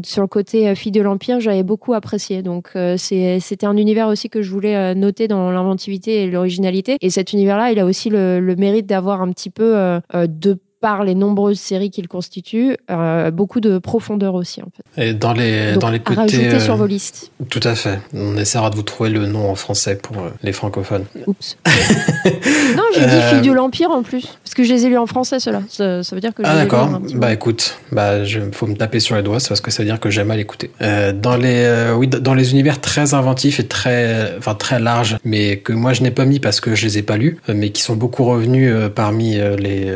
sur 0.02 0.22
le 0.22 0.26
côté 0.26 0.74
fille 0.74 0.92
de 0.92 1.02
l'Empire, 1.02 1.40
j'avais 1.40 1.62
beaucoup 1.62 1.92
apprécié. 1.94 2.42
Donc 2.42 2.72
c'était 2.96 3.66
un 3.66 3.76
univers 3.76 4.08
aussi 4.08 4.30
que 4.30 4.42
je 4.42 4.50
voulais 4.50 4.94
noter 4.94 5.28
dans 5.28 5.50
l'inventivité 5.50 6.22
et 6.22 6.30
l'originalité. 6.30 6.96
Et 7.00 7.10
cet 7.10 7.32
univers-là, 7.32 7.70
il 7.70 7.78
a 7.78 7.84
aussi 7.84 8.08
le, 8.08 8.40
le 8.40 8.56
mérite 8.56 8.86
d'avoir 8.86 9.20
un 9.20 9.30
petit 9.30 9.50
peu 9.50 10.00
de 10.14 10.58
par 10.86 11.02
les 11.02 11.16
nombreuses 11.16 11.58
séries 11.58 11.90
qu'il 11.90 12.06
constitue, 12.06 12.76
euh, 12.92 13.32
beaucoup 13.32 13.58
de 13.58 13.78
profondeur 13.78 14.34
aussi 14.34 14.62
en 14.62 14.68
fait. 14.76 15.02
Et 15.02 15.14
dans 15.14 15.32
les 15.32 15.74
dans 15.74 15.90
les 15.90 15.98
côtés 15.98 16.46
à 16.46 16.60
sur 16.60 16.74
euh, 16.74 16.76
vos 16.76 16.86
listes. 16.86 17.32
Tout 17.50 17.60
à 17.64 17.74
fait. 17.74 17.98
On 18.14 18.36
essaiera 18.36 18.70
de 18.70 18.76
vous 18.76 18.84
trouver 18.84 19.10
le 19.10 19.26
nom 19.26 19.50
en 19.50 19.56
français 19.56 19.96
pour 19.96 20.16
euh, 20.18 20.30
les 20.44 20.52
francophones. 20.52 21.04
Oups. 21.26 21.56
non, 22.76 22.84
j'ai 22.94 23.04
dit 23.04 23.20
fille 23.30 23.40
de 23.40 23.50
l'empire 23.50 23.90
en 23.90 24.04
plus 24.04 24.38
parce 24.44 24.54
que 24.54 24.62
je 24.62 24.72
les 24.72 24.86
ai 24.86 24.88
lus 24.90 24.96
en 24.96 25.06
français 25.06 25.40
cela. 25.40 25.60
Ça, 25.68 26.04
ça 26.04 26.14
veut 26.14 26.20
dire 26.20 26.32
que 26.32 26.42
Ah 26.44 26.54
d'accord. 26.54 27.00
Bah 27.16 27.32
écoute, 27.32 27.80
bah 27.90 28.22
je 28.22 28.38
faut 28.52 28.68
me 28.68 28.76
taper 28.76 29.00
sur 29.00 29.16
les 29.16 29.24
doigts, 29.24 29.40
c'est 29.40 29.48
parce 29.48 29.60
que 29.60 29.72
ça 29.72 29.82
veut 29.82 29.88
dire 29.88 29.98
que 29.98 30.10
j'aime 30.10 30.28
mal 30.28 30.38
écouter. 30.38 30.70
dans 30.80 31.36
les 31.36 31.92
oui 31.96 32.06
dans 32.06 32.34
les 32.34 32.52
univers 32.52 32.80
très 32.80 33.12
inventifs 33.12 33.58
et 33.58 33.66
très 33.66 34.36
enfin 34.38 34.54
très 34.54 34.78
larges, 34.78 35.16
mais 35.24 35.56
que 35.56 35.72
moi 35.72 35.94
je 35.94 36.04
n'ai 36.04 36.12
pas 36.12 36.26
mis 36.26 36.38
parce 36.38 36.60
que 36.60 36.76
je 36.76 36.86
les 36.86 36.98
ai 36.98 37.02
pas 37.02 37.16
lus, 37.16 37.38
mais 37.48 37.70
qui 37.70 37.82
sont 37.82 37.96
beaucoup 37.96 38.22
revenus 38.22 38.72
parmi 38.94 39.34
les 39.58 39.92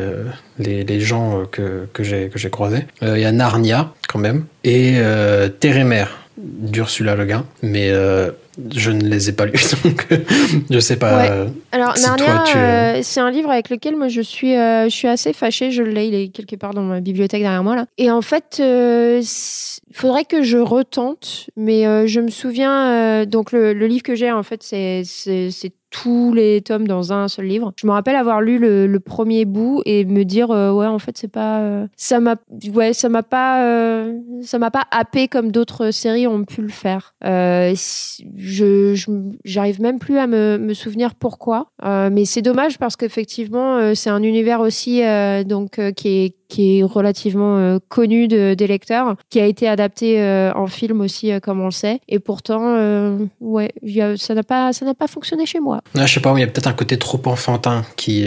les, 0.61 0.85
les 0.85 1.01
gens 1.01 1.41
euh, 1.41 1.45
que, 1.51 1.87
que 1.93 2.03
j'ai 2.03 2.51
croisés. 2.51 2.87
Euh, 3.03 3.19
il 3.19 3.23
y 3.23 3.25
a 3.25 3.33
Narnia, 3.33 3.93
quand 4.09 4.19
même, 4.19 4.45
et 4.65 4.95
euh, 4.97 5.49
Térémer 5.49 6.05
d'Ursula 6.37 7.17
Le 7.17 7.27
Guin, 7.27 7.45
mais 7.63 7.91
euh, 7.91 8.31
je 8.75 8.91
ne 8.91 9.05
les 9.05 9.29
ai 9.29 9.33
pas 9.33 9.45
lus, 9.45 9.75
donc 9.85 10.07
je 10.71 10.79
sais 10.79 10.97
pas. 10.97 11.17
Ouais. 11.17 11.47
Alors 11.73 11.95
Narnia, 12.01 13.03
c'est 13.03 13.21
un 13.21 13.31
livre 13.31 13.51
avec 13.51 13.69
lequel 13.69 13.97
moi 13.97 14.09
je 14.09 14.23
suis, 14.23 14.55
je 14.55 14.89
suis 14.91 15.09
assez 15.09 15.35
fâchée. 15.35 15.71
Je 15.71 15.83
l'ai, 15.83 16.07
il 16.07 16.15
est 16.15 16.29
quelque 16.29 16.57
part 16.57 16.73
dans 16.73 16.83
ma 16.83 17.01
bibliothèque 17.01 17.43
derrière 17.43 17.63
moi 17.63 17.77
là. 17.77 17.85
Et 17.99 18.11
en 18.11 18.23
fait, 18.23 18.57
il 18.59 19.23
faudrait 19.93 20.25
que 20.25 20.43
je 20.43 20.57
retente, 20.57 21.51
mais 21.57 22.09
je 22.09 22.21
me 22.21 22.31
souviens. 22.31 23.27
donc 23.27 23.53
le, 23.53 23.75
le, 23.75 23.87
livre 23.87 24.03
que 24.03 24.15
j'ai 24.15 24.33
en 24.33 24.43
fait, 24.43 24.63
c'est 24.63 25.03
tous 25.91 26.33
les 26.33 26.63
tomes 26.63 26.87
dans 26.87 27.13
un 27.13 27.29
seul 27.29 27.47
livre. 27.47 27.73
Je 27.77 27.87
me 27.87 27.93
rappelle 27.93 28.17
avoir 28.17 28.41
lu 28.41 28.59
le, 28.59 29.01
premier 29.01 29.45
bout 29.45 29.83
et 29.87 30.05
me 30.05 30.25
dire 30.25 30.51
euh, 30.51 30.71
ouais 30.73 30.87
en 30.87 30.99
fait 30.99 31.17
c'est 31.17 31.27
pas 31.27 31.61
euh, 31.61 31.87
ça 31.97 32.21
m'a 32.21 32.37
ouais 32.75 32.93
ça 32.93 33.09
m'a 33.09 33.23
pas 33.23 33.65
euh, 33.65 34.13
ça 34.43 34.59
m'a 34.59 34.71
pas 34.71 34.85
happé 34.91 35.27
comme 35.27 35.51
d'autres 35.51 35.91
séries 35.91 36.27
ont 36.27 36.45
pu 36.45 36.61
le 36.61 36.69
faire. 36.69 37.15
je 37.23 38.95
j'arrive 39.45 39.81
même 39.81 39.99
plus 39.99 40.19
à 40.19 40.27
me, 40.27 40.59
me 40.59 40.75
souvenir 40.75 41.15
pourquoi, 41.15 41.71
mais 41.83 42.25
c'est 42.25 42.43
dommage 42.43 42.79
parce 42.79 42.97
qu'effectivement 42.97 43.95
c'est 43.95 44.11
un 44.11 44.23
univers 44.23 44.61
aussi 44.61 45.03
donc 45.47 45.81
qui 45.97 46.09
est 46.09 46.40
qui 46.51 46.81
est 46.81 46.83
relativement 46.83 47.57
euh, 47.57 47.79
connu 47.89 48.29
de, 48.29 48.53
des 48.55 48.67
lecteurs, 48.67 49.17
qui 49.31 49.41
a 49.41 49.47
été 49.47 49.69
adapté 49.69 50.21
euh, 50.21 50.53
en 50.55 50.67
film 50.67 51.01
aussi, 51.01 51.33
euh, 51.33 51.41
comme 51.41 51.61
on 51.61 51.67
le 51.67 51.71
sait. 51.71 52.01
Et 52.09 52.19
pourtant, 52.19 52.61
ouais, 53.41 53.73
ça 54.17 54.35
n'a 54.35 54.43
pas, 54.43 54.73
ça 54.73 54.85
n'a 54.85 54.95
pas 54.95 55.07
fonctionné 55.07 55.47
chez 55.47 55.61
moi. 55.61 55.81
Ah, 55.97 56.05
je 56.07 56.15
sais 56.15 56.21
pas, 56.21 56.35
il 56.37 56.41
y 56.41 56.43
a 56.43 56.47
peut-être 56.47 56.67
un 56.67 56.75
côté 56.75 56.99
trop 56.99 57.21
enfantin 57.27 57.85
qui, 57.97 58.27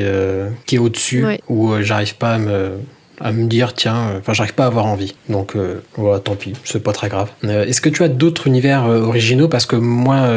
qui 0.65 0.75
est 0.75 0.79
au-dessus, 0.79 1.25
où 1.49 1.73
j'arrive 1.81 2.15
pas 2.15 2.35
à 2.35 2.37
me 2.37 2.79
à 3.23 3.31
me 3.31 3.47
dire 3.47 3.73
tiens, 3.73 4.13
enfin 4.19 4.33
j'arrive 4.33 4.53
pas 4.53 4.65
à 4.65 4.67
avoir 4.67 4.85
envie. 4.85 5.15
Donc 5.29 5.55
voilà, 5.95 6.19
tant 6.19 6.35
pis, 6.35 6.53
c'est 6.63 6.83
pas 6.83 6.93
très 6.93 7.09
grave. 7.09 7.29
Est-ce 7.43 7.81
que 7.81 7.89
tu 7.89 8.03
as 8.03 8.09
d'autres 8.09 8.47
univers 8.47 8.83
originaux? 8.85 9.47
Parce 9.47 9.65
que 9.65 9.75
moi, 9.75 10.27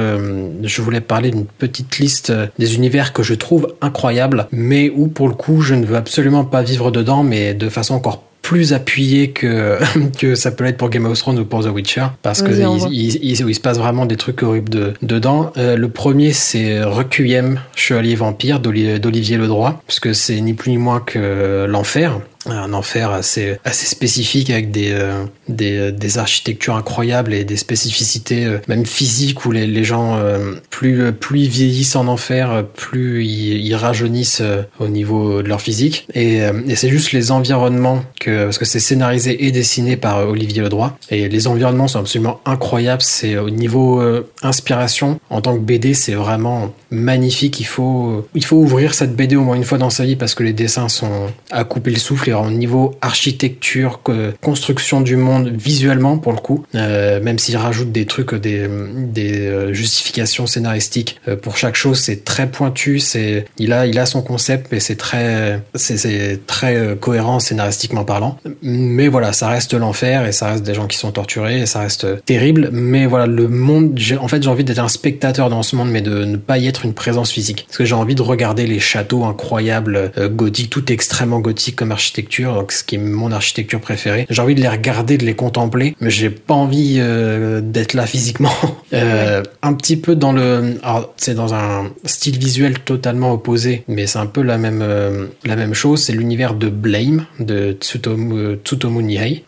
je 0.63 0.83
voulais 0.83 1.01
parler 1.01 1.31
d'une 1.31 1.47
petite 1.47 1.99
liste 1.99 2.33
des 2.59 2.75
univers 2.77 3.13
que 3.13 3.23
je 3.23 3.35
trouve 3.35 3.75
incroyables, 3.81 4.47
mais 4.53 4.91
où 4.95 5.09
pour 5.09 5.29
le 5.29 5.35
coup 5.35 5.61
je 5.61 5.75
ne 5.75 5.85
veux 5.85 5.97
absolument 5.97 6.45
pas 6.45 6.63
vivre 6.63 6.91
dedans, 6.91 7.23
mais 7.23 7.55
de 7.55 7.69
façon 7.69 7.95
encore 7.95 8.23
plus 8.47 8.73
appuyé 8.73 9.31
que, 9.31 9.77
que 10.19 10.37
ça 10.37 10.53
peut 10.53 10.63
l'être 10.63 10.77
pour 10.77 10.89
Game 10.89 11.05
of 11.07 11.19
Thrones 11.19 11.41
ou 11.41 11.45
pour 11.45 11.65
The 11.65 11.69
Witcher, 11.69 12.07
parce 12.23 12.43
que 12.43 12.53
il, 12.93 13.17
il, 13.25 13.55
se 13.55 13.61
passe 13.61 13.79
vraiment 13.79 14.07
des 14.07 14.17
trucs 14.17 14.41
horribles 14.45 14.69
de, 14.69 14.95
dedans. 15.03 15.53
Euh, 15.57 15.77
le 15.77 15.89
premier, 15.89 16.33
c'est 16.33 16.83
Requiem, 16.85 17.61
Chevalier 17.75 18.15
Vampire 18.15 18.61
d'Olivier 18.61 19.37
Ledroit, 19.37 19.83
parce 19.89 19.99
que 19.99 20.13
c'est 20.13 20.41
ni 20.41 20.55
plus 20.55 20.71
ni 20.71 20.79
moins 20.79 21.01
que 21.01 21.67
l'enfer 21.69 22.21
un 22.53 22.73
enfer 22.73 23.11
assez 23.11 23.59
assez 23.65 23.87
spécifique 23.87 24.51
avec 24.51 24.71
des 24.71 24.91
euh, 24.93 25.25
des, 25.49 25.93
des, 25.93 26.19
architectures 26.19 26.77
incroyables 26.77 27.33
et 27.33 27.45
des 27.45 27.57
spécificités 27.57 28.45
euh, 28.45 28.59
même 28.69 28.85
physiques 28.85 29.45
où 29.45 29.53
les, 29.53 29.67
les 29.67 29.85
gens 29.85 30.17
euh, 30.17 30.55
plus 30.71 31.13
plus 31.13 31.41
ils 31.41 31.49
vieillissent 31.49 31.97
en 31.97 32.09
enfer 32.09 32.65
plus 32.75 33.25
ils, 33.25 33.75
rajeunissent 33.77 34.43
au 34.81 34.89
niveau 34.89 35.43
de 35.43 35.49
leur 35.49 35.61
physique. 35.61 36.07
Et, 36.15 36.41
c'est 36.75 36.89
juste 36.89 37.13
les 37.13 37.31
environnements 37.31 38.03
que 38.21 38.45
parce 38.45 38.59
que 38.59 38.65
c'est 38.65 38.81
scénarisé 38.81 39.47
et 39.47 39.53
dessiné 39.53 39.97
par 39.97 40.27
Olivier 40.29 40.63
Ledroit. 40.63 40.97
Et 41.11 41.29
les 41.29 41.47
environnements 41.47 41.89
sont 41.89 42.01
absolument 42.01 42.41
incroyables. 42.47 43.03
C'est 43.03 43.37
au 43.37 43.51
niveau 43.51 44.03
inspiration 44.43 45.21
en 45.29 45.43
tant 45.43 45.55
que 45.55 45.61
BD 45.61 45.93
c'est 45.93 46.15
vraiment 46.15 46.73
magnifique. 46.91 47.61
Il 47.61 47.67
faut 47.67 48.27
il 48.35 48.45
faut 48.45 48.57
ouvrir 48.57 48.95
cette 48.95 49.15
BD 49.15 49.37
au 49.37 49.43
moins 49.43 49.57
une 49.57 49.65
fois 49.65 49.79
dans 49.79 49.91
sa 49.91 50.05
vie 50.05 50.17
parce 50.17 50.35
que 50.35 50.43
les 50.43 50.55
dessins 50.55 50.89
sont 50.89 51.29
à 51.51 51.65
couper 51.65 51.91
le 51.91 51.99
souffle 51.99 52.31
au 52.43 52.51
niveau 52.51 52.95
architecture, 53.01 54.01
construction 54.43 55.01
du 55.01 55.17
monde 55.17 55.49
visuellement 55.49 56.19
pour 56.19 56.33
le 56.33 56.39
coup, 56.39 56.65
euh, 56.75 57.21
même 57.21 57.39
s'il 57.39 57.57
rajoute 57.57 57.93
des 57.93 58.07
trucs, 58.07 58.35
des, 58.35 58.69
des 58.97 59.47
euh, 59.47 59.73
justifications 59.73 60.47
scénaristiques 60.47 61.21
euh, 61.29 61.37
pour 61.37 61.57
chaque 61.57 61.77
chose, 61.77 61.99
c'est 61.99 62.25
très 62.25 62.49
pointu, 62.49 62.99
c'est 62.99 63.45
il 63.59 63.73
a 63.73 63.87
il 63.87 63.99
a 63.99 64.07
son 64.07 64.23
concept, 64.23 64.69
mais 64.71 64.81
c'est 64.81 64.97
très 64.97 65.61
c'est 65.75 66.47
très 66.47 66.97
cohérent 67.01 67.41
scénaristiquement 67.41 68.05
parlant. 68.05 68.39
Mais 68.63 69.09
voilà, 69.09 69.33
ça 69.33 69.49
reste 69.49 69.75
l'enfer 69.75 70.27
et 70.27 70.33
ça 70.33 70.49
reste 70.51 70.65
des 70.65 70.75
gens 70.75 70.87
qui 70.87 70.97
sont 70.97 71.13
torturés 71.13 71.61
et 71.61 71.67
ça 71.67 71.81
reste 71.81 72.25
terrible. 72.25 72.71
Mais 72.73 73.07
voilà, 73.07 73.27
le 73.27 73.49
monde, 73.49 73.99
en 74.21 74.29
fait, 74.29 74.43
j'ai 74.43 74.49
envie 74.49 74.65
d'être 74.65 74.79
un 74.79 74.89
spectateur 74.89 75.51
dans 75.51 75.63
ce 75.63 75.77
monde, 75.77 75.91
mais 75.91 76.03
de 76.03 76.25
ne 76.25 76.37
pas 76.37 76.59
y 76.59 76.67
être 76.67 76.85
une 76.85 76.95
présence 76.95 77.31
physique, 77.31 77.65
parce 77.67 77.79
que 77.79 77.85
j'ai 77.85 77.95
envie 77.95 78.15
de 78.15 78.23
regarder 78.23 78.67
les 78.67 78.81
châteaux 78.81 79.25
incroyables 79.25 80.13
gothiques, 80.31 80.71
tout 80.71 80.93
extrêmement 80.93 81.41
gothique 81.41 81.77
comme 81.77 81.93
architecture 81.93 82.26
donc 82.45 82.73
ce 82.73 82.85
qui 82.85 82.97
est 82.97 82.99
mon 82.99 83.33
architecture 83.33 83.81
préférée. 83.81 84.27
J'ai 84.31 84.43
envie 84.43 84.55
de 84.55 84.61
les 84.61 84.69
regarder, 84.69 85.19
de 85.19 85.25
les 85.25 85.35
contempler, 85.35 85.97
mais 86.01 86.11
j'ai 86.11 86.31
pas 86.31 86.55
envie 86.55 86.97
euh, 86.99 87.61
d'être 87.61 87.95
là 87.95 88.07
physiquement. 88.07 88.53
euh, 88.93 89.43
un 89.63 89.75
petit 89.75 89.97
peu 89.97 90.15
dans 90.17 90.33
le, 90.33 90.79
c'est 91.17 91.35
dans 91.35 91.55
un 91.55 91.91
style 92.05 92.39
visuel 92.39 92.79
totalement 92.81 93.33
opposé, 93.33 93.85
mais 93.89 94.07
c'est 94.07 94.19
un 94.19 94.27
peu 94.27 94.43
la 94.43 94.59
même 94.59 94.81
euh, 94.83 95.27
la 95.45 95.57
même 95.57 95.75
chose. 95.75 96.03
C'est 96.03 96.13
l'univers 96.13 96.55
de 96.55 96.69
Blame 96.69 97.27
de 97.41 97.73
Tsutomu, 97.73 98.57
Tsutomu 98.65 99.03
Nihei, 99.03 99.45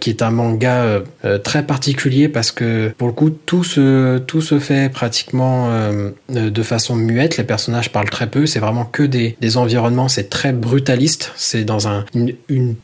qui 0.00 0.10
est 0.10 0.22
un 0.22 0.30
manga 0.30 1.02
très 1.44 1.64
particulier 1.64 2.28
parce 2.28 2.52
que 2.52 2.92
pour 2.96 3.08
le 3.08 3.14
coup 3.14 3.30
tout 3.30 3.64
se 3.64 4.18
tout 4.18 4.40
se 4.40 4.58
fait 4.58 4.90
pratiquement 4.90 5.70
de 6.28 6.62
façon 6.62 6.96
muette. 6.96 7.36
Les 7.36 7.44
personnages 7.44 7.90
parlent 7.90 8.10
très 8.10 8.28
peu. 8.28 8.46
C'est 8.46 8.60
vraiment 8.60 8.84
que 8.84 9.02
des 9.02 9.36
des 9.40 9.56
environnements. 9.56 10.08
C'est 10.08 10.30
très 10.30 10.52
brutaliste. 10.52 11.32
C'est 11.36 11.64
dans 11.64 11.88
un 11.88 12.04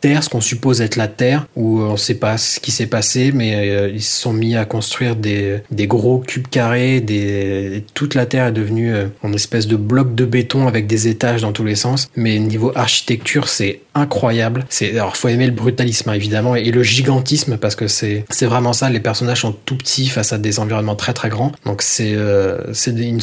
terre, 0.01 0.22
ce 0.22 0.29
qu'on 0.29 0.40
suppose 0.40 0.81
être 0.81 0.96
la 0.96 1.09
terre, 1.09 1.46
où 1.57 1.81
on 1.81 1.92
ne 1.92 1.96
sait 1.96 2.14
pas 2.14 2.38
ce 2.38 2.61
qui 2.61 2.70
s'est 2.70 2.87
passé, 2.87 3.33
mais 3.33 3.55
euh, 3.55 3.90
ils 3.92 4.03
se 4.03 4.20
sont 4.20 4.33
mis 4.33 4.57
à 4.57 4.64
construire 4.64 5.16
des, 5.16 5.62
gros 5.87 6.18
cubes 6.18 6.49
carrés, 6.49 7.01
des, 7.01 7.85
toute 7.94 8.14
la 8.14 8.27
terre 8.27 8.46
est 8.46 8.53
devenue 8.53 8.94
euh, 8.94 9.07
en 9.22 9.33
espèce 9.33 9.66
de 9.66 9.77
bloc 9.77 10.14
de 10.14 10.25
béton 10.25 10.66
avec 10.68 10.87
des 10.87 11.09
étages 11.09 11.42
dans 11.42 11.53
tous 11.53 11.64
les 11.64 11.77
sens. 11.77 12.09
Mais 12.16 12.38
niveau 12.38 12.72
architecture, 12.75 13.49
c'est 13.49 13.81
incroyable. 13.96 14.66
C'est 14.68 14.92
alors 14.92 15.16
faut 15.16 15.29
aimer 15.29 15.46
le 15.46 15.53
brutalisme 15.53 16.11
hein, 16.11 16.12
évidemment 16.12 16.55
et, 16.55 16.70
le 16.70 16.83
gigantisme 16.83 17.57
parce 17.57 17.75
que 17.75 17.88
c'est 17.88 18.25
vraiment 18.42 18.72
ça. 18.72 18.90
Les 18.90 19.01
personnages 19.01 19.40
sont 19.40 19.53
tout 19.53 19.77
petits 19.77 20.09
face 20.09 20.33
à 20.33 20.38
des 20.38 20.59
environnements 20.59 20.96
très 20.96 21.14
très 21.14 21.29
grands. 21.29 21.53
Donc 21.64 21.83
c'est 21.83 22.12
euh, 22.14 22.59
une, 22.87 23.20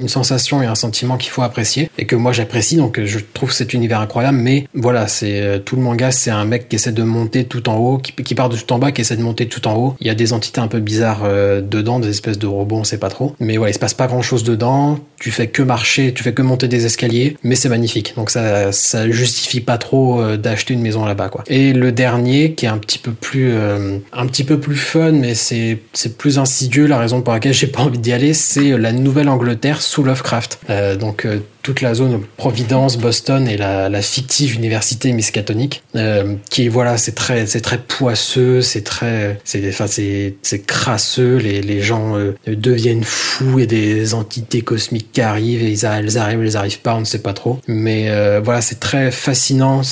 une 0.00 0.08
sensation 0.08 0.62
et 0.62 0.66
un 0.66 0.74
sentiment 0.74 1.16
qu'il 1.16 1.30
faut 1.30 1.42
apprécier 1.42 1.90
et 1.98 2.06
que 2.06 2.14
moi 2.14 2.32
j'apprécie. 2.32 2.76
Donc 2.76 3.00
je 3.04 3.18
trouve 3.34 3.52
cet 3.52 3.74
univers 3.74 4.00
incroyable. 4.00 4.38
Mais 4.38 4.68
voilà, 4.74 5.08
c'est 5.08 5.35
euh, 5.40 5.58
tout 5.58 5.76
le 5.76 5.82
manga, 5.82 6.10
c'est 6.10 6.30
un 6.30 6.44
mec 6.44 6.68
qui 6.68 6.76
essaie 6.76 6.92
de 6.92 7.02
monter 7.02 7.44
tout 7.44 7.68
en 7.68 7.76
haut, 7.76 7.98
qui, 7.98 8.34
part 8.34 8.48
de 8.48 8.56
tout 8.56 8.72
en 8.72 8.78
bas, 8.78 8.92
qui 8.92 9.00
essaie 9.00 9.16
de 9.16 9.22
monter 9.22 9.46
tout 9.46 9.66
en 9.68 9.74
haut. 9.74 9.96
Il 10.00 10.06
y 10.06 10.10
a 10.10 10.14
des 10.14 10.32
entités 10.32 10.60
un 10.60 10.68
peu 10.68 10.80
bizarres 10.80 11.22
euh, 11.24 11.60
dedans, 11.60 12.00
des 12.00 12.10
espèces 12.10 12.38
de 12.38 12.46
robots, 12.46 12.76
on 12.76 12.84
sait 12.84 12.98
pas 12.98 13.08
trop. 13.08 13.34
Mais 13.40 13.58
ouais, 13.58 13.70
il 13.70 13.74
se 13.74 13.78
passe 13.78 13.94
pas 13.94 14.06
grand 14.06 14.22
chose 14.22 14.44
dedans. 14.44 14.98
Tu 15.18 15.30
fais 15.30 15.46
que 15.46 15.62
marcher, 15.62 16.12
tu 16.12 16.22
fais 16.22 16.34
que 16.34 16.42
monter 16.42 16.68
des 16.68 16.86
escaliers, 16.86 17.36
mais 17.42 17.54
c'est 17.54 17.68
magnifique. 17.68 18.14
Donc 18.16 18.30
ça, 18.30 18.72
ça 18.72 19.10
justifie 19.10 19.60
pas 19.60 19.78
trop 19.78 20.20
euh, 20.20 20.36
d'acheter 20.36 20.74
une 20.74 20.82
maison 20.82 21.04
là-bas. 21.04 21.30
Et 21.48 21.72
le 21.72 21.92
dernier, 21.92 22.52
qui 22.52 22.66
est 22.66 22.68
un 22.68 22.78
petit 22.78 22.98
peu 22.98 23.10
plus, 23.10 23.52
un 23.52 24.26
petit 24.26 24.44
peu 24.44 24.60
plus 24.60 24.76
fun, 24.76 25.12
mais 25.12 25.34
c'est, 25.34 25.78
c'est 25.92 26.16
plus 26.16 26.38
insidieux. 26.38 26.86
La 26.86 26.98
raison 26.98 27.20
pour 27.20 27.32
laquelle 27.32 27.54
j'ai 27.54 27.66
pas 27.66 27.82
envie 27.82 27.98
d'y 27.98 28.12
aller, 28.12 28.32
c'est 28.32 28.78
la 28.78 28.92
Nouvelle-Angleterre 28.92 29.82
sous 29.82 30.04
Lovecraft. 30.04 30.60
donc 31.00 31.26
toute 31.66 31.80
la 31.80 31.94
zone 31.94 32.22
Providence, 32.36 32.96
Boston 32.96 33.48
et 33.48 33.56
la, 33.56 34.00
fictive 34.00 34.54
université 34.54 35.10
miscatonique, 35.10 35.82
euh, 35.96 36.36
qui 36.48 36.68
voilà, 36.68 36.96
c'est 36.96 37.16
très, 37.16 37.46
c'est 37.46 37.60
très 37.60 37.78
poisseux, 37.78 38.62
c'est 38.62 38.82
très, 38.82 39.40
c'est, 39.42 39.68
enfin 39.68 39.88
c'est, 39.88 40.36
c'est 40.42 40.60
crasseux. 40.60 41.38
Les, 41.38 41.62
les 41.62 41.82
gens 41.82 42.16
euh, 42.16 42.36
deviennent 42.46 43.02
fous 43.02 43.58
et 43.58 43.66
des 43.66 44.14
entités 44.14 44.62
cosmiques 44.62 45.10
qui 45.10 45.22
arrivent 45.22 45.64
et 45.64 45.72
ils, 45.72 45.84
elles 45.84 46.18
arrivent, 46.18 46.42
elles 46.42 46.56
arrivent 46.56 46.80
pas, 46.82 46.94
on 46.94 47.00
ne 47.00 47.04
sait 47.04 47.18
pas 47.18 47.32
trop. 47.32 47.58
Mais 47.66 48.10
euh, 48.10 48.40
voilà, 48.40 48.60
c'est 48.60 48.78
très 48.78 49.10
fascinant 49.10 49.82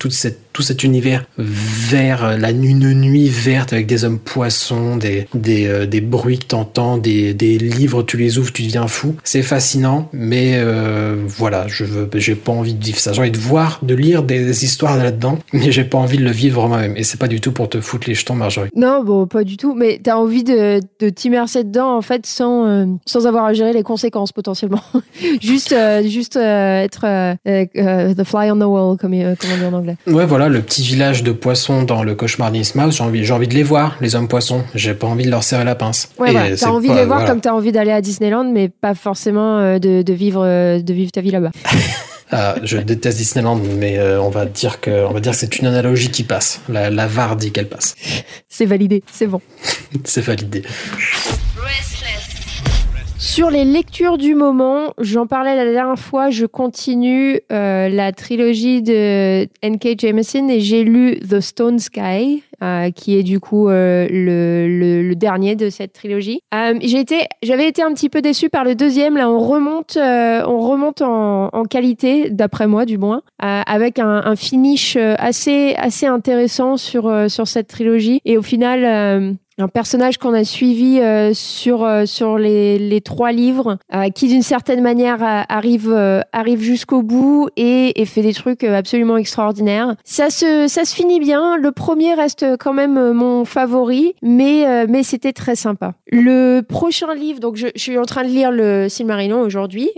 toute 0.00 0.12
cette 0.12 0.49
tout 0.52 0.62
cet 0.62 0.84
univers 0.84 1.24
vert, 1.38 2.36
la 2.38 2.50
une 2.50 2.92
nuit 2.94 3.28
verte 3.28 3.72
avec 3.72 3.86
des 3.86 4.04
hommes 4.04 4.18
poissons, 4.18 4.96
des, 4.96 5.26
des, 5.34 5.66
euh, 5.66 5.86
des 5.86 6.00
bruits 6.00 6.38
que 6.38 6.46
t'entends, 6.46 6.98
des, 6.98 7.34
des 7.34 7.58
livres, 7.58 8.02
tu 8.02 8.16
les 8.16 8.38
ouvres, 8.38 8.52
tu 8.52 8.62
deviens 8.62 8.86
fou. 8.86 9.14
C'est 9.24 9.42
fascinant, 9.42 10.08
mais 10.12 10.54
euh, 10.54 11.16
voilà, 11.26 11.66
je 11.68 11.84
veux, 11.84 12.08
j'ai 12.14 12.34
pas 12.34 12.52
envie 12.52 12.74
de 12.74 12.84
vivre 12.84 12.98
ça. 12.98 13.12
J'ai 13.12 13.20
envie 13.20 13.30
de 13.30 13.38
voir, 13.38 13.80
de 13.82 13.94
lire 13.94 14.22
des 14.22 14.64
histoires 14.64 14.96
là-dedans, 14.96 15.38
mais 15.52 15.72
j'ai 15.72 15.84
pas 15.84 15.98
envie 15.98 16.18
de 16.18 16.24
le 16.24 16.30
vivre 16.30 16.66
moi-même. 16.68 16.96
Et 16.96 17.04
c'est 17.04 17.18
pas 17.18 17.28
du 17.28 17.40
tout 17.40 17.52
pour 17.52 17.68
te 17.68 17.80
foutre 17.80 18.08
les 18.08 18.14
jetons, 18.14 18.34
Marjorie. 18.34 18.70
Non, 18.74 19.02
bon, 19.04 19.26
pas 19.26 19.44
du 19.44 19.56
tout, 19.56 19.74
mais 19.74 20.00
t'as 20.02 20.16
envie 20.16 20.44
de, 20.44 20.80
de 21.00 21.08
t'immerser 21.08 21.64
dedans, 21.64 21.96
en 21.96 22.02
fait, 22.02 22.26
sans, 22.26 22.66
euh, 22.66 22.86
sans 23.06 23.26
avoir 23.26 23.44
à 23.44 23.52
gérer 23.52 23.72
les 23.72 23.82
conséquences 23.82 24.32
potentiellement. 24.32 24.82
juste 25.40 25.74
juste 26.04 26.36
être 26.36 27.36
the 27.44 28.24
fly 28.24 28.50
on 28.50 28.56
the 28.56 28.64
wall, 28.64 28.96
comme, 28.96 29.12
comme 29.12 29.50
on 29.54 29.58
dit 29.58 29.64
en 29.64 29.72
anglais. 29.72 29.96
Ouais, 30.06 30.26
voilà 30.26 30.39
le 30.48 30.62
petit 30.62 30.82
village 30.82 31.22
de 31.22 31.32
poissons 31.32 31.82
dans 31.82 32.02
le 32.02 32.14
cauchemar 32.14 32.52
d'Innsmouth, 32.52 32.92
j'ai 32.92 33.04
envie, 33.04 33.24
j'ai 33.24 33.32
envie 33.32 33.48
de 33.48 33.54
les 33.54 33.62
voir, 33.62 33.96
les 34.00 34.14
hommes 34.14 34.28
poissons. 34.28 34.62
J'ai 34.74 34.94
pas 34.94 35.06
envie 35.06 35.24
de 35.24 35.30
leur 35.30 35.42
serrer 35.42 35.64
la 35.64 35.74
pince. 35.74 36.10
Ouais, 36.18 36.34
ouais 36.34 36.56
t'as 36.56 36.68
envie 36.68 36.88
de 36.88 36.94
les 36.94 37.04
voir 37.04 37.24
comme 37.24 37.40
t'as 37.40 37.52
envie 37.52 37.72
d'aller 37.72 37.92
à 37.92 38.00
Disneyland, 38.00 38.50
mais 38.50 38.68
pas 38.68 38.94
forcément 38.94 39.58
euh, 39.58 39.78
de, 39.78 40.12
vivre, 40.12 40.42
euh, 40.44 40.80
de 40.80 40.92
vivre 40.92 41.12
ta 41.12 41.20
vie 41.20 41.30
là-bas. 41.30 41.50
Ah, 42.32 42.54
je 42.62 42.78
déteste 42.78 43.18
Disneyland, 43.18 43.56
mais 43.56 43.98
euh, 43.98 44.22
on 44.22 44.30
va 44.30 44.44
dire 44.44 44.80
que, 44.80 45.04
on 45.04 45.12
va 45.12 45.18
dire 45.18 45.32
que 45.32 45.38
c'est 45.38 45.58
une 45.58 45.66
analogie 45.66 46.12
qui 46.12 46.22
passe. 46.22 46.60
La, 46.68 46.88
la 46.88 47.08
VAR 47.08 47.34
dit 47.34 47.50
qu'elle 47.50 47.68
passe. 47.68 47.96
C'est 48.48 48.66
validé, 48.66 49.02
c'est 49.12 49.26
bon. 49.26 49.40
c'est 50.04 50.20
validé. 50.20 50.62
Sur 53.20 53.50
les 53.50 53.66
lectures 53.66 54.16
du 54.16 54.34
moment, 54.34 54.94
j'en 54.98 55.26
parlais 55.26 55.54
la 55.54 55.70
dernière 55.70 55.98
fois, 55.98 56.30
je 56.30 56.46
continue 56.46 57.38
euh, 57.52 57.90
la 57.90 58.12
trilogie 58.12 58.80
de 58.80 59.46
N.K. 59.60 60.00
Jameson 60.00 60.48
et 60.48 60.60
j'ai 60.60 60.84
lu 60.84 61.20
The 61.20 61.40
Stone 61.40 61.78
Sky, 61.80 62.42
euh, 62.62 62.90
qui 62.90 63.18
est 63.18 63.22
du 63.22 63.38
coup 63.38 63.68
euh, 63.68 64.08
le, 64.10 65.02
le, 65.02 65.14
dernier 65.16 65.54
de 65.54 65.68
cette 65.68 65.92
trilogie. 65.92 66.40
été, 66.98 67.26
j'avais 67.42 67.68
été 67.68 67.82
un 67.82 67.92
petit 67.92 68.08
peu 68.08 68.22
déçue 68.22 68.48
par 68.48 68.64
le 68.64 68.74
deuxième. 68.74 69.18
Là, 69.18 69.28
on 69.30 69.38
remonte, 69.38 69.98
on 69.98 70.58
remonte 70.58 71.02
en, 71.02 71.48
en 71.52 71.64
qualité, 71.64 72.30
d'après 72.30 72.68
moi 72.68 72.86
du 72.86 72.96
moins, 72.96 73.20
avec 73.38 73.98
un, 73.98 74.22
un, 74.24 74.34
finish 74.34 74.96
assez 74.96 75.74
assez 75.76 76.06
intéressant 76.06 76.78
sur 76.78 77.30
sur 77.30 77.46
cette 77.46 77.68
trilogie. 77.68 78.22
Et 78.24 78.38
au 78.38 78.42
final, 78.42 79.36
un 79.58 79.68
personnage 79.68 80.18
qu'on 80.18 80.34
a 80.34 80.44
suivi 80.44 81.00
euh, 81.00 81.32
sur 81.34 81.84
euh, 81.84 82.06
sur 82.06 82.38
les, 82.38 82.78
les, 82.78 83.00
trois 83.00 83.32
livres, 83.32 83.78
euh, 83.94 84.08
qui 84.10 84.28
d'une 84.28 84.42
certaine 84.42 84.82
manière 84.82 85.22
arrive 85.22 85.92
arrive 86.32 86.60
jusqu'au 86.60 87.02
bout 87.02 87.48
et, 87.56 88.00
et, 88.00 88.06
fait 88.06 88.22
des 88.22 88.32
trucs 88.32 88.64
absolument 88.64 89.16
extraordinaires. 89.16 89.94
Ça 90.04 90.30
se 90.30 90.66
ça 90.68 90.84
se 90.84 90.94
finit 90.94 91.20
bien. 91.20 91.56
Le 91.56 91.72
premier 91.72 92.14
reste 92.14 92.56
quand 92.58 92.72
même 92.72 93.12
mon 93.12 93.44
favori, 93.44 94.14
mais 94.22 94.86
mais 94.86 95.02
c'était 95.02 95.32
très 95.32 95.56
sympa. 95.56 95.94
Le 96.10 96.60
prochain 96.60 97.14
livre, 97.14 97.40
donc 97.40 97.56
je, 97.56 97.68
je, 97.74 97.80
suis 97.80 97.98
en 97.98 98.04
train 98.04 98.24
de 98.24 98.28
lire 98.28 98.50
le 98.50 98.88
Silmarillion 98.88 99.40
aujourd'hui 99.40 99.90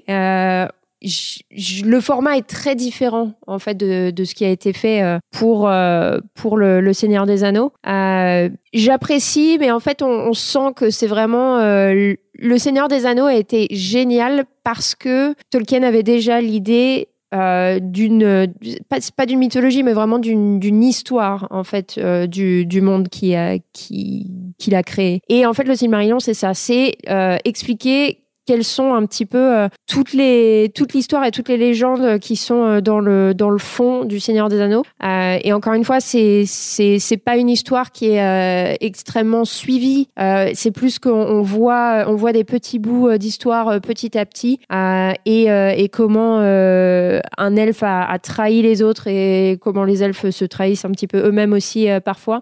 le 1.03 2.01
format 2.01 2.37
est 2.37 2.47
très 2.47 2.75
différent 2.75 3.33
en 3.47 3.59
fait 3.59 3.75
de, 3.75 4.11
de, 4.11 4.25
ce 4.25 4.35
qui 4.35 4.45
a 4.45 4.51
été 4.51 4.73
fait 4.73 5.03
euh, 5.03 5.19
pour 5.33 5.69
euh, 5.69 6.19
pour 6.35 6.57
le, 6.57 6.81
le, 6.81 6.93
Seigneur 6.93 7.27
des 7.27 7.45
Anneaux. 7.45 7.73
Euh, 7.89 8.49
J'apprécie, 8.73 9.59
mais 9.61 9.71
en 9.71 9.81
fait, 9.81 10.03
on, 10.03 10.07
on 10.07 10.33
sent 10.33 10.73
que 10.77 10.91
c'est 10.91 11.07
vraiment 11.07 11.59
euh, 11.59 12.15
le 12.35 12.59
Seigneur 12.59 12.89
des 12.89 13.07
Anneaux 13.07 13.27
a 13.27 13.35
été 13.35 13.67
génial 13.71 14.45
parce 14.65 14.95
que 14.95 15.35
Tolkien 15.51 15.83
avait 15.83 16.03
déjà 16.03 16.41
l'idée 16.41 17.09
euh, 17.35 17.79
d'une 17.81 18.53
pas, 18.91 18.99
pas 19.17 19.25
d'une 19.25 19.39
mythologie 19.39 19.83
mais 19.83 19.95
vraiment 19.95 20.19
d'une 20.19 20.85
histoire 20.85 21.47
en 21.51 21.65
fait 21.65 21.95
euh, 21.97 22.27
du, 22.27 22.67
du 22.67 22.83
monde 22.83 23.09
qui 23.09 23.35
a 23.35 23.57
qui 23.73 24.31
qu'il 24.59 24.75
a 24.75 24.83
créé 24.83 25.23
et 25.31 25.47
en 25.47 25.55
fait 25.55 25.65
le 25.65 25.75
Silmarillion 25.75 26.21
c'est 26.21 26.35
ça 26.35 26.53
c'est 26.53 26.97
euh, 27.09 27.39
expliquer 27.47 28.19
quelles 28.47 28.65
sont 28.65 28.95
un 28.95 29.07
petit 29.07 29.27
peu 29.27 29.39
euh, 29.39 29.69
toutes 29.87 30.13
les 30.13 30.71
toute 30.75 30.95
l'histoire 30.95 31.25
et 31.25 31.31
toutes 31.31 31.49
les 31.49 31.57
légendes 31.57 32.19
qui 32.19 32.37
sont 32.37 32.65
euh, 32.65 32.81
dans 32.81 32.99
le 32.99 33.35
dans 33.35 33.51
le 33.51 33.59
fond 33.59 34.05
du 34.05 34.21
Seigneur 34.21 34.49
des 34.49 34.61
Anneaux. 34.61 34.85
Euh, 35.05 35.39
et 35.43 35.53
encore 35.53 35.75
une 35.75 35.85
fois, 35.85 36.01
c'est 36.01 36.45
c'est 36.47 36.99
c'est 36.99 37.17
pas 37.17 37.37
une 37.37 37.49
histoire 37.49 37.93
qui 37.93 38.11
est 38.11 38.23
euh, 38.23 38.75
extrêmement 38.81 39.45
suivie. 39.45 40.09
Euh, 40.19 40.51
c'est 40.55 40.71
plus 40.71 40.99
qu'on 40.99 41.43
voit 41.43 42.05
on 42.07 42.15
voit 42.15 42.33
des 42.33 42.45
petits 42.45 42.79
bouts 42.79 43.17
d'histoire 43.17 43.81
petit 43.81 44.17
à 44.19 44.27
petit 44.27 44.61
et 44.71 45.47
et 45.47 45.89
comment 45.89 46.39
un 46.39 47.57
elfe 47.57 47.83
a, 47.83 48.05
a, 48.05 48.19
trahi 48.19 48.63
les 48.63 48.83
autres 48.83 49.07
et 49.07 49.59
comment 49.61 49.85
les 49.85 50.03
elfes 50.03 50.31
se 50.31 50.45
trahissent 50.45 50.85
un 50.85 50.91
petit 50.91 51.07
peu 51.07 51.19
eux-mêmes 51.19 51.53
aussi 51.53 51.89
parfois. 52.05 52.41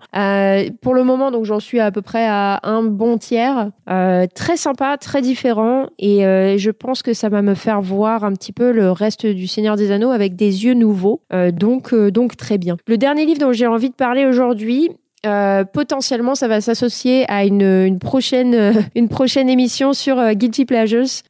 pour 0.83 0.95
le 0.95 1.05
moment, 1.05 1.31
donc 1.31 1.45
j'en 1.45 1.61
suis 1.61 1.81
à 1.81 1.91
peu 1.91 2.03
près 2.03 2.27
à 2.27 2.61
un 2.63 2.83
bon 2.83 3.19
tiers. 3.19 3.71
très 4.35 4.57
sympa, 4.57 4.97
très 4.99 5.23
différent 5.23 5.89
et 6.03 6.25
euh, 6.25 6.57
je 6.57 6.71
pense 6.71 7.03
que 7.03 7.13
ça 7.13 7.29
va 7.29 7.43
me 7.43 7.55
faire 7.55 7.83
voir 7.83 8.25
un 8.25 8.33
petit 8.33 8.53
peu 8.53 8.73
le 8.73 8.91
reste 8.91 9.27
du 9.27 9.47
Seigneur 9.47 9.77
des 9.77 9.91
Anneaux 9.91 10.11
avec 10.11 10.35
des 10.35 10.65
yeux 10.65 10.73
nouveaux. 10.73 11.21
Euh, 11.31 11.51
donc, 11.51 11.93
euh, 11.93 12.11
donc 12.11 12.39
très 12.39 12.57
bien. 12.57 12.79
Le 12.87 12.97
dernier 12.97 13.27
livre 13.27 13.39
dont 13.39 13.53
j'ai 13.53 13.67
envie 13.67 13.91
de 13.91 13.95
parler 13.95 14.25
aujourd'hui, 14.25 14.89
euh, 15.27 15.65
potentiellement, 15.65 16.35
ça 16.35 16.49
va 16.49 16.61
s'associer 16.61 17.31
à 17.31 17.45
une, 17.45 17.63
une 17.63 17.99
prochaine, 17.99 18.55
euh, 18.55 18.73
une 18.95 19.09
prochaine 19.09 19.51
émission 19.51 19.93
sur 19.93 20.19
euh, 20.19 20.33
Guilty 20.33 20.65
Pleasures. 20.65 21.23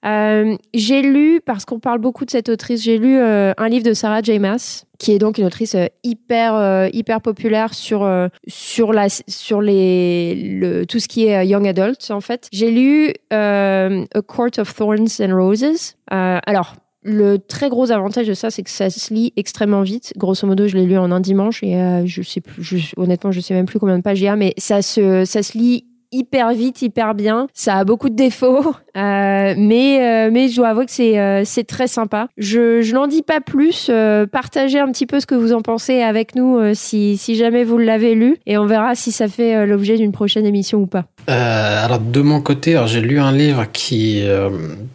j'ai 0.75 1.03
lu, 1.03 1.41
parce 1.45 1.65
qu'on 1.65 1.81
parle 1.81 1.99
beaucoup 1.99 2.25
de 2.25 2.31
cette 2.31 2.49
autrice, 2.49 2.83
j'ai 2.83 2.99
lu 2.99 3.19
un 3.21 3.69
livre 3.69 3.85
de 3.85 3.93
Sarah 3.93 4.23
J. 4.23 4.39
Maas, 4.39 4.85
qui 4.99 5.13
est 5.13 5.19
donc 5.19 5.39
une 5.39 5.47
autrice 5.47 5.77
hyper, 6.05 6.89
hyper 6.93 7.21
populaire 7.21 7.75
sur, 7.75 8.09
sur, 8.47 8.93
la, 8.93 9.09
sur 9.09 9.61
les, 9.61 10.35
le, 10.35 10.87
tout 10.87 10.99
ce 10.99 11.09
qui 11.09 11.27
est 11.27 11.47
young 11.47 11.67
adult, 11.67 12.11
en 12.11 12.21
fait. 12.21 12.49
J'ai 12.53 12.71
lu 12.71 13.13
A 13.31 13.89
Court 14.27 14.59
of 14.59 14.75
Thorns 14.75 15.21
and 15.21 15.35
Roses. 15.35 15.97
alors, 16.09 16.75
le 17.03 17.39
très 17.39 17.71
gros 17.71 17.91
avantage 17.91 18.27
de 18.27 18.35
ça, 18.35 18.51
c'est 18.51 18.63
que 18.63 18.71
ça 18.71 18.91
se 18.91 19.13
lit 19.15 19.33
extrêmement 19.37 19.83
vite. 19.83 20.13
Grosso 20.17 20.47
modo, 20.47 20.69
je 20.69 20.77
l'ai 20.77 20.85
lu 20.85 20.99
en 20.99 21.11
un 21.11 21.21
dimanche 21.21 21.63
et 21.63 21.77
euh, 21.77 22.05
je 22.05 22.23
sais 22.23 22.41
plus, 22.41 22.63
je, 22.63 22.77
honnêtement, 22.97 23.33
je 23.33 23.41
sais 23.41 23.55
même 23.55 23.67
plus 23.67 23.79
combien 23.79 23.97
de 23.97 24.03
pages 24.03 24.21
il 24.21 24.25
y 24.25 24.29
a, 24.29 24.37
mais 24.37 24.53
ça 24.59 24.83
se, 24.83 25.25
ça 25.25 25.43
se 25.43 25.57
lit 25.57 25.87
hyper 26.13 26.53
vite, 26.53 26.83
hyper 26.83 27.15
bien. 27.15 27.47
Ça 27.55 27.77
a 27.77 27.85
beaucoup 27.85 28.09
de 28.09 28.17
défauts, 28.17 28.75
euh, 28.97 29.55
mais 29.57 30.27
euh, 30.27 30.31
mais 30.33 30.49
je 30.49 30.57
dois 30.57 30.69
avouer 30.69 30.87
que 30.87 30.93
c'est 30.93 31.19
euh, 31.19 31.43
c'est 31.45 31.65
très 31.65 31.87
sympa. 31.87 32.29
Je 32.37 32.83
je 32.83 32.95
n'en 32.95 33.07
dis 33.07 33.23
pas 33.23 33.41
plus. 33.41 33.91
Partagez 34.33 34.79
un 34.79 34.91
petit 34.91 35.07
peu 35.07 35.21
ce 35.21 35.27
que 35.27 35.35
vous 35.35 35.53
en 35.53 35.63
pensez 35.63 36.03
avec 36.03 36.35
nous 36.35 36.59
si 36.75 37.17
si 37.17 37.35
jamais 37.35 37.65
vous 37.65 37.79
l'avez 37.79 38.15
lu 38.15 38.37
et 38.47 38.59
on 38.59 38.67
verra 38.67 38.95
si 38.95 39.13
ça 39.13 39.29
fait 39.29 39.67
l'objet 39.67 39.97
d'une 39.97 40.13
prochaine 40.13 40.47
émission 40.47 40.79
ou 40.79 40.87
pas. 40.87 41.05
alors 41.27 41.99
de 41.99 42.21
mon 42.21 42.41
côté, 42.41 42.81
j'ai 42.87 43.01
lu 43.01 43.21
un 43.21 43.33
livre 43.33 43.67
qui 43.73 44.23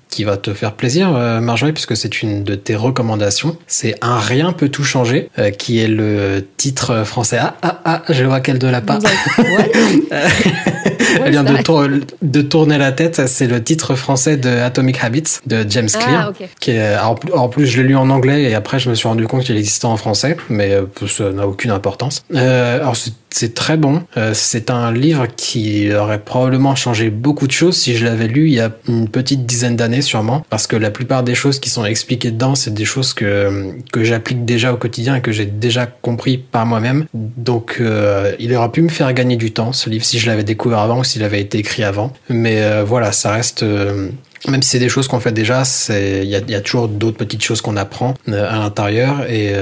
qui 0.10 0.24
va 0.24 0.38
te 0.38 0.54
faire 0.54 0.74
plaisir, 0.74 1.10
Marjorie, 1.42 1.74
puisque 1.74 1.98
c'est 1.98 2.22
une 2.22 2.44
de 2.44 2.56
tes 2.56 2.76
recommandations. 2.76 3.58
C'est 3.68 3.96
Un 4.02 4.20
rien 4.20 4.54
peut 4.54 4.70
tout 4.70 4.84
changer, 4.84 5.30
qui 5.58 5.80
est 5.80 5.88
le 5.88 6.46
titre 6.58 7.04
français. 7.04 7.38
Ah, 7.42 7.56
ah, 7.62 7.82
ah, 7.86 8.02
je 8.10 8.24
vois 8.24 8.40
qu'elle 8.40 8.64
ne 8.64 8.70
l'a 8.70 8.82
pas. 8.82 9.00
Elle 11.24 11.32
vient 11.32 11.44
de, 11.44 11.62
tour 11.62 11.86
de, 12.22 12.42
tourner 12.42 12.78
la 12.78 12.92
tête. 12.92 13.28
C'est 13.28 13.48
le 13.48 13.64
titre 13.64 13.96
français 13.96 14.38
de 14.38 14.50
Atomic 14.50 15.04
Habits 15.04 15.40
de 15.46 15.66
James 15.70 15.90
ah, 15.94 15.98
Clear. 15.98 16.30
Okay. 16.30 16.50
Qui 16.60 16.72
est, 16.72 16.98
en 16.98 17.50
plus, 17.50 17.66
je 17.66 17.82
l'ai 17.82 17.90
lu 17.90 17.96
en 17.96 18.10
anglais 18.10 18.44
et 18.44 18.56
après, 18.56 18.80
je 18.80 18.90
me 18.90 18.96
suis 18.96 19.08
rendu 19.08 19.28
compte 19.28 19.44
qu'il 19.44 19.58
existait 19.58 19.86
en 19.86 19.98
français, 19.98 20.38
mais 20.50 20.72
euh, 20.72 20.86
ça 21.08 21.32
n'a 21.32 21.48
aucune 21.48 21.72
importance. 21.72 22.24
Euh, 22.34 22.78
alors, 22.78 22.96
c'est 23.36 23.54
très 23.54 23.76
bon. 23.76 24.04
Euh, 24.16 24.32
c'est 24.34 24.70
un 24.70 24.94
livre 24.94 25.28
qui 25.36 25.94
aurait 25.94 26.20
probablement 26.20 26.76
changé 26.76 27.10
beaucoup 27.10 27.48
de 27.48 27.52
choses 27.52 27.76
si 27.76 27.98
je 27.98 28.06
l'avais 28.06 28.28
lu 28.28 28.48
il 28.48 28.54
y 28.54 28.62
a 28.62 28.72
une 28.88 29.10
petite 29.10 29.46
dizaine 29.46 29.76
d'années 29.76 30.02
sûrement, 30.02 30.46
parce 30.50 30.68
que 30.68 30.78
la 30.78 30.90
plupart 30.90 31.24
des 31.24 31.36
choses 31.36 31.60
qui 31.60 31.70
sont 31.70 31.84
expliquées 31.84 32.32
dedans, 32.32 32.56
c'est 32.56 32.74
des 32.74 32.86
choses 32.86 33.14
que 33.14 33.74
que 33.92 34.04
j'applique 34.04 34.46
déjà 34.46 34.74
au 34.74 34.78
quotidien 34.78 35.16
et 35.16 35.22
que 35.22 35.32
j'ai 35.32 35.46
déjà 35.46 35.86
compris 35.86 36.38
par 36.38 36.66
moi-même. 36.66 37.06
Donc, 37.14 37.78
euh, 37.80 38.34
il 38.40 38.54
aurait 38.56 38.72
pu 38.72 38.82
me 38.82 38.90
faire 38.90 39.12
gagner 39.14 39.36
du 39.36 39.52
temps 39.52 39.74
ce 39.74 39.90
livre 39.90 40.06
si 40.06 40.20
je 40.20 40.28
l'avais 40.28 40.44
découvert 40.44 40.80
avant 40.80 40.95
ou 41.00 41.04
s'il 41.04 41.24
avait 41.24 41.42
été 41.42 41.58
écrit 41.58 41.84
avant. 41.84 42.14
Mais 42.30 42.62
euh, 42.62 42.84
voilà, 42.84 43.12
ça 43.12 43.32
reste 43.32 43.64
euh, 43.64 44.10
même 44.48 44.62
si 44.62 44.70
c'est 44.70 44.80
des 44.80 44.90
choses 44.90 45.08
qu'on 45.08 45.20
fait 45.20 45.32
déjà, 45.32 45.64
il 45.90 46.26
y 46.26 46.36
a, 46.36 46.40
y 46.40 46.56
a, 46.56 46.62
toujours 46.62 46.88
d'autres 46.88 47.18
petites 47.18 47.44
choses 47.44 47.62
qu'on 47.62 47.78
apprend 47.78 48.14
euh, 48.28 48.48
à 48.48 48.60
l'intérieur 48.60 49.28
et, 49.28 49.54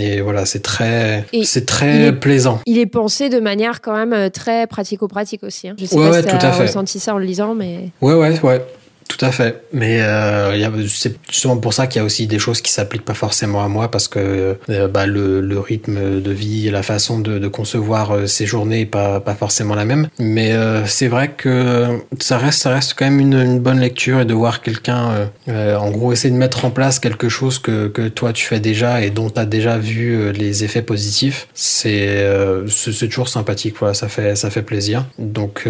et, 0.00 0.20
voilà, 0.20 0.46
c'est 0.46 0.62
très, 0.62 1.24
c'est 1.44 1.64
très 1.64 2.06
est, 2.06 2.12
plaisant. 2.12 2.60
Il 2.66 2.78
est 2.78 2.86
pensé 2.86 3.28
de 3.28 3.38
manière 3.38 3.80
quand 3.80 3.94
même 3.94 4.30
très 4.30 4.66
pratico-pratique 4.66 5.44
aussi. 5.44 5.68
Hein. 5.68 5.76
Je 5.78 5.84
sais 5.84 5.96
ouais, 5.96 6.06
pas 6.06 6.10
ouais, 6.10 6.22
si 6.22 6.28
tout 6.28 6.38
tu 6.38 6.46
as 6.46 6.52
ressenti 6.52 6.98
ça 6.98 7.14
en 7.14 7.18
le 7.18 7.24
lisant, 7.24 7.54
mais. 7.54 7.90
Ouais, 8.00 8.14
ouais, 8.14 8.40
ouais. 8.40 8.66
Tout 9.12 9.26
à 9.26 9.30
fait. 9.30 9.64
Mais 9.74 10.00
euh, 10.00 10.86
c'est 10.88 11.16
justement 11.30 11.58
pour 11.58 11.74
ça 11.74 11.86
qu'il 11.86 12.00
y 12.00 12.02
a 12.02 12.04
aussi 12.04 12.26
des 12.26 12.38
choses 12.38 12.62
qui 12.62 12.72
s'appliquent 12.72 13.04
pas 13.04 13.12
forcément 13.12 13.62
à 13.62 13.68
moi 13.68 13.90
parce 13.90 14.08
que 14.08 14.56
euh, 14.70 14.88
bah, 14.88 15.04
le, 15.04 15.58
rythme 15.58 16.20
de 16.20 16.30
vie 16.30 16.70
la 16.70 16.82
façon 16.82 17.20
de, 17.20 17.46
concevoir 17.48 18.12
euh, 18.12 18.26
ces 18.26 18.46
journées 18.46 18.80
est 18.80 18.86
pas, 18.86 19.20
pas 19.20 19.34
forcément 19.34 19.74
la 19.74 19.84
même. 19.84 20.08
Mais 20.18 20.54
c'est 20.86 21.08
vrai 21.08 21.32
que 21.36 22.00
ça 22.20 22.38
reste, 22.38 22.62
ça 22.62 22.70
reste 22.70 22.94
quand 22.96 23.04
même 23.04 23.20
une, 23.20 23.58
bonne 23.58 23.80
lecture 23.80 24.20
et 24.20 24.24
de 24.24 24.34
voir 24.34 24.62
quelqu'un, 24.62 25.28
en 25.48 25.90
gros, 25.90 26.12
essayer 26.12 26.32
de 26.32 26.38
mettre 26.38 26.64
en 26.64 26.70
place 26.70 26.98
quelque 26.98 27.28
chose 27.28 27.58
que, 27.58 27.88
que 27.88 28.08
toi 28.08 28.32
tu 28.32 28.44
fais 28.46 28.60
déjà 28.60 29.02
et 29.02 29.10
dont 29.10 29.28
tu 29.30 29.38
as 29.38 29.44
déjà 29.44 29.76
vu 29.78 30.32
les 30.32 30.64
effets 30.64 30.82
positifs, 30.82 31.48
c'est 31.54 32.26
c'est 32.68 33.08
toujours 33.08 33.28
sympathique. 33.28 33.76
Voilà, 33.78 33.94
ça 33.94 34.08
fait, 34.08 34.36
ça 34.36 34.50
fait 34.50 34.62
plaisir. 34.62 35.04
Donc 35.18 35.68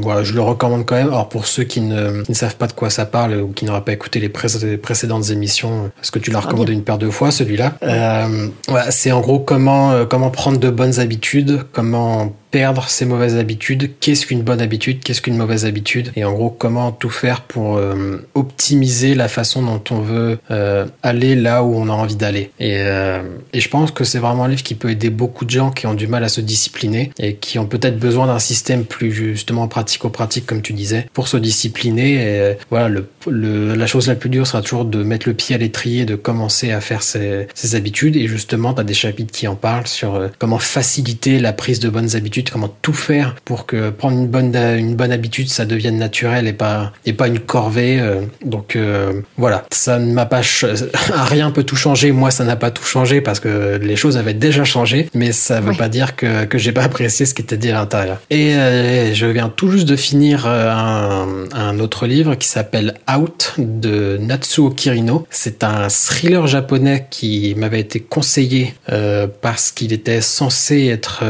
voilà, 0.00 0.22
je 0.22 0.32
le 0.34 0.40
recommande 0.40 0.86
quand 0.86 0.96
même. 0.96 1.08
Alors 1.08 1.28
pour 1.28 1.46
ceux 1.46 1.64
qui 1.64 1.80
ne, 1.80 2.22
qui 2.22 2.30
ne 2.30 2.36
savent 2.36 2.56
pas 2.56 2.66
de 2.66 2.75
quoi 2.76 2.90
ça 2.90 3.06
parle 3.06 3.34
ou 3.40 3.48
qui 3.48 3.64
n'aura 3.64 3.84
pas 3.84 3.92
écouté 3.92 4.20
les, 4.20 4.28
pré 4.28 4.48
les, 4.62 4.76
précédentes 4.76 5.30
émissions, 5.30 5.90
parce 5.96 6.10
que 6.10 6.18
tu 6.18 6.30
l'as 6.30 6.40
recommandé 6.40 6.72
une 6.72 6.84
paire 6.84 6.98
de 6.98 7.10
fois 7.10 7.30
celui-là. 7.30 7.74
Euh, 7.82 8.48
ouais, 8.68 8.90
c'est 8.90 9.10
en 9.10 9.20
gros 9.20 9.40
comment 9.40 9.90
euh, 9.92 10.04
comment 10.04 10.30
prendre 10.30 10.58
de 10.58 10.70
bonnes 10.70 11.00
habitudes, 11.00 11.62
comment 11.72 12.32
perdre 12.50 12.88
ses 12.88 13.04
mauvaises 13.04 13.36
habitudes, 13.36 13.90
qu'est-ce 14.00 14.26
qu'une 14.26 14.42
bonne 14.42 14.60
habitude, 14.60 15.02
qu'est-ce 15.02 15.20
qu'une 15.20 15.36
mauvaise 15.36 15.64
habitude, 15.64 16.12
et 16.16 16.24
en 16.24 16.32
gros 16.32 16.50
comment 16.50 16.92
tout 16.92 17.10
faire 17.10 17.42
pour 17.42 17.76
euh, 17.76 18.18
optimiser 18.34 19.14
la 19.14 19.28
façon 19.28 19.62
dont 19.62 19.82
on 19.90 20.00
veut 20.00 20.38
euh, 20.50 20.86
aller 21.02 21.34
là 21.34 21.64
où 21.64 21.74
on 21.74 21.88
a 21.88 21.92
envie 21.92 22.16
d'aller. 22.16 22.50
Et, 22.58 22.76
euh, 22.78 23.22
et, 23.52 23.60
je 23.60 23.68
pense 23.68 23.90
que 23.90 24.04
c'est 24.04 24.18
vraiment 24.18 24.44
un 24.44 24.48
livre 24.48 24.62
qui 24.62 24.74
peut 24.74 24.90
aider 24.90 25.10
beaucoup 25.10 25.44
de 25.44 25.50
gens 25.50 25.70
qui 25.70 25.86
ont 25.86 25.94
du 25.94 26.06
mal 26.06 26.22
à 26.24 26.28
se 26.28 26.40
discipliner 26.40 27.10
et 27.18 27.34
qui 27.34 27.58
ont 27.58 27.66
peut-être 27.66 27.98
besoin 27.98 28.26
d'un 28.26 28.38
système 28.38 28.84
plus 28.84 29.12
justement 29.12 29.66
pratico-pratique 29.66 30.46
comme 30.46 30.62
tu 30.62 30.72
disais 30.72 31.06
pour 31.12 31.28
se 31.28 31.36
discipliner. 31.36 32.14
Et 32.14 32.56
voilà, 32.70 32.88
le, 32.88 33.08
le, 33.26 33.74
la 33.74 33.86
chose 33.86 34.06
la 34.06 34.14
plus 34.14 34.30
dure 34.30 34.46
sera 34.46 34.62
toujours 34.62 34.84
de 34.84 35.02
mettre 35.02 35.28
le 35.28 35.34
pied 35.34 35.54
à 35.54 35.58
l'étrier, 35.58 36.04
de 36.04 36.14
commencer 36.14 36.70
à 36.70 36.80
faire 36.80 37.02
ses, 37.02 37.48
ses 37.54 37.74
habitudes. 37.74 38.16
Et 38.16 38.28
justement, 38.28 38.72
tu 38.72 38.80
as 38.80 38.84
des 38.84 38.94
chapitres 38.94 39.32
qui 39.32 39.48
en 39.48 39.56
parlent 39.56 39.86
sur 39.86 40.30
comment 40.38 40.58
faciliter 40.58 41.38
la 41.38 41.52
prise 41.52 41.80
de 41.80 41.88
bonnes 41.88 42.14
habitudes 42.14 42.35
comment 42.44 42.74
tout 42.82 42.92
faire 42.92 43.34
pour 43.44 43.66
que 43.66 43.90
prendre 43.90 44.16
une 44.18 44.28
bonne 44.28 44.54
une 44.56 44.94
bonne 44.96 45.12
habitude 45.12 45.48
ça 45.48 45.64
devienne 45.64 45.98
naturel 45.98 46.46
et 46.46 46.52
pas 46.52 46.92
et 47.04 47.12
pas 47.12 47.28
une 47.28 47.38
corvée 47.38 47.98
euh, 48.00 48.22
donc 48.44 48.76
euh, 48.76 49.20
voilà. 49.36 49.64
Ça 49.70 49.98
ne 49.98 50.12
m'a 50.12 50.26
pas 50.26 50.40
rien 51.14 51.50
peut 51.50 51.64
tout 51.64 51.76
changer. 51.76 52.12
Moi 52.12 52.30
ça 52.30 52.44
n'a 52.44 52.56
pas 52.56 52.70
tout 52.70 52.84
changé 52.84 53.20
parce 53.20 53.40
que 53.40 53.78
les 53.82 53.96
choses 53.96 54.16
avaient 54.16 54.34
déjà 54.34 54.64
changé 54.64 55.08
mais 55.14 55.32
ça 55.32 55.60
veut 55.60 55.70
ouais. 55.70 55.76
pas 55.76 55.88
dire 55.88 56.16
que 56.16 56.44
que 56.44 56.58
j'ai 56.58 56.72
pas 56.72 56.82
apprécié 56.82 57.26
ce 57.26 57.34
qui 57.34 57.42
était 57.42 57.56
dit 57.56 57.70
à 57.70 57.74
l'intérieur. 57.74 58.18
Et 58.30 58.54
euh, 58.54 59.14
je 59.14 59.26
viens 59.26 59.48
tout 59.48 59.70
juste 59.70 59.88
de 59.88 59.96
finir 59.96 60.46
euh, 60.46 60.70
un, 60.70 61.26
un 61.52 61.78
autre 61.78 62.06
livre 62.06 62.34
qui 62.34 62.48
s'appelle 62.48 62.94
Out 63.14 63.54
de 63.58 64.18
Natsuo 64.20 64.70
Kirino. 64.70 65.26
C'est 65.30 65.64
un 65.64 65.88
thriller 65.88 66.46
japonais 66.46 67.06
qui 67.10 67.54
m'avait 67.56 67.80
été 67.80 68.00
conseillé 68.00 68.74
euh, 68.90 69.26
parce 69.40 69.70
qu'il 69.70 69.92
était 69.92 70.20
censé 70.20 70.86
être 70.86 71.24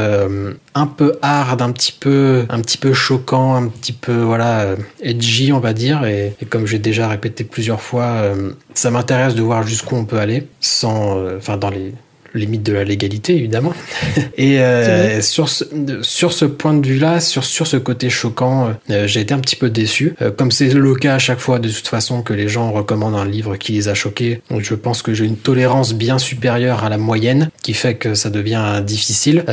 un 0.75 0.87
peu 0.97 1.17
hard, 1.21 1.61
un 1.61 1.71
petit 1.71 1.91
peu, 1.97 2.45
un 2.49 2.59
petit 2.61 2.77
peu 2.77 2.93
choquant, 2.93 3.55
un 3.55 3.67
petit 3.67 3.93
peu 3.93 4.15
voilà 4.15 4.75
edgy 5.01 5.53
on 5.53 5.59
va 5.59 5.73
dire. 5.73 6.05
Et, 6.05 6.35
et 6.41 6.45
comme 6.45 6.65
j'ai 6.65 6.79
déjà 6.79 7.07
répété 7.07 7.43
plusieurs 7.43 7.81
fois, 7.81 8.05
euh, 8.05 8.51
ça 8.73 8.91
m'intéresse 8.91 9.35
de 9.35 9.41
voir 9.41 9.65
jusqu'où 9.65 9.95
on 9.95 10.05
peut 10.05 10.19
aller, 10.19 10.47
sans, 10.59 11.17
euh, 11.17 11.37
enfin 11.37 11.57
dans 11.57 11.69
les 11.69 11.93
limite 12.33 12.63
de 12.63 12.73
la 12.73 12.83
légalité 12.83 13.35
évidemment. 13.35 13.73
Et 14.37 14.59
euh, 14.59 15.21
sur 15.21 15.49
ce, 15.49 15.63
sur 16.01 16.33
ce 16.33 16.45
point 16.45 16.73
de 16.73 16.85
vue-là, 16.85 17.19
sur 17.19 17.43
sur 17.43 17.67
ce 17.67 17.77
côté 17.77 18.09
choquant, 18.09 18.73
euh, 18.89 19.07
j'ai 19.07 19.21
été 19.21 19.33
un 19.33 19.39
petit 19.39 19.55
peu 19.55 19.69
déçu. 19.69 20.15
Euh, 20.21 20.31
comme 20.31 20.51
c'est 20.51 20.73
le 20.73 20.95
cas 20.95 21.15
à 21.15 21.19
chaque 21.19 21.39
fois 21.39 21.59
de 21.59 21.69
toute 21.69 21.87
façon 21.87 22.21
que 22.21 22.33
les 22.33 22.47
gens 22.47 22.71
recommandent 22.71 23.15
un 23.15 23.25
livre 23.25 23.57
qui 23.57 23.73
les 23.73 23.89
a 23.89 23.93
choqués, 23.93 24.41
donc 24.49 24.61
je 24.61 24.75
pense 24.75 25.01
que 25.01 25.13
j'ai 25.13 25.25
une 25.25 25.37
tolérance 25.37 25.93
bien 25.93 26.17
supérieure 26.17 26.83
à 26.83 26.89
la 26.89 26.97
moyenne, 26.97 27.49
qui 27.63 27.73
fait 27.73 27.95
que 27.95 28.13
ça 28.13 28.29
devient 28.29 28.81
difficile. 28.85 29.43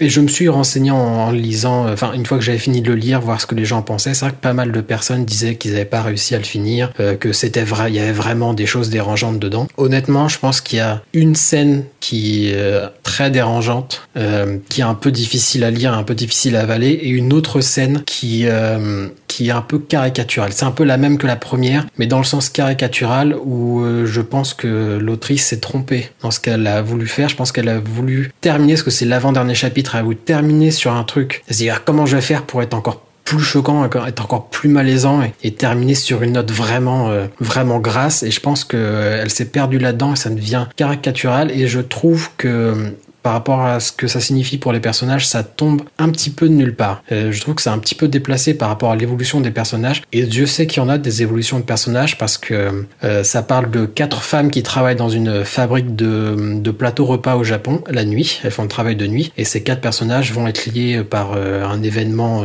et 0.00 0.08
je 0.08 0.20
me 0.20 0.28
suis 0.28 0.48
renseigné 0.48 0.90
en, 0.90 1.30
lisant, 1.30 1.90
enfin 1.90 2.12
une 2.12 2.26
fois 2.26 2.38
que 2.38 2.44
j'avais 2.44 2.58
fini 2.58 2.82
de 2.82 2.90
le 2.90 2.96
lire, 2.96 3.20
voir 3.20 3.40
ce 3.40 3.46
que 3.46 3.54
les 3.54 3.64
gens 3.64 3.82
pensaient. 3.82 4.14
C'est 4.14 4.24
vrai 4.24 4.34
que 4.34 4.40
pas 4.40 4.52
mal 4.52 4.72
de 4.72 4.80
personnes 4.80 5.24
disaient 5.24 5.56
qu'ils 5.56 5.72
n'avaient 5.72 5.84
pas 5.84 6.02
réussi 6.02 6.34
à 6.34 6.38
le 6.38 6.44
finir, 6.44 6.92
que 7.20 7.32
c'était 7.32 7.64
vrai, 7.64 7.90
il 7.90 7.96
y 7.96 8.00
avait 8.00 8.12
vraiment 8.12 8.54
des 8.54 8.66
choses 8.66 8.90
dérangeantes 8.90 9.38
dedans. 9.38 9.66
Honnêtement, 9.76 10.28
je 10.28 10.38
pense 10.38 10.60
qu'il 10.60 10.78
y 10.78 10.82
a 10.82 11.02
une 11.12 11.34
scène 11.34 11.73
qui 12.00 12.48
est 12.48 12.54
euh, 12.56 12.88
très 13.02 13.30
dérangeante, 13.30 14.02
euh, 14.16 14.58
qui 14.68 14.80
est 14.80 14.84
un 14.84 14.94
peu 14.94 15.10
difficile 15.10 15.64
à 15.64 15.70
lire, 15.70 15.94
un 15.94 16.02
peu 16.02 16.14
difficile 16.14 16.56
à 16.56 16.60
avaler, 16.60 16.90
et 16.90 17.08
une 17.08 17.32
autre 17.32 17.60
scène 17.60 18.02
qui 18.06 18.42
euh, 18.46 19.08
qui 19.26 19.48
est 19.48 19.52
un 19.52 19.62
peu 19.62 19.78
caricaturale. 19.78 20.52
C'est 20.52 20.64
un 20.64 20.70
peu 20.70 20.84
la 20.84 20.96
même 20.96 21.18
que 21.18 21.26
la 21.26 21.36
première, 21.36 21.86
mais 21.98 22.06
dans 22.06 22.18
le 22.18 22.24
sens 22.24 22.48
caricatural 22.48 23.34
où 23.44 23.84
je 24.04 24.20
pense 24.20 24.54
que 24.54 24.98
l'autrice 25.00 25.46
s'est 25.46 25.58
trompée 25.58 26.10
dans 26.22 26.30
ce 26.30 26.38
qu'elle 26.38 26.66
a 26.68 26.82
voulu 26.82 27.08
faire. 27.08 27.28
Je 27.28 27.34
pense 27.34 27.50
qu'elle 27.50 27.68
a 27.68 27.80
voulu 27.80 28.30
terminer, 28.40 28.76
ce 28.76 28.84
que 28.84 28.92
c'est 28.92 29.06
l'avant-dernier 29.06 29.56
chapitre, 29.56 29.96
elle 29.96 30.00
a 30.00 30.04
voulu 30.04 30.16
terminer 30.16 30.70
sur 30.70 30.92
un 30.92 31.02
truc. 31.02 31.42
Ah, 31.50 31.80
comment 31.84 32.06
je 32.06 32.14
vais 32.14 32.22
faire 32.22 32.44
pour 32.44 32.62
être 32.62 32.74
encore 32.74 33.03
plus 33.24 33.40
choquant, 33.40 33.84
être 33.84 34.22
encore 34.22 34.48
plus 34.48 34.68
malaisant 34.68 35.20
et, 35.42 35.50
terminer 35.52 35.94
sur 35.94 36.22
une 36.22 36.32
note 36.32 36.50
vraiment, 36.50 37.08
euh, 37.08 37.26
vraiment 37.40 37.78
grasse. 37.78 38.22
Et 38.22 38.30
je 38.30 38.40
pense 38.40 38.64
que 38.64 38.76
euh, 38.76 39.28
s'est 39.28 39.46
perdue 39.46 39.78
là-dedans 39.78 40.12
et 40.12 40.16
ça 40.16 40.30
devient 40.30 40.66
caricatural. 40.76 41.50
Et 41.50 41.66
je 41.66 41.80
trouve 41.80 42.30
que 42.36 42.94
par 43.24 43.32
rapport 43.32 43.62
à 43.62 43.80
ce 43.80 43.90
que 43.90 44.06
ça 44.06 44.20
signifie 44.20 44.58
pour 44.58 44.70
les 44.70 44.80
personnages, 44.80 45.26
ça 45.26 45.42
tombe 45.42 45.80
un 45.98 46.10
petit 46.10 46.28
peu 46.28 46.46
de 46.46 46.52
nulle 46.52 46.76
part. 46.76 47.02
Euh, 47.10 47.32
je 47.32 47.40
trouve 47.40 47.54
que 47.54 47.62
c'est 47.62 47.70
un 47.70 47.78
petit 47.78 47.94
peu 47.94 48.06
déplacé 48.06 48.52
par 48.52 48.68
rapport 48.68 48.90
à 48.90 48.96
l'évolution 48.96 49.40
des 49.40 49.50
personnages. 49.50 50.02
Et 50.12 50.24
Dieu 50.24 50.44
sait 50.44 50.66
qu'il 50.66 50.82
y 50.82 50.84
en 50.84 50.90
a 50.90 50.98
des 50.98 51.22
évolutions 51.22 51.58
de 51.58 51.64
personnages 51.64 52.18
parce 52.18 52.36
que 52.36 52.84
euh, 53.02 53.24
ça 53.24 53.42
parle 53.42 53.70
de 53.70 53.86
quatre 53.86 54.22
femmes 54.22 54.50
qui 54.50 54.62
travaillent 54.62 54.94
dans 54.94 55.08
une 55.08 55.42
fabrique 55.42 55.96
de, 55.96 56.60
de 56.60 56.70
plateaux 56.70 57.06
repas 57.06 57.36
au 57.36 57.44
Japon 57.44 57.82
la 57.88 58.04
nuit. 58.04 58.40
Elles 58.44 58.50
font 58.50 58.64
le 58.64 58.68
travail 58.68 58.94
de 58.94 59.06
nuit. 59.06 59.32
Et 59.38 59.44
ces 59.44 59.62
quatre 59.62 59.80
personnages 59.80 60.30
vont 60.34 60.46
être 60.46 60.66
liés 60.66 61.02
par 61.02 61.32
euh, 61.34 61.64
un 61.64 61.82
événement 61.82 62.44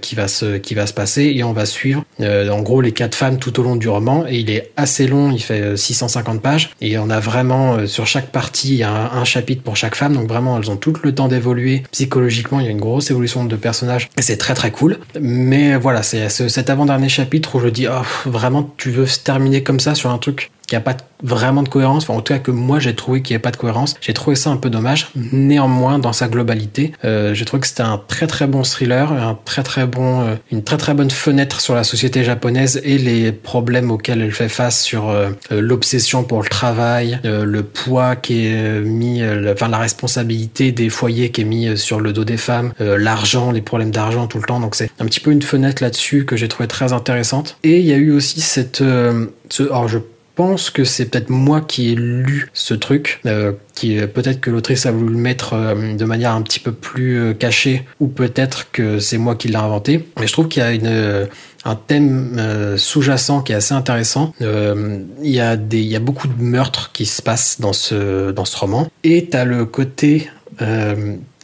qui, 0.00 0.14
va 0.14 0.28
se, 0.28 0.58
qui 0.58 0.74
va 0.74 0.86
se 0.86 0.94
passer 0.94 1.32
et 1.34 1.42
on 1.42 1.52
va 1.52 1.66
suivre 1.66 2.04
en 2.20 2.62
gros 2.62 2.80
les 2.80 2.92
quatre 2.92 3.16
femmes 3.16 3.38
tout 3.38 3.58
au 3.58 3.64
long 3.64 3.74
du 3.74 3.88
roman. 3.88 4.26
Et 4.28 4.38
il 4.38 4.50
est 4.50 4.70
assez 4.76 5.08
long, 5.08 5.32
il 5.32 5.42
fait 5.42 5.76
650 5.76 6.40
pages. 6.40 6.70
Et 6.80 6.98
on 6.98 7.10
a 7.10 7.18
vraiment 7.18 7.84
sur 7.88 8.06
chaque 8.06 8.30
partie 8.30 8.84
un, 8.84 9.10
un 9.12 9.24
chapitre 9.24 9.62
pour 9.62 9.76
chaque 9.76 9.96
femme 9.96 10.19
donc 10.20 10.28
vraiment 10.28 10.58
elles 10.58 10.70
ont 10.70 10.76
tout 10.76 10.94
le 11.02 11.14
temps 11.14 11.28
d'évoluer 11.28 11.82
psychologiquement, 11.92 12.60
il 12.60 12.66
y 12.66 12.68
a 12.68 12.72
une 12.72 12.80
grosse 12.80 13.10
évolution 13.10 13.44
de 13.44 13.56
personnages 13.56 14.08
et 14.18 14.22
c'est 14.22 14.36
très 14.36 14.54
très 14.54 14.70
cool. 14.70 14.98
Mais 15.20 15.76
voilà, 15.76 16.02
c'est 16.02 16.28
cet 16.28 16.68
avant-dernier 16.70 17.08
chapitre 17.08 17.56
où 17.56 17.60
je 17.60 17.68
dis 17.68 17.86
oh, 17.88 18.28
vraiment 18.28 18.70
tu 18.76 18.90
veux 18.90 19.06
se 19.06 19.18
terminer 19.20 19.62
comme 19.62 19.80
ça 19.80 19.94
sur 19.94 20.10
un 20.10 20.18
truc 20.18 20.50
qui 20.70 20.76
a 20.76 20.80
pas 20.80 20.96
vraiment 21.22 21.64
de 21.64 21.68
cohérence, 21.68 22.08
en 22.08 22.20
tout 22.20 22.32
cas 22.32 22.38
que 22.38 22.52
moi 22.52 22.78
j'ai 22.78 22.94
trouvé 22.94 23.22
qu'il 23.22 23.34
n'y 23.34 23.36
avait 23.36 23.42
pas 23.42 23.50
de 23.50 23.56
cohérence. 23.56 23.96
J'ai 24.00 24.14
trouvé 24.14 24.36
ça 24.36 24.50
un 24.50 24.56
peu 24.56 24.70
dommage. 24.70 25.08
Néanmoins, 25.32 25.98
dans 25.98 26.12
sa 26.12 26.28
globalité, 26.28 26.92
euh, 27.04 27.34
j'ai 27.34 27.44
trouvé 27.44 27.60
que 27.60 27.66
c'était 27.66 27.82
un 27.82 28.00
très 28.06 28.28
très 28.28 28.46
bon 28.46 28.62
thriller, 28.62 29.12
un 29.12 29.36
très 29.44 29.64
très 29.64 29.86
bon, 29.86 30.20
euh, 30.20 30.36
une 30.52 30.62
très 30.62 30.76
très 30.76 30.94
bonne 30.94 31.10
fenêtre 31.10 31.60
sur 31.60 31.74
la 31.74 31.82
société 31.82 32.22
japonaise 32.22 32.80
et 32.84 32.98
les 32.98 33.32
problèmes 33.32 33.90
auxquels 33.90 34.22
elle 34.22 34.32
fait 34.32 34.48
face 34.48 34.80
sur 34.80 35.10
euh, 35.10 35.30
l'obsession 35.50 36.22
pour 36.22 36.40
le 36.40 36.48
travail, 36.48 37.18
le 37.24 37.62
poids 37.64 38.14
qui 38.14 38.46
est 38.46 38.80
mis, 38.80 39.22
enfin 39.50 39.68
la 39.68 39.78
responsabilité 39.78 40.70
des 40.70 40.88
foyers 40.88 41.30
qui 41.30 41.40
est 41.40 41.44
mis 41.44 41.76
sur 41.76 41.98
le 41.98 42.12
dos 42.12 42.24
des 42.24 42.36
femmes, 42.36 42.72
l'argent, 42.78 43.50
les 43.50 43.60
problèmes 43.60 43.90
d'argent 43.90 44.28
tout 44.28 44.38
le 44.38 44.44
temps. 44.44 44.60
Donc 44.60 44.76
c'est 44.76 44.90
un 45.00 45.06
petit 45.06 45.20
peu 45.20 45.32
une 45.32 45.42
fenêtre 45.42 45.82
là-dessus 45.82 46.24
que 46.24 46.36
j'ai 46.36 46.46
trouvé 46.46 46.68
très 46.68 46.92
intéressante. 46.92 47.58
Et 47.64 47.80
il 47.80 47.86
y 47.86 47.92
a 47.92 47.96
eu 47.96 48.12
aussi 48.12 48.40
cette, 48.40 48.78
ce, 48.78 49.62
alors 49.64 49.88
je 49.88 49.98
pense 50.40 50.70
que 50.70 50.84
c'est 50.84 51.04
peut-être 51.04 51.28
moi 51.28 51.60
qui 51.60 51.92
ai 51.92 51.94
lu 51.94 52.48
ce 52.54 52.72
truc, 52.72 53.20
euh, 53.26 53.52
qui 53.74 53.98
peut-être 54.06 54.40
que 54.40 54.48
l'autrice 54.48 54.86
a 54.86 54.90
voulu 54.90 55.12
le 55.12 55.20
mettre 55.20 55.52
euh, 55.52 55.94
de 55.94 56.04
manière 56.06 56.32
un 56.32 56.40
petit 56.40 56.60
peu 56.60 56.72
plus 56.72 57.18
euh, 57.18 57.34
cachée, 57.34 57.84
ou 58.00 58.06
peut-être 58.06 58.70
que 58.72 59.00
c'est 59.00 59.18
moi 59.18 59.34
qui 59.34 59.48
l'ai 59.48 59.56
inventé. 59.56 60.08
Mais 60.18 60.26
je 60.26 60.32
trouve 60.32 60.48
qu'il 60.48 60.62
y 60.62 60.88
a 60.88 61.28
un 61.66 61.74
thème 61.74 62.74
sous-jacent 62.78 63.42
qui 63.42 63.52
est 63.52 63.56
assez 63.56 63.74
intéressant. 63.74 64.32
il 64.40 65.04
y 65.30 65.40
a 65.40 65.58
y 65.70 65.96
a 65.96 66.00
beaucoup 66.00 66.26
de 66.26 66.42
meurtres 66.42 66.90
qui 66.94 67.04
se 67.04 67.20
passent 67.20 67.60
dans 67.60 67.74
ce 67.74 68.56
roman, 68.56 68.88
et 69.04 69.26
t'as 69.26 69.44
le 69.44 69.66
côté 69.66 70.30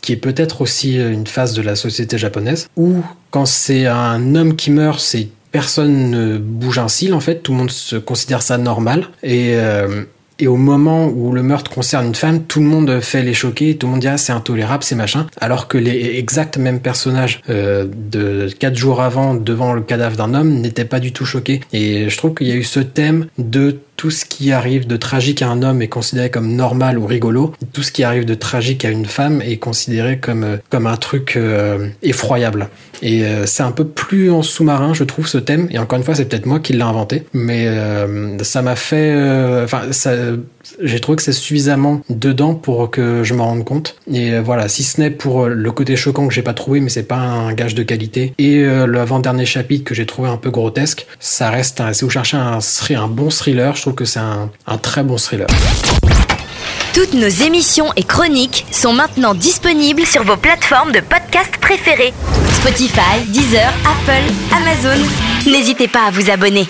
qui 0.00 0.12
est 0.12 0.16
peut-être 0.16 0.62
aussi 0.62 0.96
une 0.96 1.26
phase 1.26 1.52
de 1.52 1.60
la 1.60 1.76
société 1.76 2.16
japonaise, 2.16 2.68
où 2.76 3.02
quand 3.30 3.44
c'est 3.44 3.86
un 3.86 4.34
homme 4.34 4.56
qui 4.56 4.70
meurt, 4.70 5.00
c'est 5.00 5.28
personne 5.56 6.10
ne 6.10 6.36
bouge 6.36 6.78
un 6.78 6.88
cil 6.88 7.14
en 7.14 7.20
fait, 7.20 7.36
tout 7.36 7.52
le 7.52 7.58
monde 7.58 7.70
se 7.70 7.96
considère 7.96 8.42
ça 8.42 8.58
normal 8.58 9.08
et 9.22 9.54
euh, 9.54 10.04
et 10.38 10.48
au 10.48 10.56
moment 10.56 11.06
où 11.06 11.32
le 11.32 11.42
meurtre 11.42 11.70
concerne 11.70 12.08
une 12.08 12.14
femme, 12.14 12.44
tout 12.44 12.60
le 12.60 12.66
monde 12.66 13.00
fait 13.00 13.22
les 13.22 13.32
choquer, 13.32 13.74
tout 13.76 13.86
le 13.86 13.92
monde 13.92 14.00
dit 14.00 14.08
ah 14.08 14.18
c'est 14.18 14.34
intolérable, 14.34 14.84
c'est 14.84 14.94
machin, 14.94 15.26
alors 15.40 15.66
que 15.66 15.78
les 15.78 16.18
exacts 16.18 16.58
mêmes 16.58 16.80
personnages 16.80 17.40
euh, 17.48 17.86
de 18.10 18.48
quatre 18.58 18.76
jours 18.76 19.00
avant 19.00 19.34
devant 19.34 19.72
le 19.72 19.80
cadavre 19.80 20.16
d'un 20.16 20.34
homme 20.34 20.60
n'étaient 20.60 20.84
pas 20.84 21.00
du 21.00 21.12
tout 21.12 21.24
choqués. 21.24 21.62
Et 21.72 22.10
je 22.10 22.16
trouve 22.18 22.34
qu'il 22.34 22.48
y 22.48 22.52
a 22.52 22.56
eu 22.56 22.64
ce 22.64 22.80
thème 22.80 23.28
de 23.38 23.78
tout 23.96 24.10
ce 24.10 24.24
qui 24.24 24.52
arrive 24.52 24.86
de 24.86 24.96
tragique 24.96 25.42
à 25.42 25.48
un 25.48 25.62
homme 25.62 25.82
est 25.82 25.88
considéré 25.88 26.30
comme 26.30 26.54
normal 26.54 26.98
ou 26.98 27.06
rigolo. 27.06 27.52
Tout 27.72 27.82
ce 27.82 27.92
qui 27.92 28.04
arrive 28.04 28.24
de 28.24 28.34
tragique 28.34 28.84
à 28.84 28.90
une 28.90 29.06
femme 29.06 29.40
est 29.40 29.56
considéré 29.56 30.18
comme, 30.18 30.44
euh, 30.44 30.56
comme 30.70 30.86
un 30.86 30.96
truc 30.96 31.36
euh, 31.36 31.88
effroyable. 32.02 32.68
Et 33.02 33.24
euh, 33.24 33.46
c'est 33.46 33.62
un 33.62 33.72
peu 33.72 33.86
plus 33.86 34.30
en 34.30 34.42
sous-marin, 34.42 34.94
je 34.94 35.04
trouve, 35.04 35.26
ce 35.26 35.38
thème. 35.38 35.68
Et 35.70 35.78
encore 35.78 35.98
une 35.98 36.04
fois, 36.04 36.14
c'est 36.14 36.26
peut-être 36.26 36.46
moi 36.46 36.60
qui 36.60 36.72
l'ai 36.72 36.82
inventé. 36.82 37.24
Mais 37.32 37.68
ça 38.42 38.62
m'a 38.62 38.76
fait... 38.76 39.14
Enfin, 39.64 39.92
ça 39.92 40.12
j'ai 40.82 41.00
trouvé 41.00 41.16
que 41.16 41.22
c'est 41.22 41.32
suffisamment 41.32 42.00
dedans 42.08 42.54
pour 42.54 42.90
que 42.90 43.22
je 43.24 43.34
me 43.34 43.42
rende 43.42 43.64
compte. 43.64 43.96
Et 44.12 44.38
voilà, 44.38 44.68
si 44.68 44.82
ce 44.82 45.00
n'est 45.00 45.10
pour 45.10 45.46
le 45.46 45.72
côté 45.72 45.96
choquant 45.96 46.26
que 46.28 46.34
j'ai 46.34 46.42
pas 46.42 46.54
trouvé, 46.54 46.80
mais 46.80 46.90
c'est 46.90 47.02
pas 47.02 47.16
un 47.16 47.52
gage 47.52 47.74
de 47.74 47.82
qualité, 47.82 48.32
et 48.38 48.62
l'avant-dernier 48.62 49.46
chapitre 49.46 49.84
que 49.84 49.94
j'ai 49.94 50.06
trouvé 50.06 50.28
un 50.28 50.36
peu 50.36 50.50
grotesque, 50.50 51.06
ça 51.20 51.50
reste, 51.50 51.80
un, 51.80 51.92
si 51.92 52.04
vous 52.04 52.10
cherchez 52.10 52.36
un, 52.36 52.58
un 52.58 53.08
bon 53.08 53.30
thriller, 53.30 53.74
je 53.76 53.82
trouve 53.82 53.94
que 53.94 54.04
c'est 54.04 54.20
un, 54.20 54.50
un 54.66 54.78
très 54.78 55.02
bon 55.02 55.16
thriller. 55.16 55.46
Toutes 56.94 57.12
nos 57.12 57.28
émissions 57.28 57.92
et 57.96 58.02
chroniques 58.02 58.64
sont 58.70 58.94
maintenant 58.94 59.34
disponibles 59.34 60.06
sur 60.06 60.24
vos 60.24 60.38
plateformes 60.38 60.92
de 60.92 61.00
podcast 61.00 61.54
préférées. 61.60 62.14
Spotify, 62.54 63.20
Deezer, 63.28 63.70
Apple, 63.84 64.32
Amazon. 64.50 65.04
N'hésitez 65.46 65.88
pas 65.88 66.06
à 66.06 66.10
vous 66.10 66.30
abonner. 66.30 66.66